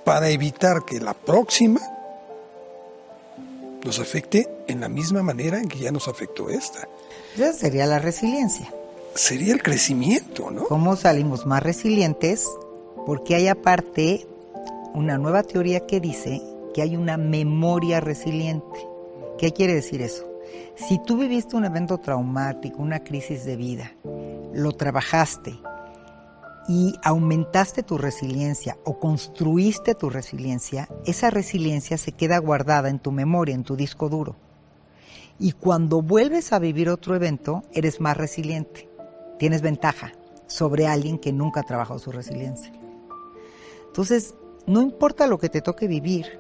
para 0.05 0.29
evitar 0.29 0.85
que 0.85 1.01
la 1.01 1.15
próxima 1.15 1.81
nos 3.85 3.99
afecte 3.99 4.49
en 4.69 4.81
la 4.81 4.89
misma 4.89 5.23
manera 5.23 5.59
en 5.59 5.69
que 5.69 5.81
ya 5.81 5.91
nos 5.91 6.07
afectó 6.07 6.49
esta. 6.49 6.89
Esa 7.35 7.53
sería 7.53 7.87
la 7.87 7.99
resiliencia. 7.99 8.73
Sería 9.15 9.53
el 9.53 9.63
crecimiento, 9.63 10.51
¿no? 10.51 10.65
¿Cómo 10.65 10.95
salimos 10.95 11.45
más 11.45 11.63
resilientes? 11.63 12.47
Porque 13.05 13.35
hay 13.35 13.49
aparte 13.49 14.27
una 14.97 15.19
nueva 15.19 15.43
teoría 15.43 15.81
que 15.87 16.01
dice 16.01 16.41
que 16.73 16.81
hay 16.81 16.97
una 16.97 17.19
memoria 17.19 18.01
resiliente. 18.01 18.89
¿Qué 19.37 19.53
quiere 19.53 19.75
decir 19.75 20.01
eso? 20.01 20.27
Si 20.75 20.99
tú 21.05 21.19
viviste 21.19 21.55
un 21.55 21.67
evento 21.67 21.99
traumático, 21.99 22.83
una 22.83 23.01
crisis 23.01 23.45
de 23.45 23.57
vida, 23.57 23.93
lo 24.55 24.73
trabajaste 24.73 25.55
y 26.67 26.95
aumentaste 27.03 27.83
tu 27.83 27.99
resiliencia 27.99 28.79
o 28.85 28.99
construiste 28.99 29.95
tu 29.95 30.09
resiliencia, 30.09 30.89
esa 31.05 31.29
resiliencia 31.29 31.99
se 31.99 32.13
queda 32.13 32.39
guardada 32.39 32.89
en 32.89 32.99
tu 32.99 33.13
memoria, 33.13 33.55
en 33.55 33.65
tu 33.65 33.77
disco 33.77 34.09
duro. 34.09 34.35
Y 35.39 35.53
cuando 35.53 36.01
vuelves 36.01 36.55
a 36.55 36.59
vivir 36.59 36.89
otro 36.89 37.15
evento, 37.15 37.65
eres 37.75 38.01
más 38.01 38.17
resiliente. 38.17 38.89
Tienes 39.39 39.61
ventaja 39.61 40.13
sobre 40.47 40.87
alguien 40.87 41.19
que 41.19 41.35
nunca 41.35 41.63
trabajó 41.65 41.99
su 41.99 42.13
resiliencia. 42.13 42.73
Entonces, 43.89 44.35
no 44.67 44.83
importa 44.83 45.27
lo 45.27 45.39
que 45.39 45.49
te 45.49 45.63
toque 45.63 45.87
vivir 45.87 46.39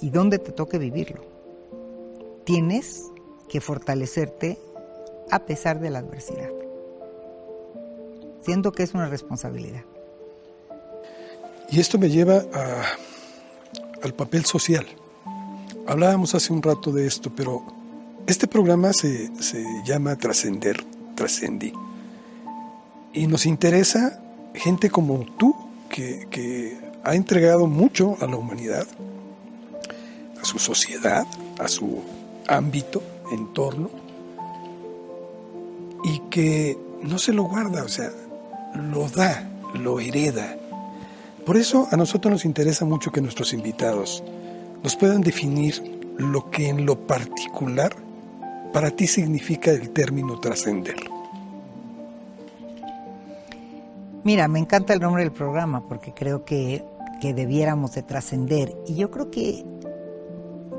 y 0.00 0.10
dónde 0.10 0.38
te 0.38 0.52
toque 0.52 0.78
vivirlo, 0.78 1.22
tienes 2.44 3.04
que 3.48 3.60
fortalecerte 3.60 4.58
a 5.30 5.40
pesar 5.40 5.80
de 5.80 5.90
la 5.90 5.98
adversidad. 5.98 6.50
Siento 8.42 8.72
que 8.72 8.82
es 8.82 8.94
una 8.94 9.08
responsabilidad. 9.08 9.82
Y 11.70 11.80
esto 11.80 11.98
me 11.98 12.08
lleva 12.08 12.44
al 14.02 14.14
papel 14.14 14.44
social. 14.44 14.86
Hablábamos 15.86 16.34
hace 16.34 16.52
un 16.52 16.62
rato 16.62 16.92
de 16.92 17.06
esto, 17.06 17.32
pero 17.34 17.64
este 18.26 18.46
programa 18.46 18.92
se, 18.92 19.30
llama 19.84 20.16
Trascender, 20.16 20.82
Trascendi. 21.14 21.72
Y 23.12 23.26
nos 23.26 23.46
interesa 23.46 24.22
gente 24.54 24.90
como 24.90 25.24
tú, 25.38 25.54
que, 25.88 26.26
que 26.30 26.85
ha 27.06 27.14
entregado 27.14 27.68
mucho 27.68 28.16
a 28.20 28.26
la 28.26 28.36
humanidad, 28.36 28.84
a 30.40 30.44
su 30.44 30.58
sociedad, 30.58 31.24
a 31.56 31.68
su 31.68 32.02
ámbito, 32.48 33.00
entorno, 33.30 33.90
y 36.02 36.18
que 36.30 36.76
no 37.02 37.18
se 37.18 37.32
lo 37.32 37.44
guarda, 37.44 37.84
o 37.84 37.88
sea, 37.88 38.10
lo 38.74 39.08
da, 39.08 39.48
lo 39.74 40.00
hereda. 40.00 40.56
Por 41.44 41.56
eso 41.56 41.86
a 41.92 41.96
nosotros 41.96 42.32
nos 42.32 42.44
interesa 42.44 42.84
mucho 42.84 43.12
que 43.12 43.20
nuestros 43.20 43.52
invitados 43.52 44.24
nos 44.82 44.96
puedan 44.96 45.20
definir 45.20 45.80
lo 46.18 46.50
que 46.50 46.68
en 46.68 46.86
lo 46.86 47.06
particular 47.06 47.94
para 48.72 48.90
ti 48.90 49.06
significa 49.06 49.70
el 49.70 49.90
término 49.90 50.40
trascender. 50.40 50.96
Mira, 54.24 54.48
me 54.48 54.58
encanta 54.58 54.92
el 54.92 54.98
nombre 54.98 55.22
del 55.22 55.30
programa 55.30 55.86
porque 55.86 56.12
creo 56.12 56.44
que, 56.44 56.84
que 57.20 57.34
debiéramos 57.34 57.94
de 57.94 58.02
trascender. 58.02 58.76
Y 58.86 58.94
yo 58.94 59.10
creo 59.10 59.30
que 59.30 59.64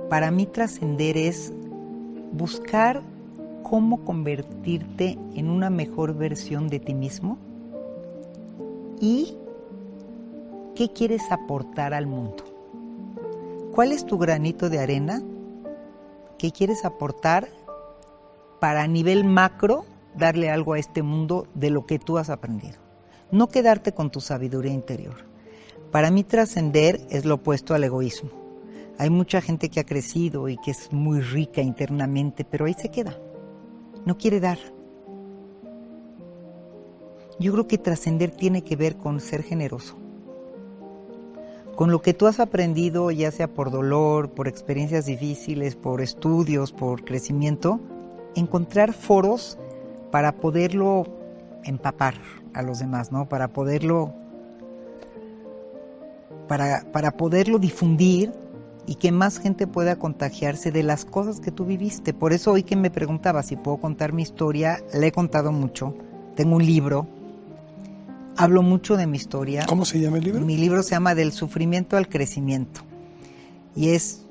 para 0.10 0.32
mí 0.32 0.46
trascender 0.46 1.18
es 1.18 1.54
buscar 2.32 3.02
cómo 3.64 4.06
convertirte 4.06 5.18
en 5.36 5.50
una 5.50 5.70
mejor 5.70 6.14
versión 6.16 6.70
de 6.70 6.80
ti 6.80 6.94
mismo 6.94 7.38
y 9.00 9.36
qué 10.76 10.90
quieres 10.94 11.24
aportar 11.32 11.94
al 11.94 12.08
mundo. 12.08 12.44
¿Cuál 13.74 13.92
es 13.92 14.06
tu 14.06 14.18
granito 14.18 14.70
de 14.70 14.80
arena? 14.80 15.22
¿Qué 16.38 16.52
quieres 16.52 16.86
aportar 16.86 17.50
para 18.60 18.84
a 18.84 18.88
nivel 18.88 19.24
macro 19.24 19.86
darle 20.16 20.50
algo 20.50 20.74
a 20.74 20.80
este 20.80 21.04
mundo 21.04 21.48
de 21.54 21.70
lo 21.70 21.86
que 21.86 22.00
tú 22.00 22.18
has 22.18 22.30
aprendido? 22.30 22.78
No 23.32 23.48
quedarte 23.50 23.92
con 23.92 24.10
tu 24.10 24.22
sabiduría 24.22 24.72
interior. 24.72 25.27
Para 25.92 26.12
mí 26.12 26.24
trascender 26.24 27.00
es 27.10 27.26
lo 27.26 27.36
opuesto 27.36 27.74
al 27.74 27.84
egoísmo. 27.84 28.30
Hay 29.00 29.10
mucha 29.10 29.42
gente 29.42 29.70
que 29.70 29.80
ha 29.80 29.86
crecido 29.86 30.50
y 30.50 30.58
que 30.58 30.72
es 30.72 30.92
muy 30.92 31.22
rica 31.22 31.62
internamente, 31.62 32.44
pero 32.44 32.66
ahí 32.66 32.74
se 32.74 32.90
queda. 32.90 33.18
No 34.06 34.18
quiere 34.18 34.40
dar. 34.40 34.58
Yo 37.40 37.52
creo 37.54 37.68
que 37.68 37.78
trascender 37.78 38.32
tiene 38.32 38.64
que 38.64 38.76
ver 38.76 38.98
con 38.98 39.20
ser 39.20 39.44
generoso. 39.44 39.96
Con 41.76 41.92
lo 41.92 42.02
que 42.02 42.16
tú 42.16 42.26
has 42.26 42.40
aprendido, 42.40 43.12
ya 43.12 43.30
sea 43.30 43.48
por 43.48 43.70
dolor, 43.70 44.32
por 44.32 44.48
experiencias 44.48 45.06
difíciles, 45.06 45.76
por 45.76 46.02
estudios, 46.02 46.72
por 46.72 47.06
crecimiento, 47.06 47.80
encontrar 48.36 48.94
foros 48.94 49.60
para 50.10 50.38
poderlo 50.38 51.06
empapar 51.64 52.16
a 52.56 52.64
los 52.64 52.80
demás, 52.80 53.12
¿no? 53.12 53.30
Para 53.30 53.50
poderlo 53.50 54.16
para, 56.48 56.86
para 56.92 57.12
poderlo 57.12 57.60
difundir 57.60 58.34
y 58.88 58.96
que 58.96 59.12
más 59.12 59.38
gente 59.38 59.68
pueda 59.68 59.98
contagiarse 59.98 60.72
de 60.72 60.82
las 60.82 61.06
cosas 61.06 61.40
que 61.40 61.52
tú 61.52 61.66
viviste. 61.66 62.14
Por 62.14 62.34
eso 62.34 62.54
hoy 62.54 62.64
que 62.64 62.76
me 62.76 62.90
preguntaba 62.90 63.44
si 63.44 63.58
puedo 63.58 63.78
contar 63.78 64.14
mi 64.14 64.24
historia, 64.24 64.82
le 64.94 65.08
he 65.08 65.12
contado 65.12 65.52
mucho. 65.52 65.94
Tengo 66.36 66.56
un 66.56 66.66
libro, 66.66 67.06
hablo 68.38 68.64
mucho 68.64 68.96
de 68.96 69.06
mi 69.06 69.18
historia. 69.18 69.66
¿Cómo 69.68 69.86
se 69.86 70.00
llama 70.00 70.18
el 70.18 70.24
libro? 70.24 70.46
Mi 70.46 70.58
libro 70.58 70.82
se 70.84 70.92
llama 70.92 71.16
Del 71.16 71.34
sufrimiento 71.34 71.98
al 71.98 72.08
crecimiento. 72.08 72.82
Y 73.76 73.90
es 73.90 74.26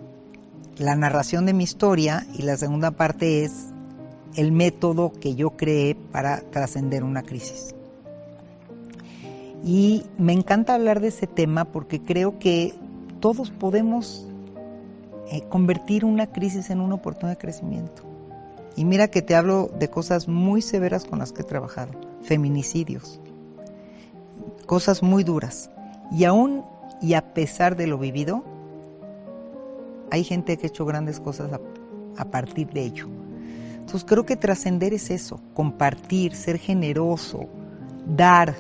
la 0.79 0.97
narración 0.97 1.47
de 1.47 1.53
mi 1.53 1.65
historia 1.65 2.27
y 2.35 2.43
la 2.43 2.57
segunda 2.57 2.93
parte 2.93 3.45
es 3.45 3.67
el 4.35 4.53
método 4.53 5.13
que 5.13 5.35
yo 5.35 5.51
creé 5.51 5.95
para 5.95 6.41
trascender 6.41 7.05
una 7.05 7.23
crisis. 7.23 7.76
Y 9.65 10.05
me 10.19 10.33
encanta 10.33 10.75
hablar 10.75 11.01
de 11.01 11.09
ese 11.09 11.27
tema 11.27 11.65
porque 11.65 12.01
creo 12.01 12.39
que 12.39 12.75
todos 13.21 13.51
podemos 13.51 14.27
eh, 15.31 15.43
convertir 15.49 16.05
una 16.05 16.29
crisis 16.29 16.71
en 16.71 16.81
una 16.81 16.95
oportunidad 16.95 17.37
de 17.37 17.41
crecimiento. 17.41 18.03
Y 18.77 18.85
mira 18.85 19.09
que 19.09 19.23
te 19.23 19.35
hablo 19.35 19.71
de 19.79 19.89
cosas 19.89 20.29
muy 20.29 20.63
severas 20.63 21.05
con 21.05 21.19
las 21.19 21.33
que 21.33 21.43
he 21.43 21.45
trabajado, 21.45 21.93
feminicidios, 22.23 23.21
cosas 24.67 25.03
muy 25.03 25.25
duras. 25.25 25.71
Y 26.13 26.25
aún 26.25 26.63
y 27.01 27.15
a 27.15 27.35
pesar 27.35 27.77
de 27.77 27.87
lo 27.87 27.99
vivido, 27.99 28.45
hay 30.11 30.25
gente 30.25 30.57
que 30.57 30.67
ha 30.67 30.69
hecho 30.69 30.85
grandes 30.85 31.19
cosas 31.19 31.53
a, 31.53 31.61
a 32.17 32.25
partir 32.27 32.69
de 32.69 32.83
ello. 32.83 33.09
Entonces 33.75 34.05
creo 34.05 34.27
que 34.27 34.37
trascender 34.37 34.93
es 34.93 35.11
eso, 35.11 35.41
compartir, 35.55 36.35
ser 36.35 36.59
generoso, 36.59 37.47
dar, 38.07 38.55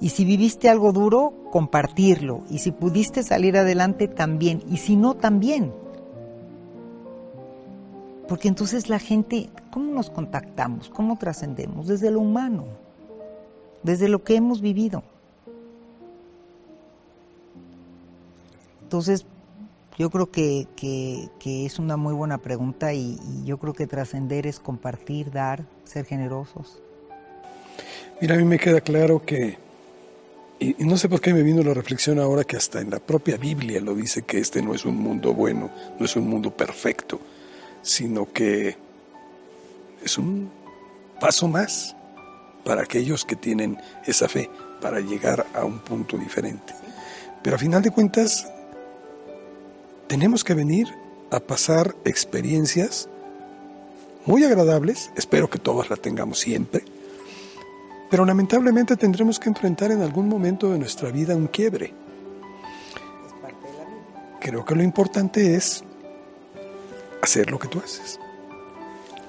y 0.00 0.08
si 0.08 0.24
viviste 0.24 0.70
algo 0.70 0.92
duro, 0.92 1.34
compartirlo. 1.50 2.40
Y 2.50 2.58
si 2.58 2.72
pudiste 2.72 3.22
salir 3.22 3.58
adelante, 3.58 4.08
también. 4.08 4.62
Y 4.70 4.78
si 4.78 4.96
no, 4.96 5.14
también. 5.14 5.72
Porque 8.26 8.48
entonces 8.48 8.88
la 8.88 8.98
gente, 8.98 9.50
¿cómo 9.70 9.92
nos 9.92 10.08
contactamos? 10.08 10.88
¿Cómo 10.88 11.18
trascendemos? 11.18 11.86
Desde 11.86 12.10
lo 12.10 12.20
humano, 12.20 12.64
desde 13.82 14.08
lo 14.08 14.24
que 14.24 14.36
hemos 14.36 14.62
vivido. 14.62 15.02
Entonces, 18.82 19.26
yo 19.98 20.08
creo 20.08 20.30
que, 20.30 20.66
es 21.44 21.78
una 21.78 21.98
muy 21.98 22.14
buena 22.14 22.38
pregunta 22.38 22.94
y 22.94 23.18
yo 23.44 23.58
creo 23.58 23.74
que 23.74 23.86
trascender 23.86 24.46
es 24.46 24.60
compartir, 24.60 25.30
dar, 25.30 25.64
ser 25.84 26.06
generosos. 26.06 26.80
Mira, 28.20 28.36
a 28.36 28.38
mí 28.38 28.44
me 28.44 28.58
queda 28.58 28.80
claro 28.80 29.22
que 29.22 29.58
y, 30.60 30.76
no 30.84 30.98
sé 30.98 31.08
por 31.08 31.22
qué 31.22 31.32
me 31.32 31.42
vino 31.42 31.62
la 31.62 31.72
reflexión 31.72 32.18
ahora 32.18 32.44
que 32.44 32.56
hasta 32.56 32.80
en 32.80 32.90
la 32.90 32.98
propia 32.98 33.38
Biblia 33.38 33.80
lo 33.80 33.94
dice 33.94 34.22
que 34.22 34.38
este 34.38 34.60
no 34.60 34.74
es 34.74 34.84
un 34.84 34.96
mundo 34.96 35.32
bueno, 35.32 35.70
no 35.98 36.04
es 36.04 36.14
un 36.16 36.28
mundo 36.28 36.54
perfecto, 36.54 37.18
sino 37.82 38.30
que 38.30 38.76
es 40.04 40.18
un 40.18 40.50
paso 41.18 41.48
más 41.48 41.96
para 42.62 42.82
aquellos 42.82 43.24
que 43.24 43.36
tienen 43.36 43.78
esa 44.06 44.28
fe, 44.28 44.50
para 44.82 45.00
llegar 45.00 45.46
a 45.54 45.64
un 45.64 45.78
punto 45.78 46.18
diferente. 46.18 46.74
Pero 47.42 47.56
a 47.56 47.58
final 47.58 47.80
de 47.80 47.90
cuentas, 47.90 48.46
tenemos 50.08 50.44
que 50.44 50.52
venir 50.52 50.88
a 51.30 51.40
pasar 51.40 51.94
experiencias 52.04 53.08
muy 54.26 54.44
agradables, 54.44 55.10
espero 55.16 55.48
que 55.48 55.58
todas 55.58 55.88
las 55.88 56.00
tengamos 56.00 56.38
siempre, 56.38 56.84
pero 58.10 58.24
lamentablemente 58.24 58.96
tendremos 58.96 59.38
que 59.38 59.48
enfrentar 59.48 59.92
en 59.92 60.02
algún 60.02 60.28
momento 60.28 60.70
de 60.72 60.78
nuestra 60.78 61.10
vida 61.10 61.36
un 61.36 61.46
quiebre. 61.46 61.94
Creo 64.40 64.64
que 64.64 64.74
lo 64.74 64.82
importante 64.82 65.54
es 65.54 65.84
hacer 67.22 67.50
lo 67.50 67.58
que 67.58 67.68
tú 67.68 67.78
haces. 67.78 68.18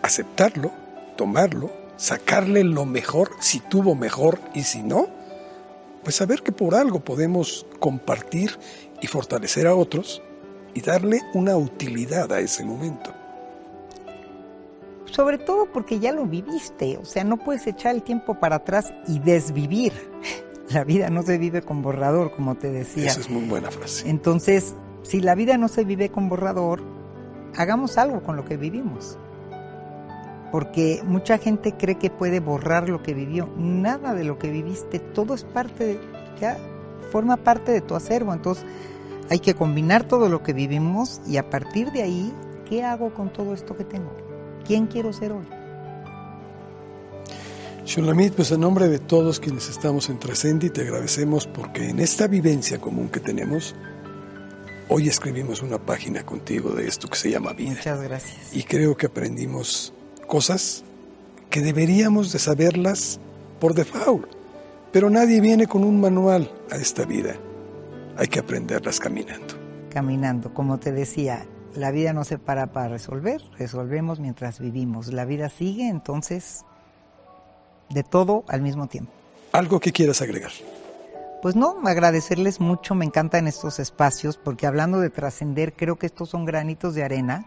Aceptarlo, 0.02 0.72
tomarlo, 1.16 1.72
sacarle 1.96 2.64
lo 2.64 2.86
mejor, 2.86 3.30
si 3.40 3.60
tuvo 3.60 3.94
mejor 3.94 4.40
y 4.56 4.64
si 4.64 4.82
no, 4.82 5.08
pues 6.04 6.16
saber 6.16 6.42
que 6.42 6.52
por 6.52 6.74
algo 6.74 7.02
podemos 7.02 7.68
compartir 7.80 8.58
y 9.00 9.06
fortalecer 9.06 9.68
a 9.68 9.76
otros 9.76 10.24
y 10.74 10.82
darle 10.82 11.22
una 11.36 11.56
utilidad 11.56 12.32
a 12.34 12.40
ese 12.40 12.64
momento 12.64 13.20
sobre 15.12 15.38
todo 15.38 15.68
porque 15.72 15.99
ya 15.99 16.12
lo 16.12 16.26
viviste, 16.26 16.97
o 16.97 17.05
sea, 17.05 17.24
no 17.24 17.38
puedes 17.38 17.68
echar 17.68 17.95
el 17.95 18.01
tiempo 18.01 18.39
para 18.39 18.57
atrás 18.57 18.93
y 19.07 19.20
desvivir. 19.20 19.93
La 20.70 20.86
vida 20.86 21.09
no 21.09 21.22
se 21.22 21.38
vive 21.38 21.62
con 21.62 21.82
borrador, 21.82 22.32
como 22.32 22.55
te 22.55 22.72
decía. 22.72 23.07
Esa 23.07 23.20
es 23.20 23.30
muy 23.30 23.43
buena 23.43 23.70
frase. 23.72 24.09
Entonces, 24.09 24.74
si 25.03 25.20
la 25.20 25.36
vida 25.36 25.57
no 25.57 25.68
se 25.68 25.84
vive 25.84 26.07
con 26.07 26.30
borrador, 26.30 26.82
hagamos 27.57 27.97
algo 27.97 28.24
con 28.24 28.38
lo 28.38 28.45
que 28.45 28.55
vivimos. 28.55 29.18
Porque 30.49 31.01
mucha 31.03 31.38
gente 31.38 31.74
cree 31.74 31.97
que 31.97 32.09
puede 32.09 32.39
borrar 32.39 32.88
lo 32.88 33.03
que 33.03 33.14
vivió. 33.14 33.49
Nada 33.57 34.14
de 34.14 34.24
lo 34.24 34.39
que 34.39 34.49
viviste, 34.49 34.99
todo 34.99 35.34
es 35.34 35.43
parte 35.43 35.86
de, 35.86 35.99
ya 36.39 36.57
forma 37.12 37.36
parte 37.36 37.74
de 37.74 37.82
tu 37.82 37.95
acervo. 37.95 38.34
Entonces, 38.34 38.66
hay 39.30 39.39
que 39.39 39.53
combinar 39.53 40.05
todo 40.05 40.30
lo 40.30 40.41
que 40.41 40.53
vivimos 40.53 41.22
y 41.28 41.36
a 41.36 41.49
partir 41.49 41.91
de 41.91 42.03
ahí, 42.03 42.34
¿qué 42.70 42.84
hago 42.84 43.14
con 43.14 43.34
todo 43.34 43.53
esto 43.53 43.76
que 43.76 43.84
tengo? 43.84 44.31
¿Quién 44.66 44.88
quiero 44.88 45.14
ser 45.14 45.32
hoy? 45.32 45.45
Shulamit, 47.86 48.34
pues 48.36 48.51
en 48.51 48.62
nombre 48.62 48.88
de 48.88 48.99
todos 48.99 49.39
quienes 49.39 49.70
estamos 49.70 50.09
en 50.09 50.20
Trascendi, 50.20 50.70
te 50.70 50.82
agradecemos 50.82 51.47
porque 51.47 51.89
en 51.89 51.99
esta 51.99 52.28
vivencia 52.28 52.80
común 52.80 53.09
que 53.09 53.20
tenemos, 53.20 53.76
hoy 54.88 55.07
escribimos 55.07 55.62
una 55.62 55.78
página 55.78 56.24
contigo 56.24 56.70
de 56.72 56.88
esto 56.88 57.07
que 57.07 57.18
se 57.18 57.32
llama 57.32 57.53
vida. 57.53 57.72
Muchas 57.72 58.01
gracias. 58.01 58.55
Y 58.55 58.64
creo 58.64 58.95
que 58.95 59.07
aprendimos 59.07 59.93
cosas 60.28 60.84
que 61.49 61.62
deberíamos 61.62 62.32
de 62.32 62.39
saberlas 62.39 63.20
por 63.59 63.74
default. 63.74 64.26
Pero 64.91 65.09
nadie 65.09 65.41
viene 65.41 65.68
con 65.68 65.84
un 65.84 65.99
manual 66.01 66.51
a 66.70 66.76
esta 66.76 67.05
vida. 67.05 67.36
Hay 68.18 68.28
que 68.28 68.39
aprenderlas 68.39 68.99
caminando. 68.99 69.55
Caminando, 69.89 70.53
como 70.53 70.80
te 70.80 70.91
decía, 70.91 71.45
la 71.76 71.91
vida 71.91 72.13
no 72.13 72.24
se 72.24 72.38
para 72.38 72.67
para 72.67 72.89
resolver, 72.89 73.41
resolvemos 73.57 74.19
mientras 74.19 74.59
vivimos. 74.59 75.11
La 75.13 75.26
vida 75.26 75.49
sigue, 75.49 75.88
entonces 75.88 76.65
de 77.89 78.03
todo 78.03 78.43
al 78.47 78.61
mismo 78.61 78.88
tiempo. 78.88 79.11
¿Algo 79.51 79.80
que 79.80 79.91
quieras 79.91 80.22
agregar? 80.22 80.51
Pues 81.41 81.55
no, 81.55 81.78
agradecerles 81.86 82.59
mucho, 82.59 82.93
me 82.93 83.05
encantan 83.05 83.47
estos 83.47 83.80
espacios, 83.80 84.38
porque 84.38 84.67
hablando 84.67 84.99
de 84.99 85.09
trascender, 85.09 85.74
creo 85.74 85.97
que 85.97 86.05
estos 86.05 86.30
son 86.30 86.45
granitos 86.45 86.93
de 86.93 87.03
arena 87.03 87.45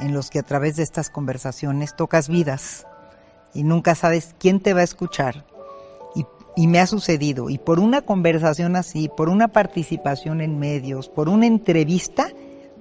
en 0.00 0.12
los 0.12 0.30
que 0.30 0.40
a 0.40 0.42
través 0.42 0.76
de 0.76 0.82
estas 0.82 1.08
conversaciones 1.08 1.94
tocas 1.94 2.28
vidas 2.28 2.86
y 3.54 3.62
nunca 3.62 3.94
sabes 3.94 4.34
quién 4.38 4.60
te 4.60 4.74
va 4.74 4.80
a 4.80 4.84
escuchar. 4.84 5.46
Y, 6.16 6.26
y, 6.56 6.66
me 6.66 6.80
ha 6.80 6.86
sucedido, 6.86 7.50
y 7.50 7.58
por 7.58 7.78
una 7.78 8.02
conversación 8.02 8.74
así, 8.74 9.08
por 9.08 9.28
una 9.28 9.48
participación 9.48 10.40
en 10.40 10.58
medios, 10.58 11.08
por 11.08 11.28
una 11.28 11.46
entrevista, 11.46 12.28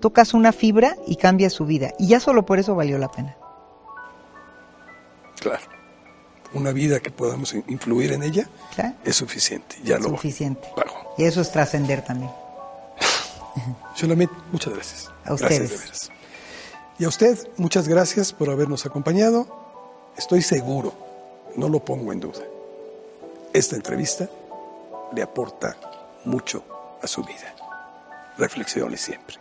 tocas 0.01 0.33
una 0.33 0.51
fibra 0.51 0.97
y 1.07 1.15
cambias 1.15 1.53
su 1.53 1.65
vida. 1.65 1.93
Y 1.97 2.07
ya 2.07 2.19
solo 2.19 2.45
por 2.45 2.59
eso 2.59 2.75
valió 2.75 2.97
la 2.97 3.09
pena. 3.09 3.37
Claro 5.39 5.81
una 6.53 6.71
vida 6.71 6.99
que 6.99 7.11
podamos 7.11 7.53
influir 7.53 8.11
en 8.11 8.23
ella 8.23 8.49
es 9.03 9.15
suficiente. 9.15 9.77
Ya 9.83 9.97
lo 9.97 10.09
suficiente. 10.09 10.67
Y 11.17 11.23
eso 11.23 11.41
es 11.41 11.51
trascender 11.51 12.03
también. 12.03 12.31
Solamente 13.95 14.33
muchas 14.51 14.73
gracias. 14.73 15.11
A 15.25 15.33
ustedes. 15.33 15.59
Gracias 15.59 15.69
de 15.69 15.77
veras. 15.77 16.11
Y 16.99 17.05
a 17.05 17.07
usted, 17.07 17.37
muchas 17.57 17.87
gracias 17.87 18.33
por 18.33 18.49
habernos 18.49 18.85
acompañado. 18.85 19.47
Estoy 20.17 20.41
seguro, 20.41 20.93
no 21.55 21.69
lo 21.69 21.83
pongo 21.83 22.11
en 22.11 22.19
duda. 22.19 22.43
Esta 23.53 23.75
entrevista 23.75 24.29
le 25.13 25.21
aporta 25.21 25.75
mucho 26.25 26.63
a 27.01 27.07
su 27.07 27.23
vida. 27.23 27.55
Reflexione 28.37 28.97
siempre. 28.97 29.40